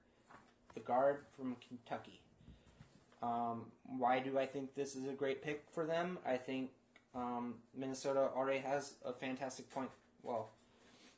the 0.74 0.80
guard 0.80 1.24
from 1.36 1.56
Kentucky. 1.66 2.20
Um, 3.22 3.66
why 3.84 4.20
do 4.20 4.38
I 4.38 4.46
think 4.46 4.74
this 4.74 4.94
is 4.94 5.08
a 5.08 5.12
great 5.12 5.42
pick 5.42 5.64
for 5.72 5.84
them? 5.84 6.18
I 6.26 6.36
think 6.36 6.70
um, 7.14 7.54
Minnesota 7.76 8.30
already 8.34 8.60
has 8.60 8.94
a 9.04 9.12
fantastic 9.12 9.70
point. 9.70 9.90
Well, 10.22 10.50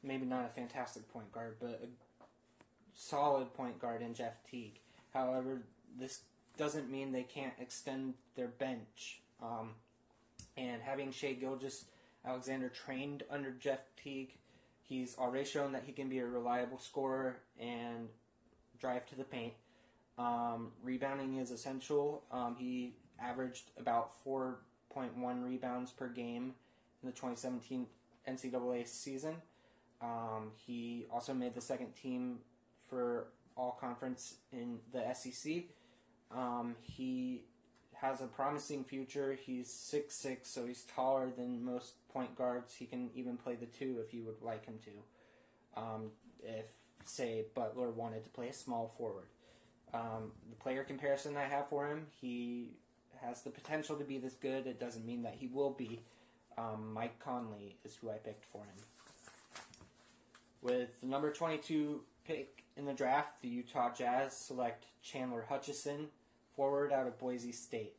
maybe 0.03 0.25
not 0.25 0.47
a 0.47 0.49
fantastic 0.49 1.11
point 1.13 1.31
guard, 1.33 1.57
but 1.61 1.81
a 1.83 1.89
solid 2.95 3.53
point 3.55 3.79
guard 3.79 4.03
in 4.03 4.15
Jeff 4.15 4.43
Teague. 4.51 4.81
However, 5.13 5.63
this 5.99 6.21
doesn't 6.57 6.91
mean 6.91 7.13
they 7.13 7.23
can't 7.23 7.55
extend 7.61 8.15
their 8.37 8.49
bench. 8.49 9.21
Um, 9.43 9.71
and 10.57 10.83
having 10.83 11.13
Shai 11.13 11.37
Gilgis 11.41 11.85
Alexander 12.25 12.69
trained 12.69 13.23
under 13.31 13.51
Jeff 13.53 13.81
Teague, 14.03 14.35
he's 14.83 15.17
already 15.19 15.45
shown 15.45 15.73
that 15.73 15.85
he 15.87 15.93
can 15.93 16.09
be 16.09 16.19
a 16.19 16.27
reliable 16.27 16.79
scorer 16.79 17.37
and 17.59 18.09
drive 18.79 19.07
to 19.07 19.15
the 19.15 19.25
paint. 19.25 19.55
Um, 20.19 20.73
rebounding 20.83 21.37
is 21.37 21.51
essential. 21.51 22.23
Um, 22.31 22.57
he 22.59 22.95
averaged 23.21 23.71
about 23.79 24.13
4.1 24.25 25.45
rebounds 25.45 25.93
per 25.93 26.09
game 26.09 26.55
in 27.03 27.09
the 27.09 27.13
2017 27.13 27.87
NCAA 28.29 28.87
season. 28.87 29.37
Um, 30.03 30.53
he 30.57 31.07
also 31.11 31.35
made 31.35 31.55
the 31.55 31.61
second 31.61 31.95
team 31.95 32.39
for 32.89 33.29
all 33.57 33.79
conference 33.81 34.37
in 34.53 34.79
the 34.93 35.15
SEC. 35.15 35.65
Um, 36.35 36.77
he 36.81 37.45
has 38.01 38.21
a 38.21 38.27
promising 38.27 38.85
future. 38.85 39.37
He's 39.41 39.71
six 39.73 40.15
six, 40.15 40.49
so 40.49 40.67
he's 40.67 40.85
taller 40.85 41.31
than 41.37 41.65
most 41.65 41.95
point 42.13 42.37
guards. 42.37 42.75
He 42.75 42.87
can 42.87 43.11
even 43.15 43.37
play 43.37 43.57
the 43.57 43.67
two 43.67 44.03
if 44.05 44.15
you 44.15 44.23
would 44.25 44.43
like 44.43 44.67
him 44.67 44.79
to. 44.85 45.81
Um, 45.81 46.11
if 46.43 46.67
say 47.05 47.45
Butler 47.55 47.91
wanted 47.91 48.25
to 48.25 48.31
play 48.31 48.49
a 48.49 48.53
small 48.53 48.95
forward. 48.97 49.27
Um, 49.93 50.33
the 50.49 50.57
player 50.57 50.85
comparison 50.85 51.37
I 51.37 51.45
have 51.45 51.69
for 51.69 51.89
him, 51.89 52.07
he 52.21 52.77
has 53.23 53.43
the 53.43 53.51
potential 53.51 53.97
to 53.97 54.05
be 54.05 54.19
this 54.19 54.35
good. 54.35 54.67
It 54.67 54.79
doesn't 54.79 55.05
mean 55.05 55.23
that 55.23 55.37
he 55.39 55.47
will 55.47 55.71
be. 55.71 56.01
Um, 56.57 56.93
Mike 56.93 57.19
Conley 57.19 57.77
is 57.85 57.97
who 57.97 58.11
I 58.11 58.15
picked 58.15 58.45
for 58.53 58.59
him. 58.59 58.85
With 60.63 61.01
the 61.01 61.07
number 61.07 61.33
22 61.33 62.03
pick 62.27 62.65
in 62.77 62.85
the 62.85 62.93
draft, 62.93 63.41
the 63.43 63.49
Utah 63.49 63.93
Jazz 63.93 64.37
select 64.37 64.85
Chandler 65.03 65.47
Hutchison, 65.49 66.09
forward 66.57 66.93
out 66.93 67.07
of 67.07 67.19
Boise 67.19 67.53
State. 67.53 67.97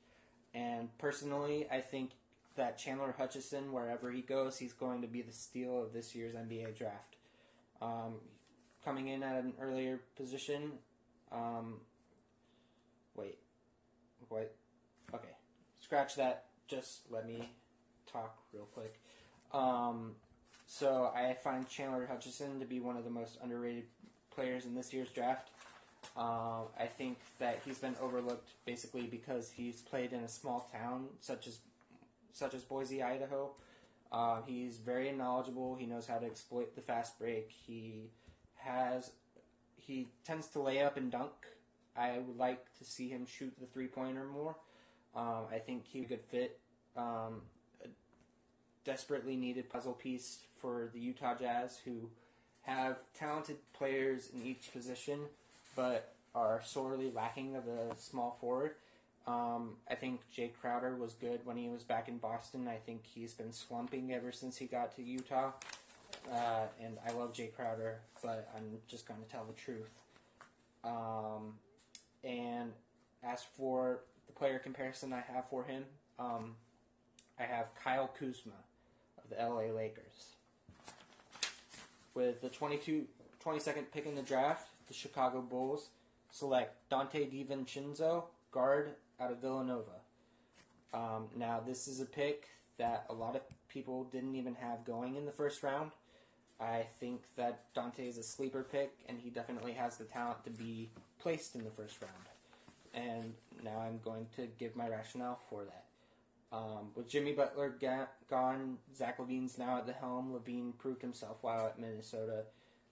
And 0.54 0.96
personally, 0.98 1.68
I 1.72 1.80
think 1.80 2.12
that 2.56 2.78
Chandler 2.78 3.16
Hutchison, 3.18 3.72
wherever 3.72 4.12
he 4.12 4.22
goes, 4.22 4.58
he's 4.58 4.74
going 4.74 5.02
to 5.02 5.08
be 5.08 5.22
the 5.22 5.32
steal 5.32 5.82
of 5.82 5.94
this 5.94 6.14
year's 6.14 6.34
NBA 6.36 6.78
draft. 6.78 7.16
Um, 7.82 8.16
coming 8.84 9.08
in 9.08 9.24
at 9.24 9.44
an 9.44 9.54
earlier 9.60 10.02
position. 10.16 10.74
Um, 11.32 11.76
wait, 13.16 13.38
what? 14.30 14.54
Okay, 15.14 15.36
scratch 15.80 16.16
that. 16.16 16.46
Just 16.68 17.02
let 17.10 17.26
me 17.26 17.50
talk 18.12 18.38
real 18.54 18.68
quick. 18.74 19.00
Um, 19.54 20.16
so 20.68 21.12
I 21.16 21.34
find 21.34 21.68
Chandler 21.68 22.06
Hutchison 22.06 22.60
to 22.60 22.66
be 22.66 22.80
one 22.80 22.98
of 22.98 23.04
the 23.04 23.10
most 23.10 23.38
underrated 23.42 23.86
players 24.34 24.66
in 24.66 24.76
this 24.76 24.94
year's 24.94 25.10
draft. 25.10 25.51
Uh, 26.16 26.64
I 26.78 26.88
think 26.88 27.20
that 27.40 27.62
he's 27.64 27.78
been 27.78 27.96
overlooked 28.02 28.50
basically 28.66 29.04
because 29.04 29.52
he's 29.52 29.82
played 29.82 30.12
in 30.14 30.22
a 30.22 30.28
small 30.28 30.70
town 30.72 31.08
such 31.22 31.48
as 31.48 31.60
such 32.34 32.54
as 32.54 32.64
Boise, 32.64 33.04
Idaho. 33.04 33.52
Uh, 34.12 34.42
he's 34.46 34.78
very 34.78 35.12
knowledgeable. 35.12 35.76
He 35.76 35.86
knows 35.86 36.08
how 36.08 36.18
to 36.18 36.26
exploit 36.26 36.76
the 36.76 36.82
fast 36.82 37.18
break. 37.18 37.50
He 37.50 38.10
has 38.56 39.12
he 39.78 40.10
tends 40.26 40.48
to 40.48 40.62
lay 40.62 40.82
up 40.82 40.98
and 40.98 41.12
dunk. 41.12 41.32
I 41.96 42.20
would 42.20 42.38
like 42.38 42.66
to 42.78 42.86
see 42.86 43.10
him 43.10 43.26
shoot 43.26 43.54
the 43.60 43.66
three 43.66 43.88
pointer 43.88 44.26
more. 44.26 44.56
Um, 45.16 45.46
I 45.52 45.60
think 45.60 45.86
he 45.86 46.04
could 46.04 46.22
fit 46.22 46.60
um, 46.96 47.42
a 47.84 47.88
desperately 48.86 49.36
needed 49.36 49.70
puzzle 49.70 49.94
piece 49.94 50.44
for 50.58 50.90
the 50.94 51.00
Utah 51.00 51.36
Jazz, 51.38 51.80
who 51.84 52.10
have 52.62 52.98
talented 53.18 53.58
players 53.74 54.30
in 54.34 54.46
each 54.46 54.72
position, 54.72 55.20
but 55.76 56.14
are 56.34 56.62
sorely 56.64 57.12
lacking 57.12 57.56
of 57.56 57.68
a 57.68 57.96
small 57.98 58.38
forward. 58.40 58.76
Um, 59.28 59.76
I 59.90 59.96
think 59.96 60.22
Jae 60.36 60.52
Crowder 60.60 60.96
was 60.96 61.14
good 61.14 61.42
when 61.44 61.58
he 61.58 61.70
was 61.70 61.84
back 61.84 62.08
in 62.08 62.18
Boston. 62.18 62.68
I 62.68 62.78
think 62.78 63.04
he's 63.06 63.34
been 63.34 63.54
slumping 63.54 64.14
ever 64.14 64.32
since 64.32 64.58
he 64.58 64.66
got 64.66 64.96
to 64.96 65.04
Utah. 65.04 65.52
Uh, 66.32 66.66
and 66.84 66.98
I 67.08 67.12
love 67.12 67.34
Jae 67.34 67.54
Crowder, 67.54 68.00
but 68.24 68.50
I'm 68.56 68.80
just 68.88 69.08
going 69.08 69.22
to 69.22 69.30
tell 69.30 69.46
the 69.46 69.54
truth. 69.54 69.90
Um, 70.84 71.54
and 72.24 72.72
as 73.24 73.44
for 73.56 74.00
the 74.28 74.34
player 74.34 74.60
comparison 74.60 75.14
I 75.14 75.22
have 75.34 75.48
for 75.50 75.64
him, 75.64 75.84
um, 76.20 76.56
I 77.40 77.44
have 77.44 77.68
Kyle 77.84 78.10
Kuzma 78.20 78.54
of 79.18 79.30
the 79.30 79.36
LA 79.36 79.74
Lakers. 79.74 80.36
With 82.14 82.42
the 82.42 82.50
22, 82.50 83.06
22nd 83.44 83.84
pick 83.94 84.06
in 84.06 84.16
the 84.16 84.22
draft, 84.22 84.68
the 84.92 84.98
Chicago 84.98 85.42
Bulls 85.42 85.88
select 86.32 86.76
Donte 86.90 87.32
DiVincenzo, 87.32 88.26
guard 88.52 88.92
out 89.22 89.32
of 89.32 89.40
Villanova. 89.40 90.02
Um, 90.94 91.30
now, 91.34 91.62
this 91.66 91.88
is 91.88 92.02
a 92.02 92.06
pick 92.06 92.50
that 92.78 93.06
a 93.10 93.14
lot 93.14 93.38
of 93.38 93.42
people 93.70 94.04
didn't 94.04 94.36
even 94.36 94.54
have 94.56 94.84
going 94.84 95.16
in 95.16 95.26
the 95.26 95.32
first 95.32 95.64
round. 95.64 95.92
I 96.60 96.88
think 97.00 97.22
that 97.38 97.74
Donte 97.74 98.00
is 98.00 98.18
a 98.18 98.24
sleeper 98.24 98.68
pick, 98.70 98.92
and 99.08 99.18
he 99.18 99.30
definitely 99.30 99.72
has 99.74 99.96
the 99.96 100.04
talent 100.04 100.44
to 100.44 100.50
be 100.50 100.90
placed 101.20 101.56
in 101.56 101.64
the 101.64 101.72
first 101.72 101.96
round. 102.02 102.14
And 102.94 103.34
now 103.64 103.80
I'm 103.80 104.02
going 104.04 104.28
to 104.36 104.50
give 104.60 104.76
my 104.76 104.90
rationale 104.90 105.40
for 105.50 105.64
that. 105.64 105.86
Um, 106.52 106.90
with 106.96 107.08
Jimmy 107.08 107.32
Butler 107.32 107.78
ga- 107.80 108.10
gone, 108.30 108.78
Zach 108.94 109.20
LaVine's 109.20 109.58
now 109.58 109.78
at 109.78 109.88
the 109.88 109.94
helm. 109.94 110.34
LaVine 110.34 110.78
proved 110.78 111.02
himself 111.02 111.38
while 111.40 111.68
at 111.68 111.80
Minnesota. 111.80 112.44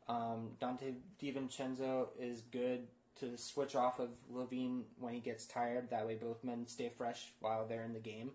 Um, 0.10 0.50
Donte 0.60 0.96
DiVincenzo 1.22 2.08
is 2.20 2.42
good 2.42 2.88
to 3.20 3.38
switch 3.38 3.76
off 3.76 4.00
of 4.00 4.10
LaVine 4.34 4.82
when 4.98 5.14
he 5.14 5.20
gets 5.20 5.46
tired. 5.46 5.90
That 5.92 6.08
way, 6.08 6.16
both 6.16 6.44
men 6.44 6.66
stay 6.68 6.90
fresh 6.90 7.32
while 7.40 7.68
they're 7.68 7.84
in 7.84 7.94
the 7.94 8.00
game. 8.00 8.32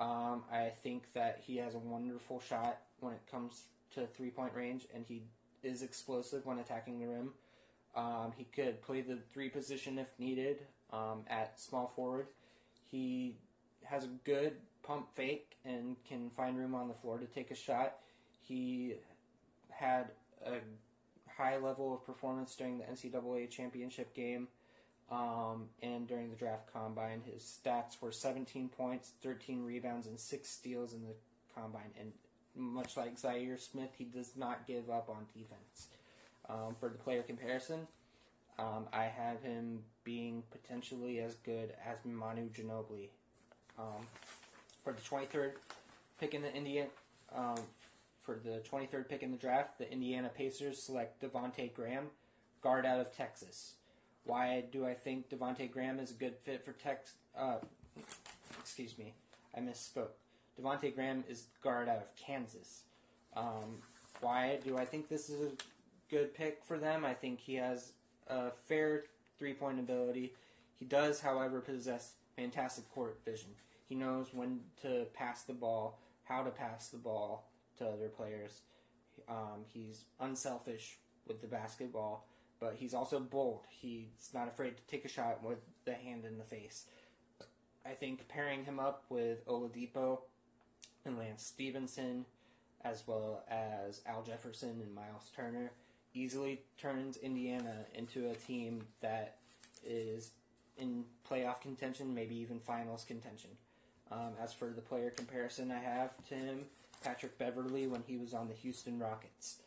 Um, 0.00 0.42
I 0.52 0.72
think 0.82 1.04
that 1.14 1.40
he 1.46 1.56
has 1.58 1.76
a 1.76 1.78
wonderful 1.78 2.40
shot 2.40 2.78
when 2.98 3.12
it 3.12 3.20
comes 3.30 3.64
to 3.94 4.08
three 4.08 4.30
point 4.30 4.52
range, 4.54 4.86
and 4.92 5.04
he 5.06 5.22
is 5.62 5.82
explosive 5.82 6.44
when 6.44 6.58
attacking 6.58 6.98
the 6.98 7.06
rim. 7.06 7.30
Um, 7.94 8.32
he 8.36 8.44
could 8.44 8.82
play 8.82 9.02
the 9.02 9.18
three 9.32 9.48
position 9.48 10.00
if 10.00 10.08
needed 10.18 10.58
um, 10.92 11.22
at 11.28 11.60
small 11.60 11.92
forward. 11.94 12.26
He 12.90 13.36
has 13.84 14.04
a 14.04 14.08
good 14.24 14.54
pump 14.82 15.06
fake 15.14 15.56
and 15.64 15.96
can 16.08 16.30
find 16.30 16.58
room 16.58 16.74
on 16.74 16.88
the 16.88 16.94
floor 16.94 17.18
to 17.18 17.26
take 17.26 17.52
a 17.52 17.54
shot. 17.54 17.98
He 18.40 18.94
had 19.70 20.10
a 20.44 20.56
high 21.36 21.56
level 21.56 21.92
of 21.92 22.04
performance 22.04 22.54
during 22.54 22.78
the 22.78 22.84
NCAA 22.84 23.50
championship 23.50 24.14
game 24.14 24.48
um, 25.10 25.68
and 25.82 26.06
during 26.06 26.30
the 26.30 26.36
draft 26.36 26.72
combine. 26.72 27.22
His 27.24 27.42
stats 27.42 28.00
were 28.00 28.12
17 28.12 28.68
points, 28.68 29.12
13 29.22 29.64
rebounds, 29.64 30.06
and 30.06 30.18
6 30.18 30.48
steals 30.48 30.94
in 30.94 31.02
the 31.02 31.14
combine. 31.54 31.90
And 31.98 32.12
much 32.56 32.96
like 32.96 33.20
Zhaire 33.20 33.60
Smith, 33.60 33.90
he 33.96 34.04
does 34.04 34.36
not 34.36 34.66
give 34.66 34.90
up 34.90 35.08
on 35.08 35.26
defense. 35.34 35.88
Um, 36.48 36.76
for 36.78 36.88
the 36.88 36.98
player 36.98 37.22
comparison, 37.22 37.86
um, 38.58 38.86
I 38.92 39.04
have 39.04 39.42
him 39.42 39.80
being 40.04 40.42
potentially 40.50 41.18
as 41.18 41.34
good 41.36 41.74
as 41.84 41.98
Manu 42.04 42.48
Ginobili. 42.50 43.08
Um, 43.78 44.06
for 44.84 44.92
the 44.92 45.00
23rd 45.00 45.52
pick 46.20 46.34
in 46.34 46.42
the 46.42 46.52
Indian, 46.52 46.86
um, 47.34 47.56
for 48.24 48.40
the 48.42 48.62
23rd 48.70 49.08
pick 49.08 49.22
in 49.22 49.30
the 49.30 49.36
draft, 49.36 49.78
the 49.78 49.90
Indiana 49.90 50.30
Pacers 50.34 50.82
select 50.82 51.22
Devonte 51.22 51.72
Graham, 51.74 52.06
guard 52.62 52.86
out 52.86 53.00
of 53.00 53.14
Texas. 53.14 53.74
Why 54.24 54.64
do 54.72 54.86
I 54.86 54.94
think 54.94 55.28
Devonte 55.28 55.70
Graham 55.70 55.98
is 55.98 56.10
a 56.10 56.14
good 56.14 56.36
fit 56.36 56.64
for 56.64 56.72
Tex? 56.72 57.14
Uh, 57.36 57.56
excuse 58.58 58.96
me, 58.96 59.12
I 59.56 59.60
misspoke. 59.60 60.16
Devonte 60.58 60.94
Graham 60.94 61.24
is 61.28 61.46
guard 61.62 61.88
out 61.88 61.98
of 61.98 62.16
Kansas. 62.16 62.82
Um, 63.36 63.82
why 64.20 64.58
do 64.64 64.78
I 64.78 64.84
think 64.84 65.08
this 65.08 65.28
is 65.28 65.40
a 65.40 65.52
good 66.10 66.34
pick 66.34 66.62
for 66.64 66.78
them? 66.78 67.04
I 67.04 67.12
think 67.12 67.40
he 67.40 67.56
has 67.56 67.92
a 68.28 68.50
fair 68.50 69.04
three 69.38 69.52
point 69.52 69.78
ability. 69.78 70.32
He 70.78 70.86
does, 70.86 71.20
however, 71.20 71.60
possess 71.60 72.14
fantastic 72.36 72.90
court 72.94 73.18
vision. 73.24 73.50
He 73.88 73.94
knows 73.94 74.28
when 74.32 74.60
to 74.82 75.06
pass 75.12 75.42
the 75.42 75.52
ball, 75.52 75.98
how 76.24 76.42
to 76.42 76.50
pass 76.50 76.88
the 76.88 76.96
ball 76.96 77.44
to 77.78 77.86
other 77.86 78.08
players. 78.08 78.60
Um, 79.28 79.64
he's 79.72 80.04
unselfish 80.20 80.98
with 81.26 81.40
the 81.40 81.46
basketball, 81.46 82.26
but 82.60 82.74
he's 82.78 82.94
also 82.94 83.20
bold. 83.20 83.66
He's 83.70 84.30
not 84.32 84.48
afraid 84.48 84.76
to 84.76 84.82
take 84.86 85.04
a 85.04 85.08
shot 85.08 85.42
with 85.42 85.58
the 85.84 85.94
hand 85.94 86.24
in 86.24 86.38
the 86.38 86.44
face. 86.44 86.86
I 87.86 87.90
think 87.90 88.28
pairing 88.28 88.64
him 88.64 88.80
up 88.80 89.04
with 89.08 89.46
Oladipo 89.46 90.20
and 91.04 91.18
Lance 91.18 91.44
Stephenson, 91.44 92.24
as 92.82 93.04
well 93.06 93.44
as 93.48 94.00
Al 94.06 94.22
Jefferson 94.22 94.80
and 94.82 94.94
Myles 94.94 95.30
Turner, 95.34 95.70
easily 96.14 96.62
turns 96.78 97.16
Indiana 97.16 97.84
into 97.94 98.30
a 98.30 98.34
team 98.34 98.86
that 99.00 99.36
is 99.84 100.30
in 100.78 101.04
playoff 101.28 101.60
contention, 101.60 102.14
maybe 102.14 102.36
even 102.36 102.58
finals 102.58 103.04
contention. 103.04 103.50
Um, 104.10 104.32
as 104.42 104.52
for 104.52 104.66
the 104.66 104.80
player 104.80 105.10
comparison 105.10 105.70
I 105.70 105.78
have 105.78 106.12
to 106.28 106.34
him, 106.34 106.64
Patrick 107.04 107.38
Beverley 107.38 107.86
when 107.86 108.02
he 108.06 108.16
was 108.16 108.32
on 108.32 108.48
the 108.48 108.54
Houston 108.54 108.98
Rockets. 108.98 109.60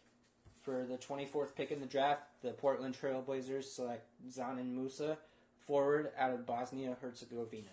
For 0.63 0.85
the 0.85 0.97
24th 0.97 1.55
pick 1.55 1.71
in 1.71 1.79
the 1.79 1.85
draft, 1.85 2.23
the 2.41 2.51
Portland 2.51 2.97
Trailblazers 2.99 3.65
select 3.65 4.05
Dzanan 4.27 4.73
Musa, 4.73 5.17
forward 5.65 6.11
out 6.17 6.33
of 6.33 6.45
Bosnia 6.45 6.97
Herzegovina. 6.99 7.67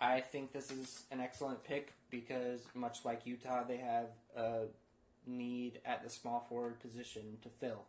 I 0.00 0.20
think 0.20 0.52
this 0.52 0.70
is 0.70 1.04
an 1.10 1.20
excellent 1.20 1.62
pick 1.64 1.92
because, 2.10 2.60
much 2.74 3.04
like 3.04 3.26
Utah, 3.26 3.64
they 3.64 3.78
have 3.78 4.08
a 4.36 4.64
need 5.26 5.80
at 5.84 6.02
the 6.02 6.10
small 6.10 6.46
forward 6.48 6.80
position 6.80 7.38
to 7.42 7.48
fill. 7.48 7.82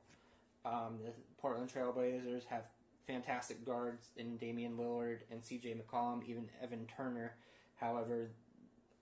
Um, 0.65 0.99
the 1.03 1.11
Portland 1.37 1.71
Trailblazers 1.73 2.45
have 2.45 2.63
fantastic 3.05 3.65
guards 3.65 4.09
in 4.17 4.37
Damian 4.37 4.77
Lillard 4.77 5.19
and 5.31 5.41
CJ 5.41 5.77
McCollum, 5.81 6.27
even 6.27 6.49
Evan 6.61 6.87
Turner. 6.95 7.33
However, 7.77 8.31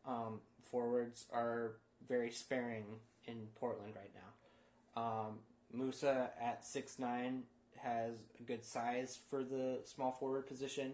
um, 0.05 0.39
forwards 0.69 1.25
are 1.33 1.77
very 2.07 2.31
sparing 2.31 2.85
in 3.25 3.47
Portland 3.55 3.93
right 3.95 4.11
now. 4.13 5.01
Um, 5.01 5.39
Musa 5.73 6.31
at 6.41 6.65
six 6.65 6.99
nine 6.99 7.43
has 7.81 8.13
a 8.39 8.43
good 8.43 8.63
size 8.63 9.17
for 9.29 9.43
the 9.43 9.79
small 9.85 10.11
forward 10.11 10.47
position. 10.47 10.93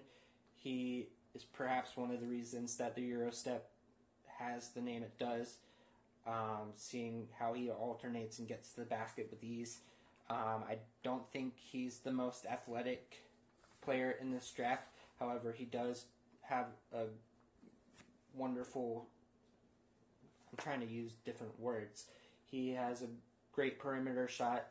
He 0.56 1.08
is 1.34 1.44
perhaps 1.44 1.96
one 1.96 2.12
of 2.12 2.20
the 2.20 2.28
reasons 2.28 2.78
that 2.78 2.96
the 2.96 3.02
Eurostep 3.02 3.62
has 4.40 4.70
the 4.70 4.82
name 4.82 5.04
it 5.04 5.18
does. 5.20 5.58
Um, 6.28 6.74
seeing 6.76 7.28
how 7.40 7.54
he 7.54 7.72
alternates 7.72 8.38
and 8.38 8.48
gets 8.48 8.74
to 8.74 8.82
the 8.82 8.86
basket 8.86 9.28
with 9.32 9.44
ease. 9.44 9.80
Um, 10.30 10.64
I 10.70 10.78
don't 11.04 11.28
think 11.32 11.54
he's 11.58 12.00
the 12.00 12.12
most 12.12 12.46
athletic 12.46 13.24
player 13.82 14.16
in 14.22 14.32
this 14.32 14.52
draft. 14.52 14.84
However, 15.20 15.52
he 15.52 15.66
does 15.66 16.06
have 16.42 16.68
a 16.94 17.06
wonderful. 18.36 19.08
I'm 20.52 20.58
trying 20.58 20.82
to 20.82 20.88
use 20.88 21.14
different 21.26 21.60
words. 21.60 22.06
He 22.46 22.72
has 22.72 23.02
a 23.02 23.08
great 23.54 23.80
perimeter 23.80 24.28
shot, 24.28 24.68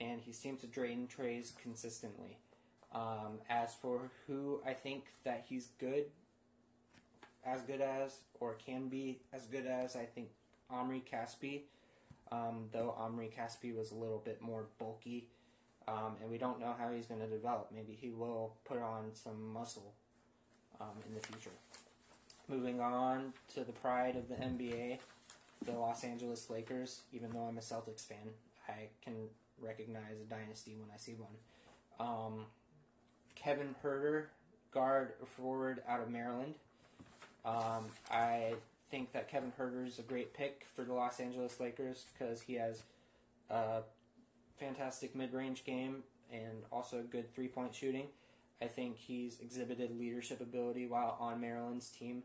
and 0.00 0.20
he 0.20 0.32
seems 0.32 0.60
to 0.60 0.66
drain 0.66 1.06
treys 1.06 1.52
consistently. 1.60 2.38
Um, 2.92 3.40
as 3.50 3.74
for 3.74 4.10
who 4.26 4.60
I 4.64 4.72
think 4.72 5.06
that 5.24 5.44
he's 5.48 5.68
good, 5.80 6.04
as 7.44 7.62
good 7.62 7.80
as, 7.80 8.18
or 8.38 8.54
can 8.54 8.88
be 8.88 9.18
as 9.32 9.46
good 9.46 9.66
as, 9.66 9.96
I 9.96 10.04
think 10.04 10.28
Omri 10.70 11.02
Caspi. 11.10 11.62
Um, 12.32 12.68
though 12.72 12.94
Omri 12.96 13.30
Caspi 13.36 13.76
was 13.76 13.92
a 13.92 13.94
little 13.94 14.22
bit 14.24 14.40
more 14.40 14.64
bulky, 14.78 15.26
um, 15.86 16.16
and 16.20 16.30
we 16.30 16.38
don't 16.38 16.58
know 16.58 16.74
how 16.78 16.90
he's 16.90 17.06
going 17.06 17.20
to 17.20 17.26
develop. 17.26 17.70
Maybe 17.74 17.96
he 18.00 18.10
will 18.10 18.54
put 18.64 18.78
on 18.78 19.10
some 19.12 19.52
muscle 19.52 19.92
um, 20.80 21.02
in 21.06 21.14
the 21.14 21.20
future. 21.20 21.50
Moving 22.48 22.80
on 22.80 23.32
to 23.54 23.64
the 23.64 23.72
pride 23.72 24.16
of 24.16 24.28
the 24.28 24.34
NBA, 24.34 24.98
the 25.64 25.72
Los 25.72 26.04
Angeles 26.04 26.50
Lakers. 26.50 27.00
Even 27.12 27.30
though 27.32 27.46
I'm 27.48 27.56
a 27.56 27.62
Celtics 27.62 28.06
fan, 28.06 28.30
I 28.68 28.88
can 29.02 29.14
recognize 29.60 30.20
a 30.20 30.28
dynasty 30.28 30.76
when 30.78 30.90
I 30.94 30.98
see 30.98 31.14
one. 31.14 32.06
Um, 32.06 32.46
Kevin 33.34 33.74
Huerter, 33.82 34.24
guard 34.72 35.12
forward 35.24 35.82
out 35.88 36.00
of 36.00 36.10
Maryland. 36.10 36.54
Um, 37.44 37.86
I 38.10 38.54
think 38.90 39.12
that 39.12 39.30
Kevin 39.30 39.52
Huerter 39.58 39.86
is 39.86 39.98
a 39.98 40.02
great 40.02 40.34
pick 40.34 40.66
for 40.74 40.84
the 40.84 40.92
Los 40.92 41.20
Angeles 41.20 41.60
Lakers 41.60 42.06
because 42.12 42.42
he 42.42 42.54
has 42.54 42.82
a 43.50 43.80
fantastic 44.58 45.14
mid-range 45.14 45.64
game 45.64 46.02
and 46.32 46.62
also 46.72 47.02
good 47.10 47.32
three-point 47.34 47.74
shooting. 47.74 48.06
I 48.62 48.66
think 48.66 48.96
he's 48.96 49.40
exhibited 49.40 49.98
leadership 49.98 50.40
ability 50.40 50.86
while 50.86 51.16
on 51.20 51.40
Maryland's 51.40 51.90
team, 51.90 52.22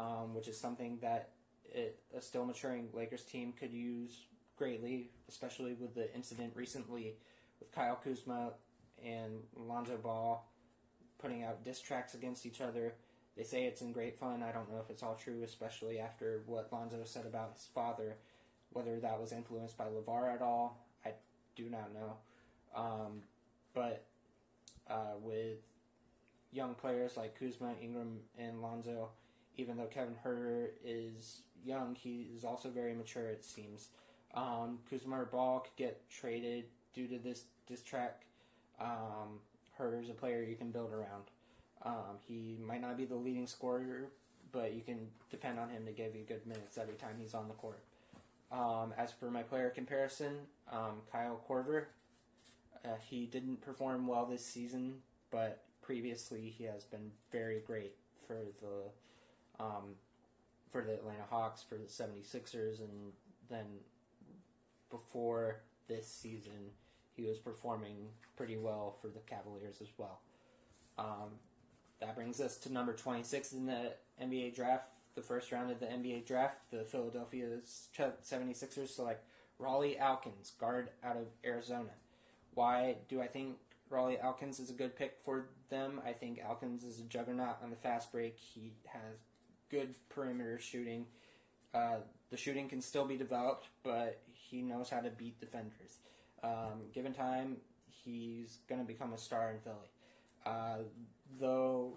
um, 0.00 0.34
which 0.34 0.48
is 0.48 0.58
something 0.58 0.98
that 1.02 1.28
it, 1.66 2.00
a 2.16 2.22
still 2.22 2.44
maturing 2.44 2.88
Lakers 2.94 3.22
team 3.22 3.52
could 3.52 3.72
use 3.72 4.24
greatly, 4.56 5.10
especially 5.28 5.74
with 5.74 5.94
the 5.94 6.12
incident 6.14 6.52
recently 6.56 7.16
with 7.58 7.70
Kyle 7.70 8.00
Kuzma 8.02 8.52
and 9.04 9.42
Lonzo 9.54 9.96
Ball 9.98 10.46
putting 11.18 11.44
out 11.44 11.62
diss 11.62 11.80
tracks 11.80 12.14
against 12.14 12.46
each 12.46 12.60
other. 12.60 12.94
They 13.36 13.44
say 13.44 13.64
it's 13.64 13.82
in 13.82 13.92
great 13.92 14.18
fun. 14.18 14.42
I 14.42 14.52
don't 14.52 14.70
know 14.70 14.80
if 14.82 14.90
it's 14.90 15.02
all 15.02 15.14
true, 15.14 15.42
especially 15.44 15.98
after 15.98 16.42
what 16.46 16.72
Lonzo 16.72 17.02
said 17.04 17.26
about 17.26 17.52
his 17.54 17.68
father. 17.74 18.16
Whether 18.72 19.00
that 19.00 19.20
was 19.20 19.32
influenced 19.32 19.76
by 19.76 19.84
LaVar 19.84 20.34
at 20.34 20.42
all, 20.42 20.86
I 21.04 21.12
do 21.56 21.68
not 21.68 21.92
know. 21.92 22.16
Um, 22.74 23.22
but 23.74 24.04
uh, 24.88 25.16
with 25.20 25.58
young 26.52 26.74
players 26.74 27.16
like 27.16 27.38
Kuzma, 27.38 27.74
Ingram, 27.82 28.20
and 28.38 28.62
Lonzo, 28.62 29.10
even 29.60 29.76
though 29.76 29.84
Kevin 29.84 30.14
Huerter 30.24 30.70
is 30.84 31.42
young, 31.64 31.94
he 31.94 32.30
is 32.34 32.44
also 32.44 32.70
very 32.70 32.94
mature, 32.94 33.28
it 33.28 33.44
seems. 33.44 33.88
Um, 34.34 34.78
Kuzma 34.88 35.20
or 35.20 35.26
Ball 35.26 35.60
could 35.60 35.76
get 35.76 36.08
traded 36.08 36.64
due 36.94 37.06
to 37.06 37.18
this 37.18 37.44
diss 37.68 37.82
track. 37.82 38.22
Um, 38.80 39.38
Huerter's 39.78 40.08
a 40.08 40.14
player 40.14 40.42
you 40.42 40.56
can 40.56 40.70
build 40.70 40.92
around. 40.92 41.24
Um, 41.84 42.18
he 42.26 42.58
might 42.66 42.80
not 42.80 42.96
be 42.96 43.04
the 43.04 43.14
leading 43.14 43.46
scorer, 43.46 44.08
but 44.52 44.72
you 44.72 44.80
can 44.80 45.08
depend 45.30 45.58
on 45.58 45.68
him 45.68 45.84
to 45.86 45.92
give 45.92 46.14
you 46.14 46.22
good 46.26 46.46
minutes 46.46 46.78
every 46.78 46.94
time 46.94 47.16
he's 47.18 47.34
on 47.34 47.48
the 47.48 47.54
court. 47.54 47.80
Um, 48.50 48.92
as 48.98 49.12
for 49.12 49.30
my 49.30 49.42
player 49.42 49.70
comparison, 49.70 50.34
um, 50.72 51.02
Kyle 51.12 51.40
Korver, 51.48 51.84
uh, 52.84 52.88
he 53.08 53.26
didn't 53.26 53.60
perform 53.60 54.06
well 54.06 54.26
this 54.26 54.44
season, 54.44 54.94
but 55.30 55.62
previously 55.82 56.52
he 56.56 56.64
has 56.64 56.84
been 56.84 57.10
very 57.30 57.60
great 57.66 57.94
for 58.26 58.38
the 58.60 58.90
um, 59.60 59.94
for 60.70 60.82
the 60.82 60.94
Atlanta 60.94 61.24
Hawks, 61.28 61.62
for 61.62 61.76
the 61.76 61.84
76ers, 61.84 62.80
and 62.80 63.12
then 63.48 63.66
before 64.90 65.60
this 65.88 66.08
season, 66.08 66.70
he 67.14 67.24
was 67.24 67.38
performing 67.38 68.08
pretty 68.36 68.56
well 68.56 68.96
for 69.00 69.08
the 69.08 69.20
Cavaliers 69.20 69.80
as 69.80 69.88
well. 69.98 70.20
Um, 70.98 71.38
that 72.00 72.14
brings 72.14 72.40
us 72.40 72.56
to 72.58 72.72
number 72.72 72.94
26 72.94 73.52
in 73.52 73.66
the 73.66 73.92
NBA 74.22 74.54
draft, 74.54 74.90
the 75.14 75.22
first 75.22 75.52
round 75.52 75.70
of 75.70 75.80
the 75.80 75.86
NBA 75.86 76.26
draft. 76.26 76.58
The 76.70 76.84
Philadelphia 76.84 77.58
76ers 77.96 78.88
select 78.88 79.24
Raleigh 79.58 79.98
Alkins, 80.00 80.56
guard 80.58 80.90
out 81.04 81.16
of 81.16 81.26
Arizona. 81.44 81.90
Why 82.54 82.96
do 83.08 83.20
I 83.20 83.26
think 83.26 83.56
Raleigh 83.90 84.18
Alkins 84.22 84.60
is 84.60 84.70
a 84.70 84.74
good 84.74 84.96
pick 84.96 85.18
for 85.22 85.48
them? 85.68 86.00
I 86.06 86.12
think 86.12 86.40
Alkins 86.40 86.84
is 86.84 87.00
a 87.00 87.04
juggernaut 87.04 87.56
on 87.62 87.70
the 87.70 87.76
fast 87.76 88.10
break. 88.12 88.38
He 88.38 88.72
has 88.86 89.18
good 89.70 89.94
perimeter 90.08 90.58
shooting. 90.58 91.06
Uh, 91.72 91.96
the 92.30 92.36
shooting 92.36 92.68
can 92.68 92.80
still 92.80 93.04
be 93.04 93.16
developed, 93.16 93.68
but 93.82 94.20
he 94.32 94.62
knows 94.62 94.90
how 94.90 95.00
to 95.00 95.10
beat 95.10 95.38
defenders. 95.40 95.98
Um, 96.42 96.82
given 96.92 97.12
time, 97.12 97.56
he's 97.86 98.58
going 98.68 98.80
to 98.80 98.86
become 98.86 99.12
a 99.12 99.18
star 99.18 99.50
in 99.50 99.58
Philly. 99.60 99.76
Uh, 100.44 100.84
though 101.38 101.94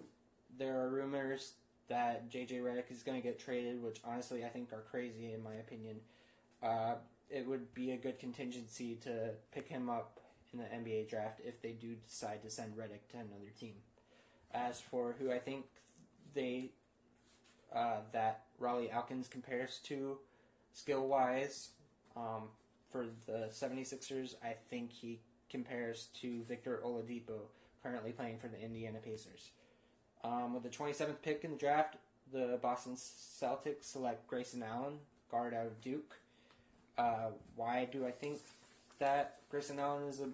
there 0.58 0.80
are 0.80 0.88
rumors 0.88 1.54
that 1.88 2.30
JJ 2.30 2.62
Redick 2.62 2.90
is 2.90 3.02
going 3.02 3.20
to 3.20 3.26
get 3.26 3.38
traded, 3.38 3.82
which 3.82 4.00
honestly 4.04 4.44
I 4.44 4.48
think 4.48 4.72
are 4.72 4.84
crazy 4.90 5.32
in 5.32 5.42
my 5.42 5.54
opinion. 5.54 5.96
Uh, 6.62 6.94
it 7.30 7.46
would 7.46 7.74
be 7.74 7.92
a 7.92 7.96
good 7.96 8.18
contingency 8.18 8.96
to 9.02 9.30
pick 9.52 9.68
him 9.68 9.90
up 9.90 10.20
in 10.52 10.58
the 10.58 10.64
NBA 10.64 11.08
draft 11.08 11.40
if 11.44 11.60
they 11.60 11.72
do 11.72 11.94
decide 12.08 12.42
to 12.42 12.50
send 12.50 12.76
Redick 12.76 13.08
to 13.10 13.16
another 13.16 13.50
team. 13.58 13.74
As 14.52 14.80
for 14.80 15.16
who 15.18 15.32
I 15.32 15.38
think 15.38 15.64
they 16.34 16.70
uh, 17.74 17.98
that 18.12 18.44
Rawle 18.60 18.90
Alkins 18.92 19.28
compares 19.28 19.78
to 19.84 20.18
skill 20.72 21.06
wise, 21.06 21.70
um, 22.16 22.48
for 22.90 23.06
the 23.26 23.48
76ers, 23.50 24.36
I 24.42 24.54
think 24.70 24.92
he 24.92 25.20
compares 25.50 26.08
to 26.20 26.42
Victor 26.44 26.80
Oladipo 26.84 27.40
currently 27.82 28.12
playing 28.12 28.38
for 28.38 28.48
the 28.48 28.60
Indiana 28.60 28.98
Pacers. 29.04 29.50
Um, 30.22 30.54
with 30.54 30.62
the 30.62 30.68
27th 30.68 31.20
pick 31.22 31.44
in 31.44 31.50
the 31.50 31.56
draft, 31.56 31.96
the 32.32 32.58
Boston 32.62 32.94
Celtics 32.94 33.84
select 33.84 34.26
Grayson 34.26 34.62
Allen, 34.62 34.94
guard 35.30 35.54
out 35.54 35.66
of 35.66 35.80
Duke. 35.80 36.16
Uh, 36.96 37.30
why 37.56 37.88
do 37.90 38.06
I 38.06 38.10
think 38.10 38.40
that 39.00 39.38
Grayson 39.50 39.78
Allen 39.78 40.08
is 40.08 40.20
a 40.20 40.28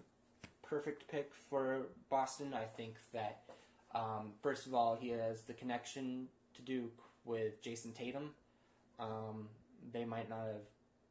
perfect 0.62 1.08
pick 1.08 1.32
for 1.48 1.86
Boston? 2.10 2.54
I 2.54 2.64
think 2.64 2.94
that, 3.12 3.40
um, 3.94 4.32
first 4.42 4.66
of 4.66 4.74
all, 4.74 4.96
he 5.00 5.08
has 5.08 5.42
the 5.42 5.54
connection 5.54 6.28
to 6.54 6.62
Duke 6.62 7.02
with 7.24 7.62
Jayson 7.62 7.92
Tatum. 7.94 8.30
Um, 8.98 9.48
they 9.92 10.04
might 10.04 10.28
not 10.28 10.46
have 10.46 10.66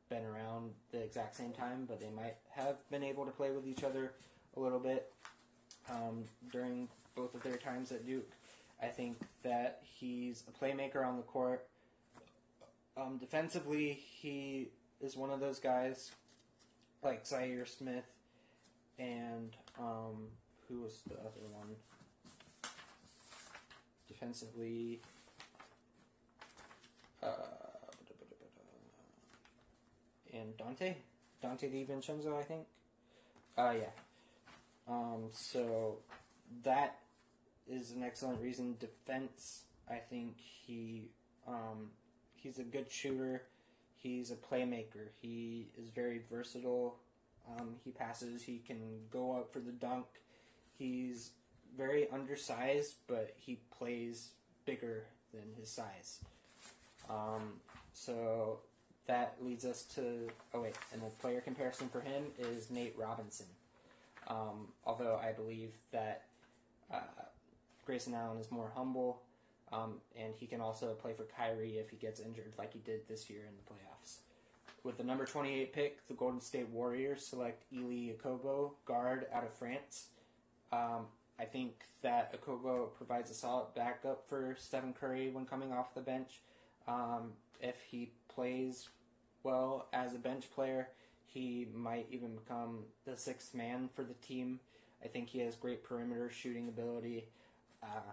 been 0.09 0.25
around 0.25 0.71
the 0.91 0.99
exact 0.99 1.35
same 1.35 1.51
time, 1.51 1.85
but 1.87 1.99
they 1.99 2.09
might 2.09 2.35
have 2.51 2.77
been 2.89 3.03
able 3.03 3.25
to 3.25 3.31
play 3.31 3.51
with 3.51 3.67
each 3.67 3.83
other 3.83 4.13
a 4.55 4.59
little 4.59 4.79
bit 4.79 5.11
um, 5.89 6.23
during 6.51 6.87
both 7.15 7.33
of 7.35 7.43
their 7.43 7.57
times 7.57 7.91
at 7.91 8.05
Duke. 8.05 8.29
I 8.81 8.87
think 8.87 9.17
that 9.43 9.81
he's 9.83 10.43
a 10.47 10.63
playmaker 10.63 11.05
on 11.05 11.17
the 11.17 11.23
court. 11.23 11.67
Um, 12.97 13.17
defensively, 13.17 13.93
he 13.93 14.69
is 15.01 15.15
one 15.15 15.29
of 15.29 15.39
those 15.39 15.59
guys 15.59 16.11
like 17.03 17.23
Zhaire 17.23 17.67
Smith 17.67 18.05
and 18.97 19.55
um, 19.79 20.27
who 20.67 20.81
was 20.81 21.01
the 21.07 21.15
other 21.15 21.47
one? 21.51 21.75
Defensively, 24.07 24.99
uh, 27.21 27.27
and 30.33 30.57
Donte, 30.57 30.95
Donte 31.43 31.69
DiVincenzo, 31.71 32.37
I 32.37 32.43
think. 32.43 32.65
Uh, 33.57 33.73
yeah. 33.79 33.89
Um, 34.87 35.29
so 35.31 35.97
that 36.63 36.99
is 37.67 37.91
an 37.91 38.03
excellent 38.03 38.41
reason. 38.41 38.75
Defense, 38.79 39.63
I 39.89 39.97
think 39.97 40.35
he 40.37 41.09
um, 41.47 41.91
he's 42.35 42.59
a 42.59 42.63
good 42.63 42.91
shooter. 42.91 43.43
He's 43.95 44.31
a 44.31 44.35
playmaker. 44.35 45.09
He 45.21 45.67
is 45.77 45.89
very 45.89 46.21
versatile. 46.31 46.97
Um, 47.49 47.75
he 47.83 47.91
passes. 47.91 48.43
He 48.43 48.59
can 48.65 49.01
go 49.11 49.33
up 49.33 49.51
for 49.51 49.59
the 49.59 49.71
dunk. 49.71 50.05
He's 50.77 51.31
very 51.77 52.09
undersized, 52.09 52.95
but 53.07 53.33
he 53.37 53.59
plays 53.77 54.31
bigger 54.65 55.05
than 55.33 55.53
his 55.59 55.69
size. 55.69 56.19
Um, 57.09 57.53
so 57.93 58.59
that 59.07 59.35
leads 59.41 59.65
us 59.65 59.83
to 59.95 60.29
oh 60.53 60.61
wait, 60.61 60.75
and 60.93 61.01
the 61.01 61.07
player 61.21 61.41
comparison 61.41 61.89
for 61.89 62.01
him 62.01 62.25
is 62.37 62.69
Nate 62.69 62.95
Robinson. 62.97 63.47
Um, 64.27 64.67
although 64.85 65.19
I 65.21 65.31
believe 65.31 65.71
that 65.91 66.25
uh, 66.93 66.99
Grayson 67.85 68.13
Allen 68.13 68.37
is 68.39 68.51
more 68.51 68.71
humble, 68.75 69.21
um, 69.71 69.95
and 70.15 70.33
he 70.35 70.45
can 70.45 70.61
also 70.61 70.93
play 70.93 71.13
for 71.13 71.23
Kyrie 71.23 71.77
if 71.77 71.89
he 71.89 71.97
gets 71.97 72.19
injured, 72.19 72.53
like 72.57 72.73
he 72.73 72.79
did 72.79 73.07
this 73.07 73.29
year 73.29 73.41
in 73.47 73.55
the 73.55 73.73
playoffs. 73.73 74.17
With 74.83 74.97
the 74.97 75.03
number 75.03 75.25
28 75.25 75.73
pick, 75.73 76.07
the 76.07 76.13
Golden 76.13 76.39
State 76.39 76.69
Warriors 76.69 77.25
select 77.25 77.63
Elie 77.75 78.15
Okobo, 78.15 78.71
guard 78.85 79.25
out 79.33 79.43
of 79.43 79.53
France. 79.53 80.07
Um, 80.71 81.07
I 81.39 81.45
think 81.45 81.73
that 82.01 82.33
Okobo 82.39 82.93
provides 82.95 83.29
a 83.31 83.33
solid 83.33 83.73
backup 83.75 84.27
for 84.29 84.55
Stephen 84.57 84.93
Curry 84.93 85.29
when 85.31 85.45
coming 85.45 85.71
off 85.71 85.93
the 85.93 86.01
bench. 86.01 86.41
Um, 86.87 87.33
if 87.61 87.75
he 87.89 88.11
plays 88.33 88.89
well 89.43 89.87
as 89.93 90.13
a 90.13 90.17
bench 90.17 90.49
player, 90.53 90.89
he 91.25 91.67
might 91.73 92.07
even 92.11 92.35
become 92.35 92.79
the 93.05 93.17
sixth 93.17 93.53
man 93.53 93.89
for 93.95 94.03
the 94.03 94.15
team. 94.15 94.59
I 95.03 95.07
think 95.07 95.29
he 95.29 95.39
has 95.39 95.55
great 95.55 95.83
perimeter 95.83 96.29
shooting 96.29 96.67
ability. 96.67 97.25
Uh, 97.81 98.11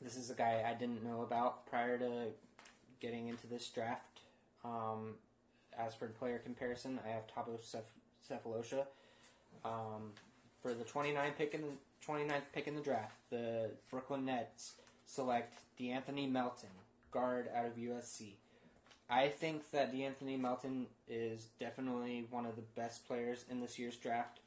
this 0.00 0.16
is 0.16 0.30
a 0.30 0.34
guy 0.34 0.64
I 0.66 0.74
didn't 0.74 1.04
know 1.04 1.22
about 1.22 1.66
prior 1.66 1.98
to 1.98 2.26
getting 3.00 3.28
into 3.28 3.46
this 3.46 3.68
draft. 3.68 4.20
Um, 4.64 5.14
as 5.78 5.94
for 5.94 6.06
player 6.08 6.38
comparison, 6.38 6.98
I 7.04 7.10
have 7.10 7.24
Thabo 7.26 7.58
Sefolosha. 8.28 8.86
Um, 9.64 10.12
for 10.60 10.74
the 10.74 10.84
29th 10.84 11.36
pick 11.36 11.54
in 11.54 11.62
the 11.62 11.68
29th 12.06 12.42
pick 12.52 12.66
in 12.66 12.74
the 12.74 12.80
draft, 12.80 13.16
the 13.30 13.70
Brooklyn 13.90 14.24
Nets 14.24 14.74
select 15.06 15.60
DeAnthony 15.78 16.30
Melton, 16.30 16.70
guard 17.12 17.48
out 17.54 17.66
of 17.66 17.76
USC. 17.76 18.34
I 19.08 19.28
think 19.28 19.70
that 19.72 19.92
DeAnthony 19.92 20.40
Melton 20.40 20.86
is 21.06 21.48
definitely 21.60 22.26
one 22.30 22.46
of 22.46 22.56
the 22.56 22.62
best 22.74 23.06
players 23.06 23.44
in 23.50 23.60
this 23.60 23.78
year's 23.78 23.96
draft. 23.96 24.40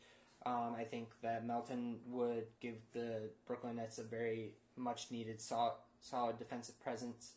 Um, 0.45 0.75
I 0.77 0.83
think 0.83 1.09
that 1.21 1.45
Melton 1.45 1.97
would 2.07 2.45
give 2.61 2.75
the 2.93 3.29
Brooklyn 3.47 3.77
Nets 3.77 3.99
a 3.99 4.03
very 4.03 4.53
much 4.75 5.11
needed 5.11 5.39
solid, 5.41 5.73
solid 6.01 6.37
defensive 6.37 6.79
presence. 6.83 7.33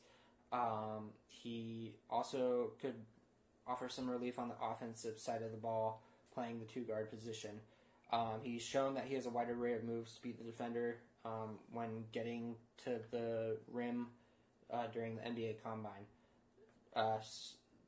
Um, 0.52 1.10
he 1.28 1.94
also 2.10 2.72
could 2.80 2.94
offer 3.66 3.88
some 3.88 4.08
relief 4.08 4.38
on 4.38 4.48
the 4.48 4.54
offensive 4.62 5.18
side 5.18 5.42
of 5.42 5.50
the 5.50 5.58
ball, 5.58 6.02
playing 6.32 6.58
the 6.60 6.66
two 6.66 6.82
guard 6.82 7.10
position. 7.10 7.60
Um, 8.10 8.40
he's 8.42 8.62
shown 8.62 8.94
that 8.94 9.04
he 9.04 9.14
has 9.14 9.26
a 9.26 9.30
wide 9.30 9.50
array 9.50 9.74
of 9.74 9.84
moves 9.84 10.14
to 10.14 10.22
beat 10.22 10.38
the 10.38 10.44
defender 10.44 10.96
um, 11.24 11.58
when 11.72 12.04
getting 12.12 12.56
to 12.84 13.00
the 13.10 13.58
rim 13.70 14.06
uh, 14.72 14.86
during 14.92 15.16
the 15.16 15.22
NBA 15.22 15.56
Combine, 15.62 16.06
uh, 16.94 17.18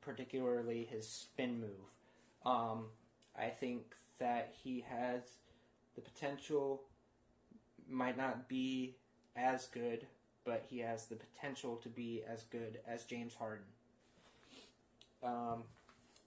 particularly 0.01 0.87
his 0.89 1.07
spin 1.07 1.59
move. 1.59 1.89
Um, 2.45 2.85
I 3.37 3.47
think 3.49 3.95
that 4.19 4.53
he 4.63 4.85
has 4.87 5.21
the 5.95 6.01
potential, 6.01 6.83
might 7.89 8.17
not 8.17 8.47
be 8.47 8.95
as 9.35 9.67
good, 9.67 10.05
but 10.43 10.65
he 10.69 10.79
has 10.79 11.05
the 11.05 11.15
potential 11.15 11.75
to 11.77 11.89
be 11.89 12.23
as 12.27 12.43
good 12.43 12.79
as 12.87 13.03
James 13.05 13.33
Harden. 13.35 13.65
Um, 15.23 15.63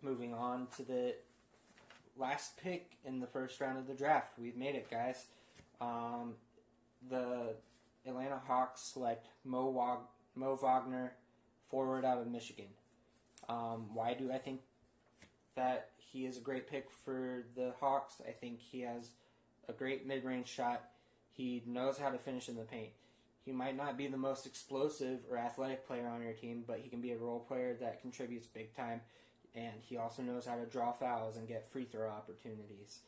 moving 0.03 0.35
on 0.35 0.69
to 0.77 0.83
the 0.83 1.15
last 2.17 2.57
pick 2.57 2.93
in 3.05 3.21
the 3.21 3.27
first 3.27 3.61
round 3.61 3.79
of 3.79 3.87
the 3.87 3.95
draft. 3.95 4.39
We've 4.39 4.57
made 4.57 4.77
it, 4.77 4.91
guys. 4.91 5.27
Um, 5.81 6.35
the 7.11 7.55
Atlanta 8.07 8.41
Hawks 8.47 8.83
select 8.83 9.27
Mo, 9.45 9.67
Mo 10.35 10.57
Wagner, 10.57 11.13
forward 11.71 12.05
out 12.05 12.19
of 12.19 12.27
Michigan. 12.27 12.69
Um, 13.49 13.95
why 13.95 14.15
do 14.15 14.33
I 14.33 14.39
think 14.39 14.61
that 15.57 15.91
he 15.97 16.27
is 16.27 16.37
a 16.37 16.41
great 16.41 16.69
pick 16.69 16.89
for 17.05 17.45
the 17.57 17.73
Hawks? 17.81 18.21
I 18.27 18.33
think 18.33 18.61
he 18.61 18.81
has 18.81 19.11
a 19.69 19.73
great 19.73 20.07
mid 20.07 20.25
range 20.25 20.49
shot. 20.49 20.83
He 21.33 21.63
knows 21.67 21.99
how 21.99 22.11
to 22.11 22.19
finish 22.19 22.49
in 22.49 22.57
the 22.57 22.63
paint. 22.63 22.91
He 23.45 23.53
might 23.53 23.77
not 23.77 23.99
be 23.99 24.07
the 24.07 24.17
most 24.17 24.47
explosive 24.47 25.21
or 25.31 25.37
athletic 25.37 25.87
player 25.87 26.07
on 26.07 26.23
your 26.23 26.33
team, 26.33 26.65
but 26.67 26.79
he 26.79 26.89
can 26.89 27.01
be 27.01 27.13
a 27.13 27.19
role 27.19 27.41
player 27.41 27.77
that 27.81 28.01
contributes 28.01 28.47
big 28.47 28.75
time. 28.75 29.01
And 29.55 29.75
he 29.83 29.97
also 29.97 30.23
knows 30.23 30.47
how 30.47 30.57
to 30.57 30.65
draw 30.65 30.93
fouls 30.93 31.37
and 31.37 31.47
get 31.47 31.71
free 31.71 31.85
throw 31.85 32.09
opportunities. 32.09 33.01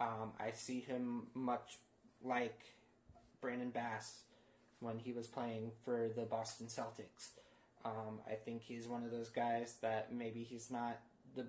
Um, 0.00 0.32
I 0.40 0.50
see 0.50 0.80
him 0.80 1.28
much 1.34 1.78
like 2.22 2.58
Brandon 3.40 3.70
Bass 3.70 4.22
when 4.84 4.98
he 4.98 5.12
was 5.12 5.26
playing 5.26 5.70
for 5.84 6.10
the 6.14 6.22
Boston 6.22 6.66
Celtics. 6.66 7.30
Um, 7.84 8.20
I 8.30 8.34
think 8.34 8.62
he's 8.62 8.86
one 8.86 9.02
of 9.02 9.10
those 9.10 9.30
guys 9.30 9.76
that 9.80 10.12
maybe 10.12 10.42
he's 10.42 10.70
not 10.70 10.98
the 11.34 11.46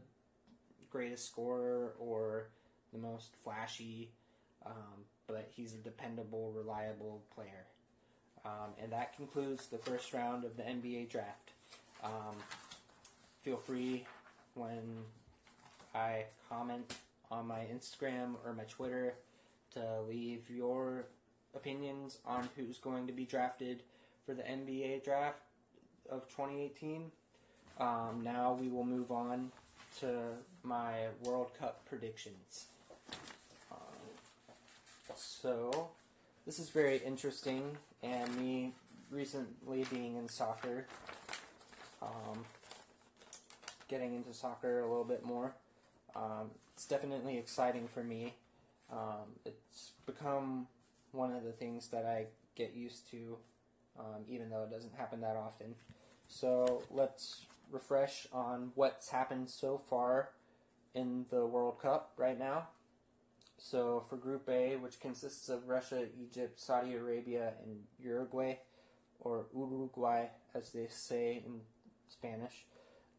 greatest 0.90 1.26
scorer 1.26 1.94
or 2.00 2.48
the 2.94 3.00
most 3.00 3.36
flashy, 3.44 4.10
um, 4.66 5.04
but 5.28 5.50
he's 5.56 5.74
a 5.74 5.78
dependable, 5.78 6.54
reliable 6.56 7.22
player. 7.34 7.66
Um, 8.46 8.72
and 8.82 8.92
that 8.92 9.16
concludes 9.16 9.68
the 9.68 9.78
first 9.78 10.14
round 10.14 10.46
of 10.46 10.56
the 10.56 10.64
NBA 10.64 11.10
draft. 11.10 11.52
Um, 12.04 12.36
feel 13.42 13.58
free 13.58 14.06
when 14.54 15.04
I 15.94 16.26
comment 16.50 16.96
on 17.32 17.48
my 17.48 17.66
Instagram 17.74 18.36
or 18.46 18.54
my 18.54 18.64
Twitter 18.64 19.16
to 19.74 20.02
leave 20.08 20.50
your 20.50 21.06
opinions 21.56 22.20
on 22.26 22.50
who's 22.56 22.78
going 22.78 23.08
to 23.08 23.14
be 23.14 23.26
drafted 23.26 23.84
for 24.26 24.34
the 24.34 24.44
NBA 24.44 25.04
draft 25.04 25.40
of 26.10 26.28
2018. 26.30 27.12
Um, 27.80 28.22
now 28.24 28.58
we 28.60 28.68
will 28.68 28.84
move 28.84 29.12
on 29.12 29.52
to 30.00 30.08
my 30.64 31.08
World 31.24 31.52
Cup 31.58 31.86
predictions. 31.86 32.66
Um, 33.72 33.78
so, 35.16 35.90
this 36.46 36.60
is 36.60 36.70
very 36.70 36.98
interesting 36.98 37.78
and 38.04 38.36
me 38.38 38.74
recently 39.10 39.86
being 39.90 40.16
in 40.18 40.28
soccer, 40.28 40.86
um, 42.02 42.44
getting 43.88 44.16
into 44.16 44.34
soccer 44.34 44.80
a 44.80 44.88
little 44.88 45.04
bit 45.04 45.26
more, 45.26 45.54
um, 46.16 46.52
it's 46.74 46.86
definitely 46.86 47.38
exciting 47.38 47.88
for 47.88 48.04
me. 48.04 48.34
Um, 48.92 49.36
it's 49.46 49.92
become 50.06 50.68
one 51.16 51.34
of 51.34 51.44
the 51.44 51.52
things 51.52 51.88
that 51.90 52.06
I 52.06 52.26
get 52.56 52.74
used 52.74 53.10
to, 53.12 53.38
um, 54.00 54.24
even 54.30 54.50
though 54.50 54.64
it 54.64 54.72
doesn't 54.72 54.94
happen 54.96 55.22
that 55.22 55.36
often. 55.36 55.76
So 56.28 56.84
let's 56.92 57.46
refresh 57.72 58.28
on 58.32 58.72
what's 58.76 59.10
happened 59.10 59.50
so 59.50 59.78
far 59.78 60.30
in 60.94 61.26
the 61.30 61.46
World 61.46 61.80
Cup 61.82 62.14
right 62.18 62.38
now. 62.38 62.68
So 63.58 64.04
for 64.10 64.18
Group 64.18 64.50
A, 64.50 64.76
which 64.76 65.00
consists 65.00 65.50
of 65.50 65.68
Russia, 65.68 66.06
Egypt, 66.22 66.60
Saudi 66.60 66.94
Arabia, 66.94 67.54
and 67.64 67.80
Uruguay, 68.00 68.58
or 69.20 69.46
Uruguay 69.56 70.28
as 70.54 70.72
they 70.72 70.88
say 70.90 71.42
in 71.46 71.62
Spanish, 72.10 72.66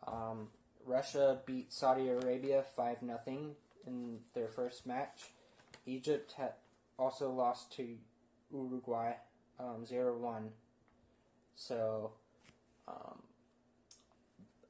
um, 0.07 0.49
Russia 0.85 1.41
beat 1.47 1.73
Saudi 1.73 2.09
Arabia 2.09 2.65
5 2.77 2.99
0 3.01 3.21
in 3.87 4.19
their 4.35 4.49
first 4.49 4.87
match. 4.87 5.31
Egypt 5.85 6.35
had 6.37 6.53
also 6.99 7.31
lost 7.31 7.73
to 7.77 7.97
Uruguay 8.53 9.13
um, 9.59 9.85
0 9.85 10.19
1. 10.19 10.51
So 11.55 12.13
um, 12.89 13.23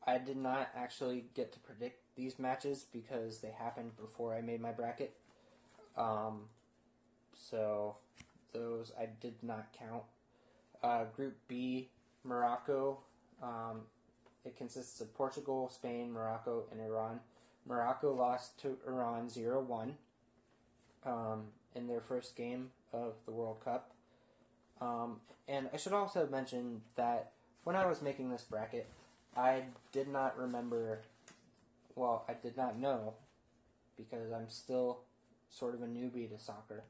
I 0.07 0.18
did 0.18 0.37
not 0.37 0.70
actually 0.74 1.27
get 1.35 1.53
to 1.53 1.59
predict 1.61 2.01
these 2.16 2.39
matches 2.39 2.87
because 2.93 3.41
they 3.41 3.51
happened 3.51 3.97
before 3.97 4.35
I 4.35 4.41
made 4.41 4.61
my 4.61 4.72
bracket. 4.72 5.14
Um, 5.97 6.43
so 7.35 7.97
those 8.53 8.93
I 8.99 9.09
did 9.20 9.35
not 9.43 9.66
count. 9.79 10.03
Uh, 10.83 11.05
group 11.05 11.37
B, 11.49 11.91
Morocco. 12.24 12.99
Um, 13.43 13.83
it 14.45 14.57
consists 14.57 15.01
of 15.01 15.12
Portugal, 15.14 15.70
Spain, 15.74 16.12
Morocco, 16.12 16.64
and 16.70 16.81
Iran. 16.81 17.20
Morocco 17.66 18.14
lost 18.14 18.59
to 18.61 18.77
Iran 18.87 19.29
0 19.29 19.62
1 19.62 19.95
um, 21.05 21.45
in 21.77 21.87
their 21.87 22.01
first 22.01 22.37
game 22.37 22.70
of 22.93 23.14
the 23.27 23.33
World 23.33 23.59
Cup. 23.64 23.93
Um, 24.81 25.20
and 25.47 25.68
I 25.72 25.77
should 25.77 25.93
also 25.93 26.27
mention 26.27 26.83
that 26.97 27.33
when 27.64 27.77
I 27.77 27.87
was 27.87 28.03
making 28.03 28.31
this 28.31 28.43
bracket, 28.43 28.89
I 29.37 29.64
did 29.93 30.09
not 30.09 30.39
remember, 30.39 31.01
well, 31.95 32.24
I 32.29 32.35
did 32.35 32.57
not 32.57 32.79
know, 32.79 33.14
because 33.97 34.33
I'm 34.33 34.49
still 34.49 35.01
sort 35.51 35.74
of 35.74 35.83
a 35.83 35.87
newbie 35.87 36.31
to 36.31 36.39
soccer, 36.39 36.85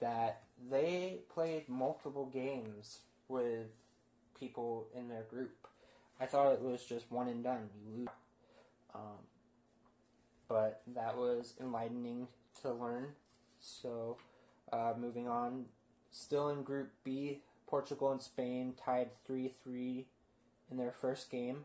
that 0.00 0.42
they 0.70 1.20
played 1.32 1.68
multiple 1.68 2.26
games 2.26 2.98
with 3.28 3.66
people 4.38 4.86
in 4.96 5.08
their 5.08 5.22
group. 5.22 5.66
I 6.20 6.26
thought 6.26 6.52
it 6.52 6.60
was 6.60 6.84
just 6.84 7.10
one 7.10 7.28
and 7.28 7.44
done. 7.44 7.70
You 7.86 8.00
lose. 8.00 8.08
Um, 8.94 9.26
but 10.48 10.82
that 10.94 11.16
was 11.16 11.54
enlightening 11.60 12.28
to 12.62 12.72
learn. 12.72 13.08
So, 13.60 14.16
uh, 14.72 14.94
moving 14.98 15.28
on, 15.28 15.66
still 16.10 16.48
in 16.48 16.62
Group 16.62 16.90
B, 17.04 17.40
Portugal 17.66 18.10
and 18.10 18.22
Spain 18.22 18.74
tied 18.82 19.10
3 19.26 19.52
3 19.62 20.06
in 20.70 20.76
their 20.76 20.92
first 20.92 21.30
game. 21.30 21.64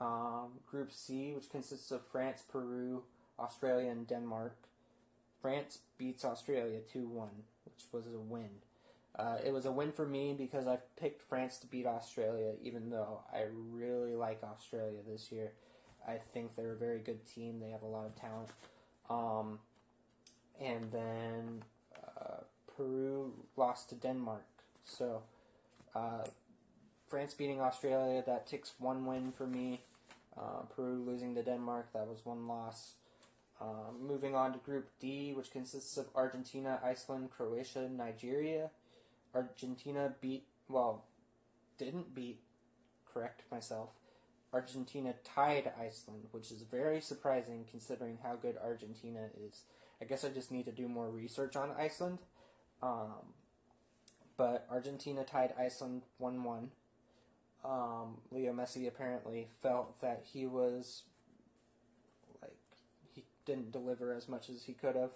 Um, 0.00 0.60
group 0.70 0.92
C, 0.92 1.32
which 1.34 1.50
consists 1.50 1.90
of 1.90 2.06
France, 2.06 2.42
Peru, 2.48 3.02
Australia, 3.38 3.90
and 3.90 4.06
Denmark. 4.06 4.54
France 5.40 5.78
beats 5.96 6.24
Australia 6.24 6.80
2 6.92 7.06
1, 7.08 7.28
which 7.64 7.84
was 7.92 8.06
a 8.06 8.18
win. 8.18 8.50
Uh, 9.18 9.38
it 9.44 9.52
was 9.52 9.66
a 9.66 9.72
win 9.72 9.90
for 9.90 10.06
me 10.06 10.34
because 10.36 10.68
I 10.68 10.78
picked 10.96 11.22
France 11.22 11.58
to 11.58 11.66
beat 11.66 11.86
Australia, 11.86 12.52
even 12.62 12.90
though 12.90 13.20
I 13.32 13.46
really 13.72 14.14
like 14.14 14.42
Australia 14.44 14.98
this 15.08 15.32
year. 15.32 15.52
I 16.06 16.18
think 16.32 16.54
they're 16.54 16.72
a 16.72 16.76
very 16.76 17.00
good 17.00 17.26
team. 17.26 17.58
They 17.58 17.70
have 17.70 17.82
a 17.82 17.86
lot 17.86 18.06
of 18.06 18.14
talent. 18.14 18.50
Um, 19.10 19.58
and 20.60 20.90
then 20.92 21.62
uh, 21.96 22.42
Peru 22.76 23.32
lost 23.56 23.88
to 23.90 23.94
Denmark. 23.94 24.44
So 24.84 25.22
uh, 25.94 26.24
France 27.08 27.34
beating 27.34 27.60
Australia, 27.60 28.22
that 28.26 28.46
ticks 28.46 28.72
one 28.78 29.06
win 29.06 29.32
for 29.32 29.46
me. 29.46 29.82
Uh, 30.36 30.62
Peru 30.74 31.02
losing 31.04 31.34
to 31.34 31.42
Denmark, 31.42 31.92
that 31.92 32.06
was 32.06 32.24
one 32.24 32.46
loss. 32.46 32.94
Um, 33.60 34.06
moving 34.06 34.36
on 34.36 34.52
to 34.52 34.58
Group 34.58 34.88
D, 35.00 35.32
which 35.34 35.50
consists 35.50 35.96
of 35.96 36.06
Argentina, 36.14 36.78
Iceland, 36.84 37.30
Croatia, 37.36 37.88
Nigeria. 37.88 38.70
Argentina 39.34 40.12
beat, 40.20 40.44
well, 40.68 41.04
didn't 41.76 42.14
beat, 42.14 42.40
correct 43.12 43.42
myself. 43.50 43.90
Argentina 44.52 45.14
tied 45.24 45.72
Iceland, 45.78 46.28
which 46.30 46.50
is 46.50 46.62
very 46.62 47.00
surprising 47.00 47.64
considering 47.70 48.18
how 48.22 48.36
good 48.36 48.56
Argentina 48.62 49.28
is. 49.44 49.62
I 50.00 50.04
guess 50.04 50.24
I 50.24 50.28
just 50.28 50.52
need 50.52 50.66
to 50.66 50.72
do 50.72 50.88
more 50.88 51.08
research 51.08 51.56
on 51.56 51.70
Iceland. 51.78 52.18
Um, 52.82 53.34
but 54.36 54.66
Argentina 54.70 55.24
tied 55.24 55.52
Iceland 55.58 56.02
1 56.18 56.44
1. 56.44 56.70
Um, 57.64 58.18
Leo 58.30 58.52
Messi 58.52 58.86
apparently 58.86 59.48
felt 59.60 60.00
that 60.00 60.22
he 60.32 60.46
was 60.46 61.02
like 62.40 62.56
he 63.14 63.24
didn't 63.44 63.72
deliver 63.72 64.12
as 64.12 64.28
much 64.28 64.48
as 64.48 64.62
he 64.62 64.72
could 64.74 64.94
have. 64.94 65.10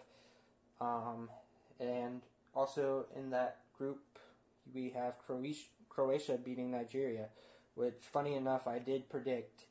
Um, 0.80 1.30
and 1.78 2.22
also 2.54 3.06
in 3.16 3.30
that 3.30 3.58
group, 3.78 4.00
we 4.74 4.90
have 4.90 5.14
Croatia, 5.24 5.66
Croatia 5.88 6.38
beating 6.42 6.70
Nigeria, 6.70 7.26
which, 7.74 7.94
funny 8.00 8.34
enough, 8.34 8.66
I 8.66 8.78
did 8.78 9.08
predict 9.08 9.66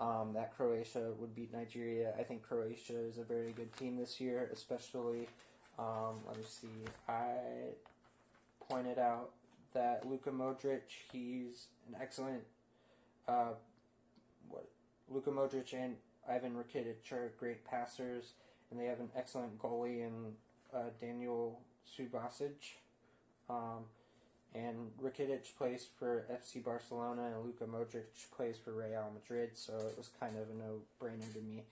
um, 0.00 0.32
that 0.34 0.56
Croatia 0.56 1.12
would 1.18 1.34
beat 1.34 1.52
Nigeria. 1.52 2.12
I 2.18 2.22
think 2.22 2.42
Croatia 2.42 2.98
is 2.98 3.18
a 3.18 3.24
very 3.24 3.52
good 3.52 3.76
team 3.76 3.96
this 3.96 4.20
year, 4.20 4.48
especially. 4.52 5.28
Um, 5.78 6.20
let 6.26 6.36
me 6.36 6.44
see. 6.48 6.68
I 7.08 7.32
pointed 8.68 8.98
out 8.98 9.30
that 9.74 10.08
Luka 10.08 10.30
Modric, 10.30 10.82
he's 11.12 11.66
an 11.88 11.96
excellent. 12.00 12.42
Uh, 13.26 13.52
what 14.48 14.68
Luka 15.10 15.30
Modric 15.30 15.72
and 15.74 15.96
Ivan 16.28 16.52
Rakitic 16.54 17.12
are 17.12 17.32
great 17.38 17.64
passers, 17.64 18.32
and 18.70 18.80
they 18.80 18.86
have 18.86 19.00
an 19.00 19.10
excellent 19.16 19.58
goalie 19.58 20.06
in 20.06 20.34
uh, 20.74 20.90
Daniel 21.00 21.60
Subasic. 21.98 22.76
Um, 23.50 23.84
and 24.54 24.90
Rakitic 25.02 25.56
plays 25.56 25.86
for 25.98 26.26
FC 26.32 26.64
Barcelona, 26.64 27.32
and 27.34 27.44
Luka 27.44 27.64
Modric 27.64 28.06
plays 28.34 28.56
for 28.56 28.72
Real 28.72 29.10
Madrid, 29.12 29.50
so 29.54 29.74
it 29.74 29.96
was 29.96 30.10
kind 30.18 30.36
of 30.36 30.48
a 30.48 30.54
no-brainer 30.54 31.32
to 31.34 31.40
me. 31.40 31.64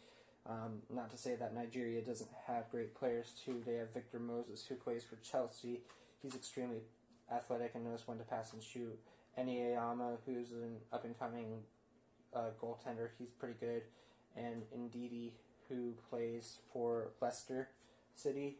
Um, 0.48 0.82
not 0.90 1.10
to 1.10 1.16
say 1.16 1.34
that 1.36 1.54
Nigeria 1.54 2.02
doesn't 2.02 2.30
have 2.46 2.70
great 2.70 2.94
players 2.94 3.32
too. 3.44 3.62
They 3.66 3.74
have 3.74 3.92
Victor 3.92 4.20
Moses, 4.20 4.64
who 4.66 4.76
plays 4.76 5.02
for 5.02 5.16
Chelsea. 5.16 5.80
He's 6.22 6.34
extremely 6.34 6.82
athletic 7.32 7.72
and 7.74 7.84
knows 7.84 8.06
when 8.06 8.18
to 8.18 8.24
pass 8.24 8.52
and 8.52 8.62
shoot. 8.62 8.98
Enyeama, 9.38 10.18
who's 10.24 10.52
an 10.52 10.76
up-and-coming 10.92 11.62
uh, 12.34 12.50
goaltender, 12.62 13.08
he's 13.18 13.30
pretty 13.30 13.56
good. 13.58 13.82
And 14.36 14.62
Ndidi, 14.76 15.32
who 15.68 15.94
plays 16.10 16.58
for 16.72 17.08
Leicester 17.20 17.70
City, 18.14 18.58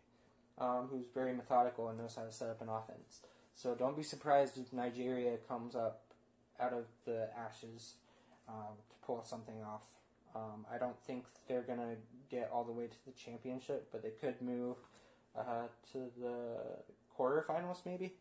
um, 0.59 0.89
who's 0.91 1.07
very 1.15 1.33
methodical 1.33 1.89
and 1.89 1.99
knows 1.99 2.17
how 2.17 2.25
to 2.25 2.33
set 2.33 2.49
up 2.49 2.61
an 2.63 2.69
offense. 2.69 3.21
So 3.57 3.75
don't 3.75 3.97
be 3.97 4.03
surprised 4.03 4.59
if 4.59 4.71
Nigeria 4.73 5.39
comes 5.49 5.75
up 5.75 6.03
out 6.61 6.75
of 6.75 6.85
the 7.07 7.29
ashes 7.37 7.95
um, 8.49 8.77
to 8.91 8.97
pull 9.05 9.25
something 9.25 9.63
off. 9.65 9.83
Um, 10.35 10.67
I 10.73 10.77
don't 10.77 10.99
think 11.07 11.25
they're 11.49 11.63
going 11.63 11.79
to 11.79 11.97
get 12.31 12.51
all 12.53 12.65
the 12.65 12.73
way 12.73 12.87
to 12.87 12.97
the 13.07 13.13
championship, 13.13 13.89
but 13.91 14.03
they 14.03 14.11
could 14.11 14.43
move 14.43 14.77
uh, 15.37 15.69
to 15.93 16.11
the 16.21 16.59
quarterfinals 17.19 17.79
maybe. 17.87 18.13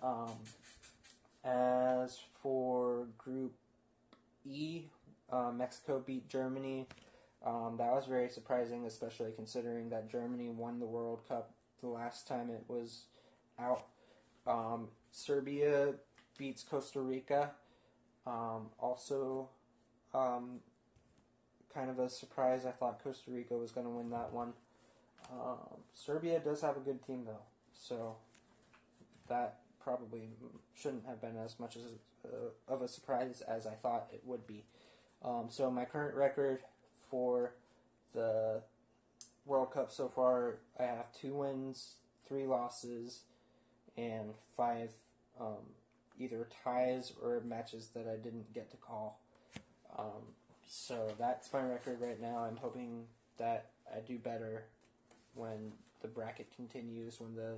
Um, 0.00 0.30
as 1.44 2.20
for 2.40 3.08
Group 3.18 3.54
E, 4.48 4.82
uh, 5.32 5.50
Mexico 5.50 6.00
beat 6.04 6.28
Germany. 6.28 6.86
Um, 7.44 7.74
that 7.78 7.90
was 7.90 8.06
very 8.06 8.28
surprising, 8.28 8.86
especially 8.86 9.32
considering 9.32 9.90
that 9.90 10.08
Germany 10.08 10.50
won 10.50 10.78
the 10.78 10.86
World 10.86 11.22
Cup 11.28 11.52
the 11.80 11.88
last 11.88 12.28
time 12.28 12.48
it 12.48 12.62
was 12.68 13.06
out. 13.58 13.86
Um, 14.46 14.88
Serbia 15.10 15.94
beats 16.38 16.62
Costa 16.62 17.00
Rica. 17.00 17.50
Um, 18.26 18.70
also, 18.78 19.48
um, 20.14 20.60
kind 21.74 21.90
of 21.90 21.98
a 21.98 22.08
surprise. 22.08 22.64
I 22.66 22.70
thought 22.70 23.02
Costa 23.02 23.30
Rica 23.30 23.54
was 23.54 23.72
going 23.72 23.86
to 23.86 23.92
win 23.92 24.10
that 24.10 24.32
one. 24.32 24.52
Um, 25.30 25.80
Serbia 25.94 26.40
does 26.40 26.60
have 26.62 26.76
a 26.76 26.80
good 26.80 27.04
team, 27.06 27.24
though, 27.24 27.44
so 27.74 28.16
that 29.28 29.58
probably 29.82 30.30
shouldn't 30.74 31.06
have 31.06 31.20
been 31.20 31.36
as 31.36 31.58
much 31.58 31.76
as 31.76 31.82
uh, 32.24 32.72
of 32.72 32.82
a 32.82 32.88
surprise 32.88 33.42
as 33.42 33.66
I 33.66 33.74
thought 33.74 34.08
it 34.12 34.22
would 34.24 34.46
be. 34.46 34.64
Um, 35.24 35.46
so 35.48 35.70
my 35.70 35.84
current 35.84 36.14
record 36.14 36.60
for 37.10 37.54
the 38.14 38.62
World 39.46 39.72
Cup 39.72 39.90
so 39.90 40.08
far, 40.08 40.56
I 40.78 40.84
have 40.84 41.12
two 41.12 41.34
wins, 41.34 41.94
three 42.26 42.46
losses, 42.46 43.20
and 43.96 44.34
five 44.56 44.90
um, 45.40 45.64
either 46.18 46.48
ties 46.64 47.12
or 47.22 47.40
matches 47.44 47.88
that 47.94 48.06
I 48.08 48.16
didn't 48.16 48.52
get 48.52 48.70
to 48.70 48.76
call. 48.76 49.20
Um, 49.98 50.34
so 50.66 51.12
that's 51.18 51.52
my 51.52 51.62
record 51.62 52.00
right 52.00 52.20
now. 52.20 52.38
I'm 52.38 52.56
hoping 52.56 53.04
that 53.38 53.70
I 53.94 54.00
do 54.00 54.18
better 54.18 54.64
when 55.34 55.72
the 56.00 56.08
bracket 56.08 56.48
continues, 56.54 57.20
when 57.20 57.34
the 57.34 57.56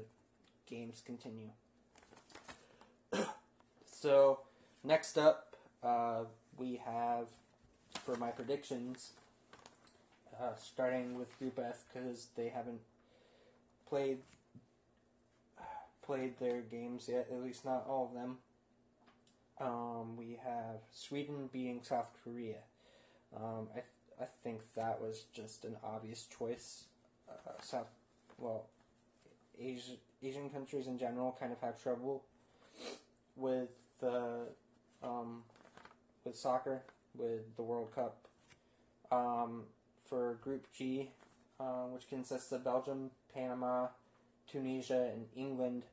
games 0.68 1.02
continue. 1.04 1.50
so, 3.86 4.40
next 4.82 5.18
up, 5.18 5.56
uh, 5.82 6.24
we 6.56 6.80
have 6.84 7.26
for 8.04 8.16
my 8.16 8.30
predictions, 8.30 9.12
uh, 10.40 10.54
starting 10.56 11.18
with 11.18 11.38
Group 11.38 11.58
F 11.58 11.84
because 11.92 12.28
they 12.36 12.48
haven't 12.48 12.80
played 13.88 14.18
played 16.04 16.38
their 16.38 16.60
games 16.60 17.08
yet, 17.08 17.28
at 17.30 17.42
least 17.42 17.64
not 17.64 17.86
all 17.88 18.06
of 18.06 18.14
them. 18.14 18.38
Um, 19.60 20.16
we 20.16 20.38
have 20.44 20.80
Sweden 20.92 21.48
beating 21.52 21.80
South 21.82 22.08
Korea. 22.22 22.58
Um, 23.36 23.68
I, 23.70 23.74
th- 23.74 24.20
I 24.20 24.24
think 24.42 24.60
that 24.74 25.00
was 25.00 25.24
just 25.32 25.64
an 25.64 25.76
obvious 25.82 26.26
choice. 26.38 26.84
Uh, 27.28 27.52
South, 27.62 27.86
well, 28.38 28.66
Asian 29.60 29.96
Asian 30.22 30.50
countries 30.50 30.86
in 30.86 30.98
general 30.98 31.36
kind 31.38 31.52
of 31.52 31.60
have 31.60 31.80
trouble 31.80 32.24
with 33.36 33.68
the 34.00 34.48
um, 35.02 35.42
with 36.24 36.36
soccer, 36.36 36.82
with 37.16 37.56
the 37.56 37.62
World 37.62 37.94
Cup. 37.94 38.16
Um, 39.12 39.64
for 40.04 40.34
Group 40.42 40.66
G, 40.76 41.10
uh, 41.60 41.84
which 41.86 42.08
consists 42.08 42.52
of 42.52 42.64
Belgium, 42.64 43.10
Panama, 43.32 43.88
Tunisia, 44.50 45.10
and 45.12 45.26
England, 45.36 45.84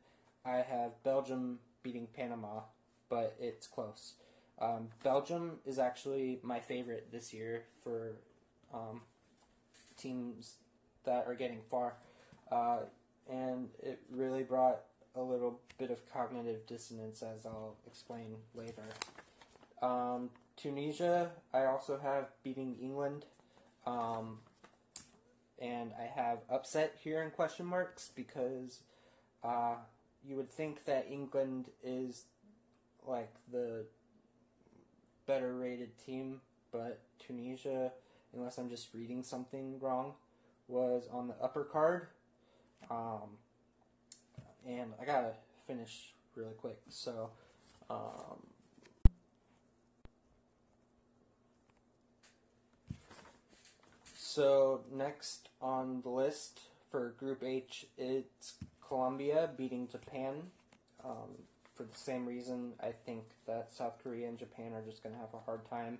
I 0.45 0.57
have 0.57 1.03
Belgium 1.03 1.59
beating 1.83 2.07
Panama, 2.15 2.61
but 3.09 3.35
it's 3.39 3.67
close. 3.67 4.13
Um, 4.59 4.89
Belgium 5.03 5.59
is 5.65 5.79
actually 5.79 6.39
my 6.43 6.59
favorite 6.59 7.11
this 7.11 7.33
year 7.33 7.63
for 7.83 8.13
um, 8.73 9.01
teams 9.97 10.55
that 11.03 11.25
are 11.27 11.35
getting 11.35 11.61
far, 11.69 11.95
uh, 12.51 12.79
and 13.29 13.69
it 13.81 13.99
really 14.11 14.43
brought 14.43 14.81
a 15.15 15.21
little 15.21 15.59
bit 15.77 15.91
of 15.91 15.99
cognitive 16.11 16.65
dissonance, 16.67 17.23
as 17.23 17.45
I'll 17.45 17.75
explain 17.87 18.35
later. 18.53 18.83
Um, 19.81 20.29
Tunisia, 20.57 21.31
I 21.53 21.65
also 21.65 21.99
have 21.99 22.27
beating 22.43 22.77
England, 22.79 23.25
um, 23.85 24.39
and 25.59 25.91
I 25.99 26.03
have 26.03 26.39
upset 26.49 26.95
here 27.03 27.23
in 27.23 27.31
question 27.31 27.65
marks 27.65 28.11
because 28.15 28.79
uh, 29.43 29.75
you 30.25 30.35
would 30.35 30.51
think 30.51 30.85
that 30.85 31.07
England 31.09 31.69
is 31.83 32.25
like 33.05 33.31
the 33.51 33.85
better 35.25 35.55
rated 35.55 35.97
team, 35.97 36.41
but 36.71 36.99
Tunisia, 37.19 37.91
unless 38.33 38.57
I'm 38.57 38.69
just 38.69 38.93
reading 38.93 39.23
something 39.23 39.79
wrong, 39.79 40.13
was 40.67 41.07
on 41.11 41.27
the 41.27 41.35
upper 41.41 41.63
card. 41.63 42.07
Um, 42.89 43.37
and 44.67 44.93
I 45.01 45.05
gotta 45.05 45.33
finish 45.67 46.13
really 46.35 46.53
quick. 46.53 46.79
So, 46.89 47.29
um, 47.89 48.41
So 54.33 54.85
next 54.89 55.49
on 55.61 56.03
the 56.03 56.09
list 56.09 56.61
for 56.89 57.09
Group 57.19 57.43
H, 57.43 57.87
it's 57.97 58.53
Colombia 58.91 59.49
beating 59.55 59.87
Japan. 59.87 60.33
Um, 61.05 61.29
for 61.75 61.83
the 61.83 61.95
same 61.95 62.25
reason, 62.25 62.73
I 62.83 62.91
think 63.05 63.23
that 63.47 63.71
South 63.71 63.93
Korea 64.03 64.27
and 64.27 64.37
Japan 64.37 64.73
are 64.73 64.81
just 64.81 65.01
going 65.01 65.15
to 65.15 65.21
have 65.21 65.33
a 65.33 65.39
hard 65.39 65.65
time 65.69 65.97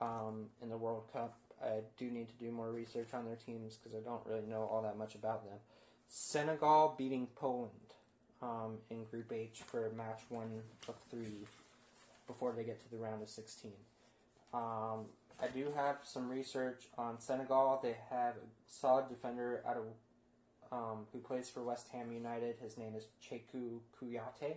um, 0.00 0.44
in 0.62 0.68
the 0.68 0.76
World 0.76 1.02
Cup. 1.12 1.36
I 1.60 1.80
do 1.98 2.12
need 2.12 2.28
to 2.28 2.34
do 2.34 2.52
more 2.52 2.70
research 2.70 3.08
on 3.12 3.24
their 3.24 3.34
teams 3.34 3.76
because 3.76 3.98
I 3.98 4.08
don't 4.08 4.24
really 4.24 4.46
know 4.46 4.68
all 4.70 4.82
that 4.82 4.96
much 4.96 5.16
about 5.16 5.44
them. 5.44 5.58
Senegal 6.06 6.94
beating 6.96 7.26
Poland 7.34 7.72
um, 8.40 8.78
in 8.88 9.02
Group 9.02 9.32
H 9.32 9.62
for 9.66 9.90
match 9.96 10.20
one 10.28 10.62
of 10.88 10.94
three 11.10 11.48
before 12.28 12.52
they 12.52 12.62
get 12.62 12.80
to 12.84 12.90
the 12.92 12.98
round 12.98 13.20
of 13.20 13.30
16. 13.30 13.72
Um, 14.54 15.06
I 15.42 15.48
do 15.52 15.72
have 15.74 15.96
some 16.04 16.28
research 16.28 16.84
on 16.96 17.18
Senegal. 17.18 17.80
They 17.82 17.96
have 18.10 18.34
a 18.36 18.46
solid 18.68 19.08
defender 19.08 19.60
out 19.66 19.76
of 19.76 19.82
um, 20.72 21.06
who 21.12 21.18
plays 21.18 21.48
for 21.50 21.62
West 21.62 21.88
Ham 21.92 22.10
United. 22.10 22.56
His 22.60 22.78
name 22.78 22.94
is 22.96 23.06
Cheikhou 23.22 23.80
Kouyaté, 24.00 24.56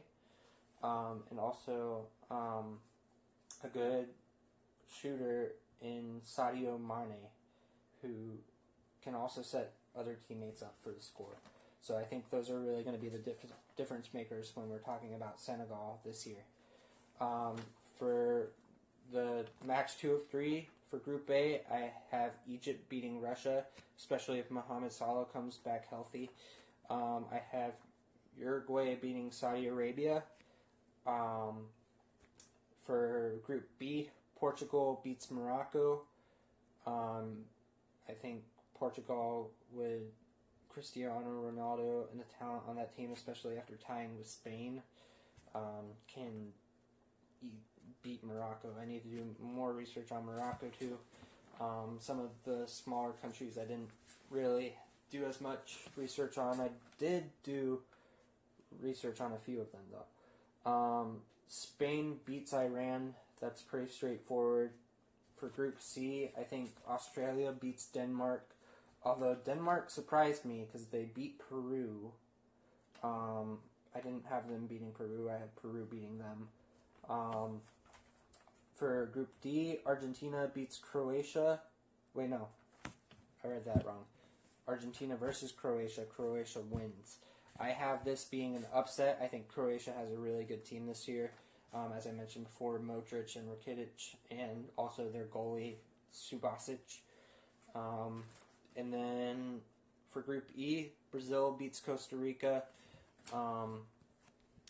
um, 0.81 1.23
and 1.29 1.39
also 1.39 2.05
um, 2.31 2.79
a 3.63 3.67
good 3.67 4.07
shooter 5.01 5.51
in 5.81 6.21
Sadio 6.25 6.79
Mane, 6.79 7.27
who 8.01 8.37
can 9.03 9.13
also 9.13 9.41
set 9.41 9.73
other 9.97 10.17
teammates 10.27 10.61
up 10.61 10.75
for 10.81 10.89
the 10.91 11.01
score. 11.01 11.37
So 11.81 11.97
I 11.97 12.03
think 12.03 12.29
those 12.31 12.49
are 12.49 12.59
really 12.59 12.83
going 12.83 12.95
to 12.95 13.01
be 13.01 13.09
the 13.09 13.19
dif- 13.19 13.45
difference 13.77 14.07
makers 14.13 14.51
when 14.55 14.69
we're 14.69 14.79
talking 14.79 15.13
about 15.13 15.39
Senegal 15.39 15.99
this 16.05 16.25
year. 16.25 16.43
Um, 17.21 17.57
for 17.99 18.47
the 19.13 19.45
match 19.63 19.97
two 19.97 20.13
of 20.13 20.27
three 20.29 20.69
for 20.89 20.97
Group 20.97 21.29
A, 21.29 21.61
I 21.71 21.91
have 22.11 22.31
Egypt 22.47 22.87
beating 22.89 23.21
Russia, 23.21 23.65
especially 23.97 24.39
if 24.39 24.49
Mohamed 24.51 24.91
Salah 24.91 25.25
comes 25.25 25.57
back 25.57 25.89
healthy. 25.89 26.29
Um, 26.89 27.25
I 27.31 27.41
have 27.51 27.73
Uruguay 28.37 28.95
beating 28.95 29.31
Saudi 29.31 29.67
Arabia. 29.67 30.23
Um, 31.07 31.67
for 32.85 33.33
Group 33.45 33.67
B, 33.79 34.09
Portugal 34.35 35.01
beats 35.03 35.31
Morocco. 35.31 36.01
Um, 36.85 37.37
I 38.07 38.13
think 38.13 38.43
Portugal 38.77 39.51
would 39.71 40.03
Cristiano 40.69 41.21
Ronaldo 41.25 42.11
and 42.11 42.19
the 42.19 42.25
talent 42.37 42.63
on 42.67 42.75
that 42.75 42.95
team, 42.95 43.11
especially 43.13 43.57
after 43.57 43.75
tying 43.75 44.17
with 44.17 44.27
Spain, 44.27 44.81
um, 45.55 45.85
can 46.13 46.51
beat 48.05 48.23
Morocco. 48.23 48.69
I 48.81 48.85
need 48.85 49.01
to 49.01 49.09
do 49.09 49.23
more 49.41 49.73
research 49.73 50.11
on 50.11 50.25
Morocco 50.25 50.67
too. 50.79 50.97
Um, 51.59 51.97
some 51.99 52.19
of 52.19 52.29
the 52.45 52.67
smaller 52.67 53.13
countries 53.21 53.57
I 53.57 53.65
didn't 53.65 53.89
really 54.29 54.75
do 55.11 55.25
as 55.25 55.41
much 55.41 55.79
research 55.97 56.37
on. 56.37 56.59
I 56.61 56.69
did 56.99 57.23
do 57.43 57.81
research 58.81 59.19
on 59.19 59.33
a 59.33 59.37
few 59.37 59.59
of 59.59 59.71
them 59.71 59.81
though. 59.91 60.71
Um, 60.71 61.17
Spain 61.47 62.17
beats 62.25 62.53
Iran. 62.53 63.15
That's 63.41 63.61
pretty 63.61 63.91
straightforward. 63.91 64.71
For 65.37 65.49
Group 65.49 65.81
C, 65.81 66.31
I 66.39 66.43
think 66.43 66.71
Australia 66.87 67.51
beats 67.51 67.87
Denmark. 67.87 68.47
Although 69.03 69.37
Denmark 69.45 69.89
surprised 69.89 70.45
me 70.45 70.65
because 70.65 70.87
they 70.87 71.09
beat 71.13 71.39
Peru. 71.49 72.11
Um, 73.03 73.59
I 73.95 73.99
didn't 73.99 74.25
have 74.29 74.49
them 74.49 74.65
beating 74.65 74.91
Peru. 74.91 75.29
I 75.29 75.33
had 75.33 75.55
Peru 75.55 75.85
beating 75.89 76.17
them. 76.17 76.47
Um, 77.09 77.61
for 78.75 79.07
Group 79.07 79.29
D, 79.41 79.79
Argentina 79.85 80.49
beats 80.53 80.77
Croatia. 80.77 81.61
Wait, 82.13 82.29
no. 82.29 82.47
I 83.43 83.47
read 83.47 83.65
that 83.65 83.85
wrong. 83.85 84.03
Argentina 84.67 85.15
versus 85.15 85.51
Croatia. 85.51 86.03
Croatia 86.03 86.59
wins. 86.69 87.17
I 87.59 87.69
have 87.69 88.03
this 88.03 88.25
being 88.25 88.55
an 88.55 88.65
upset. 88.73 89.19
I 89.21 89.27
think 89.27 89.47
Croatia 89.47 89.93
has 89.97 90.11
a 90.11 90.17
really 90.17 90.43
good 90.43 90.65
team 90.65 90.87
this 90.87 91.07
year. 91.07 91.31
Um, 91.73 91.91
as 91.95 92.07
I 92.07 92.11
mentioned 92.11 92.45
before, 92.45 92.79
Modric 92.79 93.35
and 93.35 93.47
Rakitic, 93.47 94.15
and 94.31 94.65
also 94.77 95.09
their 95.09 95.25
goalie, 95.25 95.75
Subasic. 96.13 96.99
Um, 97.75 98.23
and 98.75 98.93
then 98.93 99.61
for 100.09 100.21
Group 100.21 100.49
E, 100.55 100.87
Brazil 101.11 101.55
beats 101.57 101.79
Costa 101.79 102.15
Rica. 102.15 102.63
Um, 103.33 103.81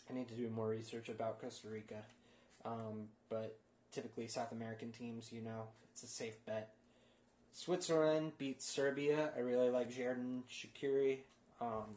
I 0.08 0.14
need 0.14 0.28
to 0.28 0.34
do 0.34 0.48
more 0.48 0.68
research 0.68 1.08
about 1.08 1.40
Costa 1.40 1.68
Rica. 1.68 2.02
Um, 2.64 3.08
but 3.28 3.56
typically 3.92 4.28
South 4.28 4.52
American 4.52 4.92
teams, 4.92 5.32
you 5.32 5.40
know, 5.40 5.64
it's 5.92 6.02
a 6.02 6.06
safe 6.06 6.44
bet. 6.44 6.70
Switzerland 7.52 8.32
beats 8.36 8.70
Serbia. 8.70 9.30
I 9.34 9.40
really 9.40 9.70
like 9.70 9.90
Xherdan 9.90 10.42
Shaqiri. 10.50 11.20
Um, 11.60 11.96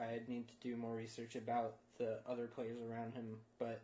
I 0.00 0.20
need 0.26 0.48
to 0.48 0.54
do 0.62 0.76
more 0.76 0.94
research 0.94 1.36
about 1.36 1.74
the 1.98 2.18
other 2.26 2.46
players 2.46 2.78
around 2.80 3.14
him, 3.14 3.36
but 3.58 3.82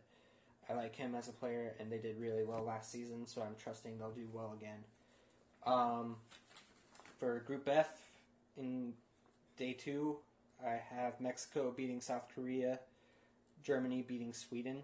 I 0.69 0.73
like 0.73 0.95
him 0.95 1.13
as 1.13 1.27
a 1.27 1.33
player, 1.33 1.75
and 1.79 1.91
they 1.91 1.99
did 1.99 2.19
really 2.19 2.43
well 2.43 2.63
last 2.63 2.91
season, 2.91 3.27
so 3.27 3.41
I'm 3.41 3.55
trusting 3.61 3.99
they'll 3.99 4.09
do 4.09 4.27
well 4.33 4.57
again. 4.59 4.83
Um, 5.65 6.15
for 7.19 7.39
Group 7.39 7.67
F, 7.67 7.89
in 8.57 8.93
day 9.57 9.73
two, 9.73 10.17
I 10.65 10.79
have 10.95 11.19
Mexico 11.19 11.73
beating 11.75 12.01
South 12.01 12.23
Korea, 12.33 12.79
Germany 13.63 14.03
beating 14.07 14.33
Sweden. 14.33 14.83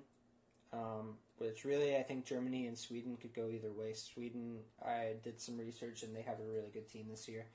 Um, 0.74 1.16
which 1.38 1.66
really, 1.66 1.98
I 1.98 2.04
think 2.04 2.26
Germany 2.26 2.68
and 2.68 2.78
Sweden 2.78 3.18
could 3.20 3.34
go 3.34 3.50
either 3.50 3.72
way. 3.72 3.94
Sweden, 3.94 4.60
I 4.86 5.14
did 5.24 5.42
some 5.42 5.58
research 5.58 6.04
and 6.04 6.16
they 6.16 6.22
have 6.22 6.40
a 6.40 6.44
really 6.44 6.70
good 6.72 6.88
team 6.88 7.08
this 7.10 7.28
year. 7.28 7.46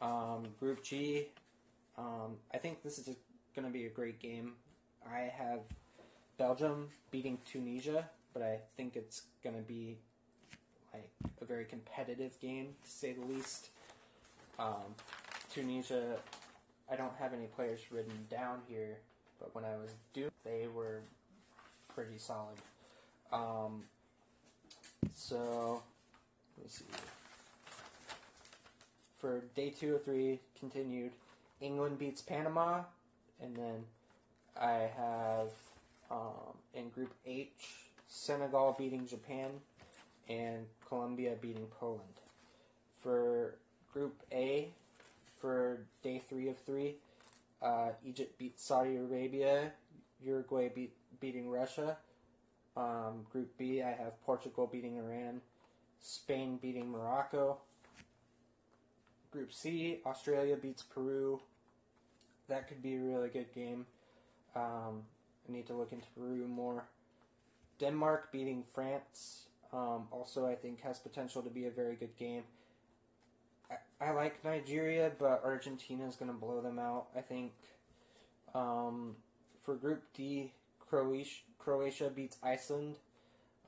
Um, 0.00 0.46
group 0.60 0.82
G, 0.82 1.26
um, 1.98 2.36
I 2.54 2.58
think 2.58 2.82
this 2.82 2.98
is 2.98 3.16
going 3.54 3.66
to 3.66 3.72
be 3.72 3.86
a 3.86 3.90
great 3.90 4.20
game. 4.20 4.52
I 5.04 5.32
have 5.36 5.60
Belgium 6.38 6.88
beating 7.10 7.38
Tunisia, 7.44 8.08
but 8.32 8.42
I 8.42 8.60
think 8.76 8.94
it's 8.94 9.22
going 9.42 9.56
to 9.56 9.62
be 9.62 9.98
like 10.94 11.10
a 11.40 11.44
very 11.44 11.64
competitive 11.64 12.38
game 12.40 12.68
to 12.84 12.90
say 12.90 13.12
the 13.12 13.26
least. 13.26 13.70
Um, 14.58 14.94
Tunisia, 15.52 16.16
I 16.90 16.96
don't 16.96 17.14
have 17.18 17.32
any 17.32 17.46
players 17.46 17.80
written 17.90 18.26
down 18.30 18.60
here, 18.68 18.98
but 19.40 19.54
when 19.54 19.64
I 19.64 19.76
was 19.76 19.94
due, 20.14 20.30
they 20.44 20.66
were 20.72 21.00
pretty 21.98 22.18
solid. 22.18 22.54
Um, 23.32 23.82
so, 25.14 25.82
let 26.56 26.64
me 26.64 26.70
see. 26.70 26.84
For 29.18 29.42
day 29.56 29.70
two 29.70 29.96
or 29.96 29.98
three, 29.98 30.38
continued. 30.60 31.10
England 31.60 31.98
beats 31.98 32.20
Panama, 32.20 32.82
and 33.42 33.56
then 33.56 33.84
I 34.56 34.88
have 34.96 35.48
um, 36.08 36.54
in 36.72 36.88
Group 36.90 37.12
H 37.26 37.48
Senegal 38.06 38.76
beating 38.78 39.04
Japan, 39.08 39.50
and 40.28 40.66
Colombia 40.88 41.34
beating 41.42 41.66
Poland. 41.80 42.02
For 43.02 43.56
Group 43.92 44.14
A, 44.30 44.68
for 45.40 45.80
day 46.04 46.22
three 46.28 46.48
of 46.48 46.58
three, 46.58 46.94
uh, 47.60 47.88
Egypt 48.06 48.38
beats 48.38 48.64
Saudi 48.64 48.94
Arabia, 48.94 49.72
Uruguay 50.24 50.68
beat, 50.72 50.92
beating 51.20 51.48
Russia, 51.48 51.96
um, 52.76 53.26
group 53.30 53.56
B, 53.58 53.82
I 53.82 53.90
have 53.90 54.20
Portugal 54.24 54.68
beating 54.70 54.96
Iran, 54.96 55.40
Spain 56.00 56.58
beating 56.60 56.90
Morocco. 56.90 57.58
Group 59.30 59.52
C, 59.52 60.00
Australia 60.06 60.56
beats 60.56 60.82
Peru. 60.82 61.40
That 62.48 62.66
could 62.66 62.82
be 62.82 62.94
a 62.94 63.00
really 63.00 63.28
good 63.28 63.52
game. 63.54 63.84
Um, 64.56 65.02
I 65.48 65.52
need 65.52 65.66
to 65.66 65.74
look 65.74 65.92
into 65.92 66.06
Peru 66.16 66.46
more. 66.48 66.84
Denmark 67.78 68.32
beating 68.32 68.64
France. 68.74 69.48
Um, 69.72 70.08
also, 70.10 70.46
I 70.46 70.54
think 70.54 70.80
has 70.80 70.98
potential 70.98 71.42
to 71.42 71.50
be 71.50 71.66
a 71.66 71.70
very 71.70 71.94
good 71.94 72.16
game. 72.16 72.44
I, 73.70 74.06
I 74.06 74.10
like 74.12 74.42
Nigeria, 74.44 75.12
but 75.18 75.42
Argentina 75.44 76.06
is 76.06 76.16
going 76.16 76.30
to 76.30 76.36
blow 76.36 76.62
them 76.62 76.78
out. 76.78 77.08
I 77.16 77.20
think. 77.20 77.52
Um, 78.54 79.16
for 79.62 79.74
Group 79.74 80.02
D, 80.14 80.52
Croatia, 80.88 81.42
Croatia 81.58 82.10
beats 82.14 82.38
Iceland. 82.42 82.96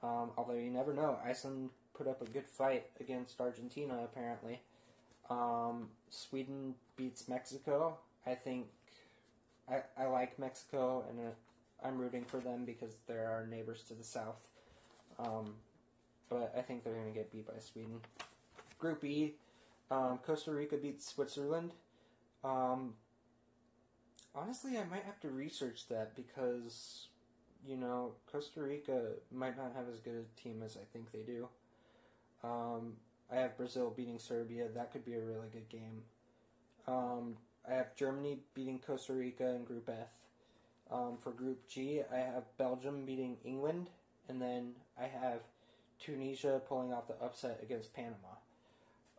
Um, 0.03 0.31
although 0.37 0.55
you 0.55 0.71
never 0.71 0.95
know, 0.95 1.18
Iceland 1.25 1.71
put 1.95 2.09
up 2.09 2.23
a 2.23 2.25
good 2.25 2.47
fight 2.47 2.87
against 2.99 3.41
Argentina 3.41 3.99
apparently. 4.03 4.61
Um, 5.29 5.89
Sweden 6.09 6.75
beats 6.97 7.29
Mexico. 7.29 7.99
I 8.27 8.35
think 8.35 8.66
I, 9.68 9.83
I 9.99 10.07
like 10.07 10.39
Mexico 10.39 11.05
and 11.09 11.21
uh, 11.21 11.87
I'm 11.87 11.99
rooting 11.99 12.25
for 12.25 12.39
them 12.41 12.64
because 12.64 12.95
they're 13.07 13.29
our 13.29 13.47
neighbors 13.47 13.83
to 13.89 13.95
the 13.95 14.05
south. 14.05 14.41
Um, 15.18 15.55
but 16.29 16.55
I 16.57 16.62
think 16.62 16.85
they're 16.85 16.95
going 16.95 17.12
to 17.12 17.18
get 17.18 17.33
beat 17.33 17.47
by 17.47 17.61
Sweden. 17.61 18.01
Group 18.79 19.05
E, 19.05 19.35
um, 19.91 20.18
Costa 20.25 20.53
Rica 20.53 20.77
beats 20.77 21.07
Switzerland. 21.07 21.73
Um, 22.43 22.95
honestly, 24.35 24.79
I 24.79 24.85
might 24.85 25.05
have 25.05 25.21
to 25.21 25.29
research 25.29 25.89
that 25.89 26.16
because 26.16 27.09
you 27.67 27.77
know, 27.77 28.13
Costa 28.31 28.63
Rica 28.63 29.03
might 29.33 29.57
not 29.57 29.73
have 29.77 29.89
as 29.93 30.01
good 30.01 30.15
a 30.15 30.41
team 30.41 30.63
as 30.65 30.77
I 30.77 30.85
think 30.93 31.13
they 31.13 31.21
do. 31.21 31.49
Um, 32.43 32.95
I 33.31 33.37
have 33.37 33.57
Brazil 33.57 33.93
beating 33.95 34.19
Serbia. 34.19 34.69
That 34.75 34.93
could 34.93 35.05
be 35.05 35.15
a 35.15 35.21
really 35.21 35.49
good 35.53 35.69
game. 35.69 36.03
Um, 36.89 37.37
I 37.69 37.75
have 37.75 37.95
Germany 37.95 38.39
beating 38.55 38.81
Costa 38.85 39.13
Rica 39.13 39.55
in 39.55 39.65
Group 39.65 39.89
F. 39.89 40.09
Um, 40.91 41.19
for 41.23 41.31
Group 41.31 41.69
G, 41.69 42.03
I 42.13 42.17
have 42.17 42.45
Belgium 42.59 43.05
beating 43.05 43.37
England, 43.45 43.89
and 44.29 44.43
then 44.43 44.73
I 44.99 45.05
have 45.05 45.41
Tunisia 46.01 46.61
pulling 46.69 46.93
off 46.93 47.07
the 47.07 47.15
upset 47.23 47.61
against 47.63 47.95
Panama. 47.95 48.17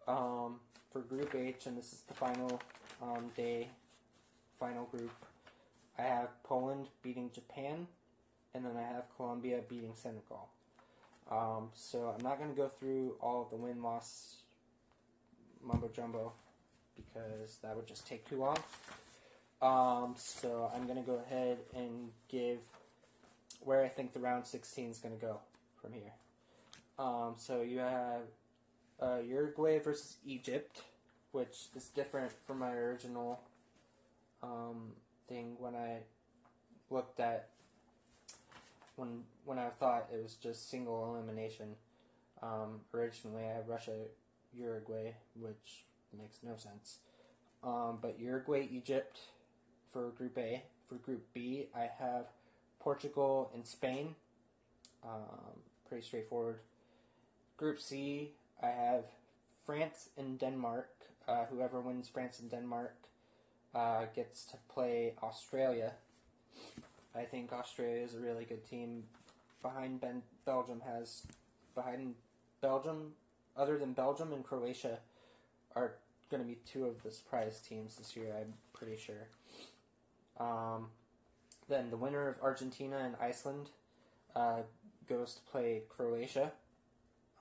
Um, 0.08 0.60
for 0.92 1.00
Group 1.00 1.34
H, 1.34 1.68
and 1.68 1.78
this 1.78 1.94
is 1.94 2.02
the 2.08 2.14
final 2.14 2.60
um, 3.02 3.32
day, 3.38 3.70
final 4.60 4.86
group, 4.86 5.12
I 5.98 6.02
have 6.02 6.30
Poland 6.44 6.88
beating 7.02 7.32
Japan, 7.34 7.88
and 8.54 8.66
then 8.66 8.74
I 8.78 8.94
have 8.94 9.06
Colombia 9.16 9.62
beating 9.68 9.94
Senegal. 9.96 10.50
Um, 11.30 11.70
so 11.74 12.14
I'm 12.16 12.24
not 12.24 12.38
going 12.38 12.50
to 12.50 12.56
go 12.56 12.68
through 12.68 13.16
all 13.22 13.44
of 13.44 13.50
the 13.50 13.56
win 13.56 13.82
loss 13.82 14.38
mumbo 15.64 15.90
jumbo 15.94 16.34
because 16.96 17.58
that 17.64 17.76
would 17.76 17.88
just 17.88 18.08
take 18.08 18.28
too 18.28 18.38
long. 18.38 18.58
Um, 19.62 20.16
so 20.18 20.72
I'm 20.76 20.86
going 20.86 20.98
to 20.98 21.06
go 21.06 21.22
ahead 21.26 21.60
and 21.76 22.10
give 22.28 22.58
where 23.64 23.84
I 23.84 23.88
think 23.88 24.14
the 24.14 24.20
round 24.20 24.46
16 24.46 24.90
is 24.90 24.98
going 24.98 25.16
to 25.16 25.22
go 25.22 25.40
from 25.82 25.94
here. 25.94 26.14
Um, 26.98 27.36
so 27.38 27.62
you 27.62 27.80
have 27.80 28.22
uh, 29.02 29.20
Uruguay 29.20 29.80
versus 29.80 30.18
Egypt, 30.26 30.82
which 31.32 31.68
is 31.76 31.88
different 31.90 32.32
from 32.46 32.60
my 32.60 32.72
original 32.72 33.40
um, 34.44 34.94
thing 35.30 35.56
when 35.60 35.76
I 35.76 36.00
looked 36.90 37.20
at 37.20 37.51
when 39.02 39.24
when 39.46 39.58
I 39.58 39.70
thought 39.70 40.10
it 40.14 40.22
was 40.22 40.36
just 40.36 40.70
single 40.70 41.14
elimination. 41.14 41.76
Um, 42.44 42.82
originally, 42.94 43.44
I 43.44 43.56
had 43.56 43.68
Russia, 43.68 43.96
Uruguay, 44.56 45.16
which 45.36 45.86
makes 46.18 46.38
no 46.44 46.56
sense. 46.56 47.00
Um, 47.64 47.98
but 48.02 48.20
Uruguay, 48.20 48.68
Egypt 48.72 49.18
for 49.92 50.10
Group 50.12 50.38
A. 50.38 50.64
For 50.88 50.96
Group 50.96 51.26
B, 51.34 51.68
I 51.76 51.90
have 52.00 52.28
Portugal 52.80 53.52
and 53.54 53.66
Spain. 53.66 54.16
Um, 55.04 55.60
pretty 55.88 56.06
straightforward. 56.06 56.60
Group 57.58 57.80
C, 57.80 58.34
I 58.62 58.68
have 58.68 59.06
France 59.66 60.10
and 60.18 60.40
Denmark. 60.40 60.90
Uh, 61.28 61.46
whoever 61.46 61.80
wins 61.80 62.08
France 62.08 62.40
and 62.40 62.52
Denmark 62.52 62.96
uh, 63.74 64.06
gets 64.16 64.46
to 64.46 64.58
play 64.74 65.14
Australia. 65.24 65.94
I 67.16 67.24
think 67.24 67.52
Australia 67.52 68.02
is 68.02 68.16
a 68.16 68.20
really 68.20 68.46
good 68.46 68.68
team. 68.70 69.04
Behind 69.62 70.00
ben- 70.00 70.24
Belgium 70.46 70.82
has 70.86 71.24
behind 71.76 72.16
Belgium, 72.62 73.14
other 73.56 73.78
than 73.78 73.94
Belgium 73.94 74.34
and 74.34 74.44
Croatia, 74.44 75.00
are 75.76 75.94
going 76.30 76.42
to 76.42 76.48
be 76.48 76.58
two 76.66 76.86
of 76.86 77.04
the 77.04 77.12
surprise 77.12 77.60
teams 77.60 77.96
this 77.96 78.16
year. 78.16 78.34
I'm 78.40 78.54
pretty 78.74 78.98
sure. 78.98 79.28
Um, 80.40 80.88
then 81.68 81.90
the 81.90 81.98
winner 81.98 82.28
of 82.28 82.36
Argentina 82.42 82.98
and 82.98 83.16
Iceland 83.22 83.70
uh, 84.36 84.62
goes 85.08 85.36
to 85.36 85.42
play 85.52 85.84
Croatia. 85.90 86.52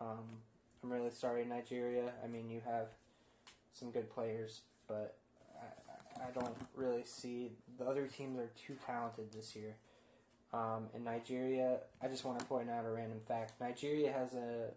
Um, 0.01 0.41
I'm 0.83 0.93
really 0.93 1.11
sorry, 1.11 1.45
Nigeria. 1.45 2.13
I 2.25 2.27
mean, 2.27 2.51
you 2.51 2.61
have 2.67 2.89
some 3.73 3.91
good 3.91 4.11
players, 4.11 4.63
but 4.89 5.17
I, 6.23 6.31
don't 6.33 6.57
really 6.75 7.03
see 7.05 7.53
the 7.79 7.85
other 7.85 8.07
teams 8.07 8.39
are 8.39 8.51
too 8.67 8.77
talented 8.87 9.33
this 9.33 9.55
year. 9.57 9.75
Um, 10.53 10.89
in 10.95 11.05
Nigeria, 11.05 11.79
I 12.03 12.09
just 12.09 12.25
want 12.25 12.39
to 12.41 12.45
point 12.45 12.69
out 12.71 12.85
a 12.85 12.91
random 12.91 13.21
fact. 13.27 13.53
Nigeria 13.61 14.13
has 14.13 14.35
a 14.35 14.71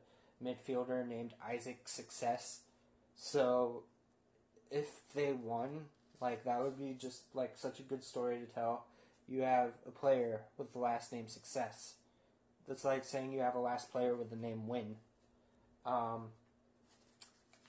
midfielder 0.44 1.08
named 1.08 1.34
Isaac 1.48 1.88
Success. 1.88 2.62
So, 3.16 3.84
if 4.72 4.88
they 5.16 5.34
won, 5.34 5.86
like 6.22 6.44
that 6.46 6.62
would 6.62 6.78
be 6.78 6.96
just 7.00 7.24
like 7.34 7.58
such 7.58 7.80
a 7.80 7.84
good 7.84 8.04
story 8.04 8.38
to 8.39 8.46
tell. 8.46 8.86
You 9.28 9.41
have 9.41 9.72
a 9.88 9.91
player 9.91 10.41
with 10.58 10.74
the 10.74 10.80
last 10.80 11.12
name 11.12 11.28
Success. 11.28 11.96
That's 12.68 12.86
like 12.86 13.04
saying 13.04 13.32
you 13.32 13.39
have 13.39 13.56
a 13.56 13.60
last 13.60 13.91
player 13.91 14.16
with 14.16 14.30
the 14.30 14.36
name 14.36 14.68
Win. 14.68 14.96
Um, 15.86 16.30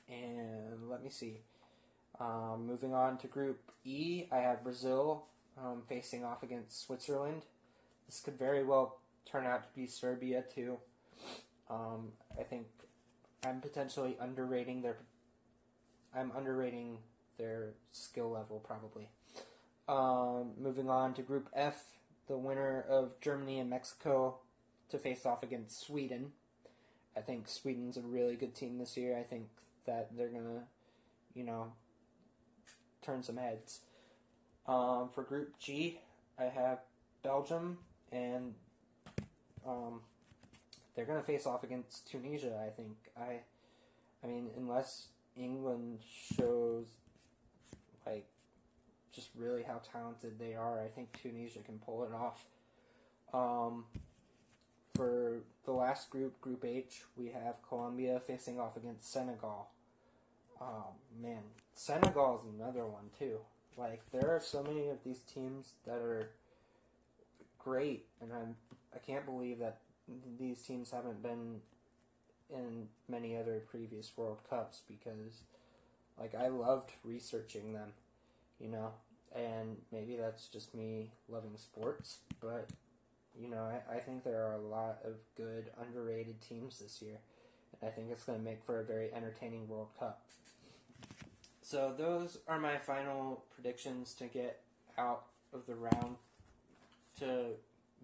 and 0.09 0.89
let 0.89 1.03
me 1.03 1.11
see. 1.11 1.39
Um, 2.21 2.67
moving 2.67 2.95
on 2.95 3.19
to 3.19 3.27
Group 3.27 3.61
E, 3.85 4.25
I 4.31 4.39
have 4.39 4.63
Brazil 4.63 5.25
um, 5.59 5.83
facing 5.89 6.25
off 6.25 6.43
against 6.43 6.85
Switzerland. 6.87 7.43
This 8.07 8.21
could 8.21 8.39
very 8.39 8.63
well 8.63 8.99
turn 9.31 9.47
out 9.47 9.65
to 9.65 9.69
be 9.75 9.87
Serbia 9.87 10.45
too. 10.55 10.79
Um, 11.69 12.13
I 12.39 12.43
think 12.43 12.67
I'm 13.45 13.61
potentially 13.61 14.17
underrating 14.21 14.83
their. 14.83 14.97
I'm 16.17 16.31
underrating 16.37 16.99
their 17.39 17.71
skill 17.93 18.31
level 18.31 18.61
probably. 18.65 19.09
Um, 19.89 20.53
moving 20.59 20.89
on 20.89 21.15
to 21.15 21.23
Group 21.23 21.49
F, 21.55 21.85
the 22.29 22.37
winner 22.37 22.85
of 22.89 23.21
Germany 23.21 23.59
and 23.59 23.69
Mexico 23.69 24.37
to 24.91 24.99
face 24.99 25.27
off 25.27 25.43
against 25.43 25.85
Sweden. 25.85 26.33
I 27.17 27.21
think 27.21 27.49
Sweden's 27.49 27.97
a 27.97 28.03
really 28.03 28.37
good 28.37 28.55
team 28.55 28.79
this 28.79 28.97
year. 28.97 29.19
I 29.19 29.23
think 29.23 29.49
that 29.87 30.17
they're 30.17 30.29
gonna, 30.29 30.65
you 31.35 31.45
know, 31.45 31.73
turn 33.05 33.23
some 33.23 33.37
heads. 33.37 33.81
Um, 34.67 35.11
for 35.15 35.23
Group 35.23 35.59
G, 35.59 36.01
I 36.39 36.45
have 36.45 36.79
Belgium, 37.23 37.79
and 38.11 38.55
um, 39.67 40.01
they're 40.95 41.05
gonna 41.05 41.23
face 41.23 41.47
off 41.47 41.65
against 41.65 42.11
Tunisia. 42.11 42.61
I 42.67 42.71
think. 42.71 42.97
I, 43.17 43.41
I 44.23 44.27
mean, 44.27 44.49
unless 44.57 45.09
England 45.37 46.01
shows 46.37 46.87
like 48.07 48.27
just 49.13 49.29
really 49.37 49.63
how 49.63 49.81
talented 49.93 50.39
they 50.39 50.55
are, 50.55 50.81
I 50.83 50.89
think 50.89 51.19
Tunisia 51.21 51.61
can 51.61 51.79
pull 51.79 52.05
it 52.05 52.13
off. 52.13 52.47
Um, 53.33 53.85
for 54.95 55.41
the 55.65 55.73
last 55.73 56.11
group, 56.11 56.41
Group 56.41 56.65
H, 56.65 57.03
we 57.17 57.27
have 57.29 57.57
Colombia 57.69 58.21
facing 58.25 58.61
off 58.61 58.77
against 58.77 59.13
Senegal. 59.13 59.69
Oh 60.61 60.87
man, 61.21 61.43
Senegal 61.75 62.41
is 62.43 62.55
another 62.55 62.87
one 62.87 63.11
too. 63.19 63.39
Like 63.77 64.03
there 64.13 64.31
are 64.31 64.41
so 64.41 64.63
many 64.63 64.89
of 64.89 64.99
these 65.05 65.21
teams 65.21 65.73
that 65.87 65.99
are 65.99 66.31
great, 67.59 68.07
and 68.21 68.33
I'm 68.33 68.57
I 68.95 68.99
can't 68.99 69.27
believe 69.27 69.59
that 69.59 69.79
these 70.39 70.63
teams 70.63 70.91
haven't 70.91 71.23
been 71.23 71.61
in 72.53 72.89
many 73.09 73.37
other 73.37 73.63
previous 73.71 74.13
World 74.17 74.39
Cups 74.49 74.83
because 74.89 75.43
like 76.19 76.35
I 76.35 76.49
loved 76.49 76.91
researching 77.03 77.73
them, 77.73 77.93
you 78.61 78.69
know, 78.69 78.93
and 79.35 79.79
maybe 79.91 80.17
that's 80.17 80.47
just 80.47 80.75
me 80.75 81.11
loving 81.29 81.57
sports, 81.57 82.19
but 82.41 82.69
you 83.41 83.49
know, 83.49 83.69
I, 83.91 83.97
I 83.97 83.99
think 83.99 84.23
there 84.23 84.47
are 84.47 84.55
a 84.55 84.61
lot 84.61 84.99
of 85.05 85.15
good 85.37 85.71
underrated 85.81 86.41
teams 86.41 86.79
this 86.79 87.03
year. 87.03 87.19
And 87.81 87.91
I 87.91 87.93
think 87.93 88.09
it's 88.11 88.23
going 88.23 88.39
to 88.39 88.45
make 88.45 88.63
for 88.65 88.79
a 88.79 88.85
very 88.85 89.13
entertaining 89.13 89.69
World 89.69 89.89
Cup. 89.99 90.23
So 91.65 91.95
those 91.97 92.37
are 92.47 92.61
my 92.61 92.77
final 92.77 93.43
predictions 93.55 94.13
to 94.17 94.27
get 94.27 94.61
out 94.99 95.25
of 95.55 95.65
the 95.65 95.75
round 95.75 96.17
to 97.21 97.53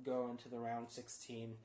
go 0.03 0.31
into 0.31 0.49
the 0.49 0.59
round 0.59 0.87
16. 0.89 1.57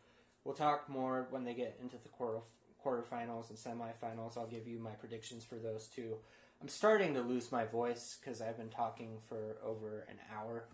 We'll 0.43 0.55
talk 0.55 0.89
more 0.89 1.27
when 1.29 1.45
they 1.45 1.53
get 1.53 1.79
into 1.81 1.95
the 2.03 2.09
quarter 2.09 2.39
quarterfinals 2.85 3.49
and 3.49 3.57
semifinals. 3.57 4.37
I'll 4.37 4.45
give 4.45 4.67
you 4.67 4.77
my 4.77 4.91
predictions 4.91 5.45
for 5.45 5.55
those 5.55 5.87
two. 5.87 6.17
I'm 6.61 6.67
starting 6.67 7.13
to 7.13 7.21
lose 7.21 7.49
my 7.49 7.63
voice 7.63 8.17
because 8.19 8.41
I've 8.41 8.57
been 8.57 8.67
talking 8.67 9.19
for 9.29 9.55
over 9.65 10.05
an 10.09 10.17
hour. 10.35 10.65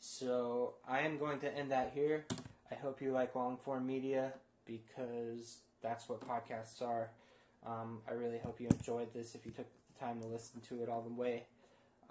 So 0.00 0.74
I 0.86 1.00
am 1.00 1.16
going 1.16 1.38
to 1.40 1.56
end 1.56 1.70
that 1.70 1.92
here. 1.94 2.26
I 2.70 2.74
hope 2.74 3.00
you 3.00 3.12
like 3.12 3.34
long 3.34 3.56
form 3.56 3.86
media 3.86 4.34
because 4.66 5.56
that's 5.82 6.06
what 6.06 6.20
podcasts 6.20 6.82
are. 6.82 7.12
Um, 7.66 8.00
I 8.06 8.12
really 8.12 8.38
hope 8.38 8.60
you 8.60 8.68
enjoyed 8.68 9.14
this 9.14 9.34
if 9.34 9.46
you 9.46 9.52
took 9.52 9.66
time 9.98 10.20
to 10.20 10.26
listen 10.26 10.60
to 10.68 10.82
it 10.82 10.88
all 10.88 11.02
the 11.02 11.14
way. 11.14 11.44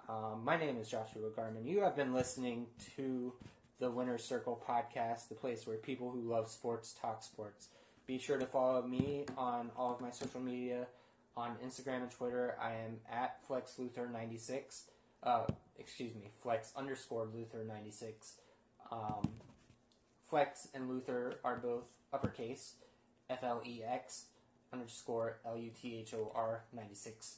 Um, 0.08 0.42
my 0.44 0.56
name 0.56 0.76
is 0.78 0.88
Joshua 0.88 1.30
Garman. 1.34 1.66
You 1.66 1.80
have 1.80 1.94
been 1.96 2.12
listening 2.12 2.66
to 2.96 3.32
the 3.78 3.90
Winner's 3.90 4.24
Circle 4.24 4.60
podcast, 4.66 5.28
the 5.28 5.34
place 5.34 5.66
where 5.66 5.76
people 5.76 6.10
who 6.10 6.20
love 6.20 6.48
sports 6.48 6.94
talk 7.00 7.22
sports. 7.22 7.68
Be 8.06 8.18
sure 8.18 8.38
to 8.38 8.46
follow 8.46 8.82
me 8.82 9.24
on 9.36 9.70
all 9.76 9.92
of 9.94 10.00
my 10.00 10.10
social 10.10 10.40
media. 10.40 10.86
On 11.36 11.54
Instagram 11.64 12.02
and 12.02 12.10
Twitter, 12.10 12.56
I 12.60 12.72
am 12.72 12.98
at 13.12 13.46
FlexLuthor96. 13.46 14.82
Uh, 15.22 15.44
excuse 15.78 16.14
me, 16.14 16.30
Flex 16.42 16.72
underscore 16.76 17.26
Luthor96. 17.26 18.32
Um, 18.90 19.28
Flex 20.30 20.68
and 20.74 20.88
Luthor 20.90 21.34
are 21.44 21.56
both 21.56 21.84
uppercase, 22.12 22.74
F 23.28 23.40
L 23.42 23.62
E 23.66 23.82
X 23.86 24.26
underscore 24.72 25.38
L 25.44 25.58
U 25.58 25.70
T 25.70 25.96
H 25.96 26.14
O 26.14 26.32
R 26.34 26.62
96. 26.72 27.36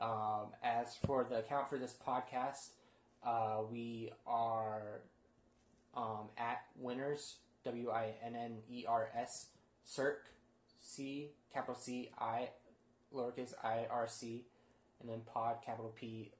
Um, 0.00 0.52
as 0.62 0.96
for 1.06 1.26
the 1.28 1.38
account 1.38 1.68
for 1.68 1.78
this 1.78 1.96
podcast, 2.06 2.70
uh, 3.24 3.62
we 3.70 4.12
are 4.26 5.00
um, 5.96 6.28
at 6.36 6.62
winners, 6.76 7.36
W 7.64 7.90
I 7.90 8.14
N 8.24 8.36
N 8.36 8.58
E 8.70 8.84
R 8.86 9.08
S, 9.16 9.46
Circ, 9.84 10.26
C, 10.80 11.30
capital 11.52 11.74
C 11.74 12.10
I 12.18 12.48
lowercase 13.14 13.54
i 13.64 13.86
r 13.90 14.06
c, 14.06 14.44
and 15.00 15.08
then 15.08 15.20
pod 15.32 15.56
capital 15.64 15.92
P 15.98 16.30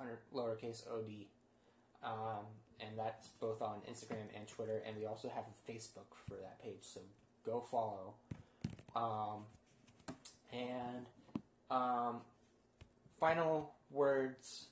under 0.00 0.18
lowercase 0.34 0.82
o 0.90 1.02
d. 1.02 1.28
Um, 2.02 2.44
and 2.80 2.90
that's 2.98 3.28
both 3.40 3.62
on 3.62 3.78
Instagram 3.90 4.26
and 4.36 4.46
Twitter, 4.46 4.82
and 4.86 4.96
we 4.96 5.06
also 5.06 5.28
have 5.28 5.44
a 5.44 5.70
Facebook 5.70 6.14
for 6.28 6.34
that 6.34 6.62
page. 6.62 6.82
So 6.82 7.00
go 7.44 7.60
follow. 7.70 8.14
Um, 8.94 9.44
and 10.52 11.06
um, 11.70 12.20
final 13.18 13.72
words. 13.90 14.66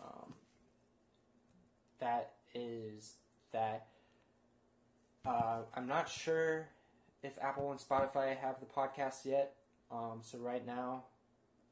Um, 0.00 0.34
that 2.00 2.32
is 2.54 3.14
that 3.52 3.86
uh, 5.26 5.60
I'm 5.74 5.86
not 5.86 6.08
sure 6.08 6.68
if 7.22 7.32
Apple 7.40 7.70
and 7.70 7.80
Spotify 7.80 8.36
have 8.36 8.60
the 8.60 8.66
podcast 8.66 9.24
yet. 9.24 9.54
Um, 9.90 10.20
so 10.22 10.38
right 10.38 10.64
now, 10.66 11.04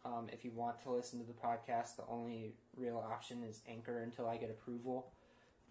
um, 0.04 0.28
if 0.32 0.44
you 0.44 0.50
want 0.54 0.82
to 0.82 0.90
listen 0.90 1.20
to 1.20 1.26
the 1.26 1.32
podcast, 1.32 1.96
the 1.96 2.04
only 2.08 2.54
real 2.76 3.04
option 3.10 3.42
is 3.44 3.60
Anchor 3.68 4.02
until 4.02 4.28
I 4.28 4.36
get 4.36 4.50
approval. 4.50 5.12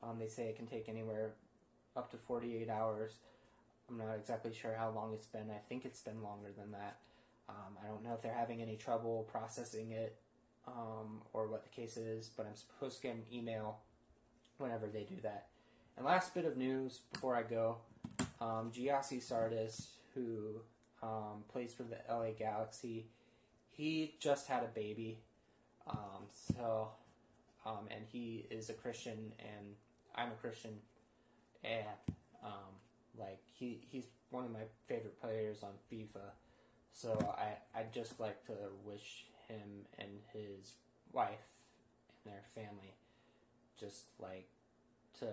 Um, 0.03 0.19
they 0.19 0.27
say 0.27 0.43
it 0.43 0.55
can 0.55 0.67
take 0.67 0.87
anywhere 0.87 1.31
up 1.95 2.11
to 2.11 2.17
48 2.17 2.69
hours. 2.69 3.17
I'm 3.89 3.97
not 3.97 4.15
exactly 4.17 4.53
sure 4.53 4.75
how 4.77 4.89
long 4.91 5.13
it's 5.13 5.27
been. 5.27 5.49
I 5.51 5.59
think 5.67 5.85
it's 5.85 6.01
been 6.01 6.23
longer 6.23 6.49
than 6.57 6.71
that. 6.71 6.97
Um, 7.51 7.77
I 7.83 7.87
don't 7.87 8.03
know 8.03 8.13
if 8.13 8.21
they're 8.21 8.33
having 8.33 8.61
any 8.61 8.77
trouble 8.77 9.27
processing 9.29 9.91
it 9.91 10.17
um, 10.67 11.21
or 11.33 11.47
what 11.47 11.63
the 11.63 11.69
case 11.69 11.97
is, 11.97 12.29
but 12.35 12.45
I'm 12.45 12.55
supposed 12.55 12.97
to 12.97 13.07
get 13.07 13.15
an 13.15 13.23
email 13.31 13.79
whenever 14.57 14.87
they 14.87 15.03
do 15.03 15.17
that. 15.23 15.47
And 15.97 16.05
last 16.05 16.33
bit 16.33 16.45
of 16.45 16.55
news 16.55 17.01
before 17.11 17.35
I 17.35 17.43
go 17.43 17.77
um, 18.39 18.71
Gyasi 18.71 19.21
Zardes, 19.21 19.87
who 20.15 20.61
um, 21.03 21.43
plays 21.51 21.73
for 21.73 21.83
the 21.83 21.97
LA 22.09 22.31
Galaxy, 22.37 23.07
he 23.69 24.15
just 24.19 24.47
had 24.47 24.63
a 24.63 24.67
baby. 24.67 25.19
Um, 25.87 26.25
so, 26.29 26.89
um, 27.65 27.87
and 27.89 28.05
he 28.11 28.45
is 28.49 28.69
a 28.69 28.73
Christian, 28.73 29.33
and 29.39 29.75
I'm 30.15 30.29
a 30.29 30.35
Christian, 30.35 30.71
and 31.63 31.85
um, 32.43 32.73
like 33.17 33.39
he 33.51 33.81
he's 33.89 34.05
one 34.29 34.45
of 34.45 34.51
my 34.51 34.63
favorite 34.87 35.19
players 35.19 35.63
on 35.63 35.71
FIFA. 35.91 36.21
So 36.93 37.33
I 37.37 37.79
I'd 37.79 37.93
just 37.93 38.19
like 38.19 38.45
to 38.47 38.53
wish 38.83 39.25
him 39.47 39.85
and 39.97 40.09
his 40.33 40.73
wife 41.11 41.47
and 42.23 42.33
their 42.33 42.43
family 42.53 42.93
just 43.79 44.05
like 44.19 44.47
to 45.19 45.27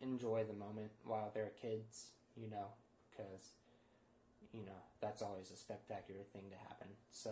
enjoy 0.00 0.44
the 0.44 0.52
moment 0.52 0.90
while 1.04 1.30
they're 1.34 1.52
kids, 1.60 2.08
you 2.36 2.50
know, 2.50 2.66
because 3.10 3.50
you 4.52 4.64
know 4.64 4.80
that's 5.00 5.22
always 5.22 5.50
a 5.50 5.56
spectacular 5.56 6.22
thing 6.32 6.44
to 6.50 6.56
happen. 6.56 6.88
So 7.12 7.30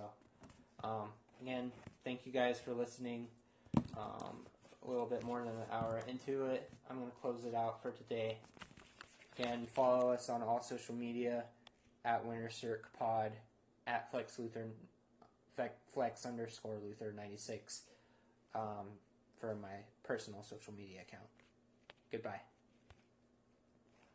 um, 0.84 1.08
again, 1.42 1.72
thank 2.04 2.26
you 2.26 2.32
guys 2.32 2.60
for 2.60 2.72
listening. 2.72 3.26
Um, 3.96 4.46
a 4.86 4.90
little 4.90 5.06
bit 5.06 5.24
more 5.24 5.40
than 5.40 5.48
an 5.48 5.66
hour 5.72 6.00
into 6.06 6.46
it, 6.46 6.70
I'm 6.88 6.98
to 6.98 7.10
close 7.20 7.44
it 7.44 7.54
out 7.54 7.82
for 7.82 7.90
today. 7.90 8.38
Again, 9.38 9.66
follow 9.66 10.12
us 10.12 10.28
on 10.28 10.42
all 10.42 10.62
social 10.62 10.94
media 10.94 11.44
at 12.06 12.24
Winter 12.24 12.48
Circ 12.48 12.88
Pod, 12.98 13.32
at 13.86 14.10
Flex 14.10 14.38
Luthor, 14.38 14.68
Flex 15.92 16.24
underscore 16.24 16.76
Luthor 16.76 17.14
96 17.14 17.82
um, 18.54 18.86
for 19.38 19.54
my 19.54 19.84
personal 20.04 20.42
social 20.42 20.72
media 20.72 21.00
account. 21.02 21.26
Goodbye. 22.10 22.40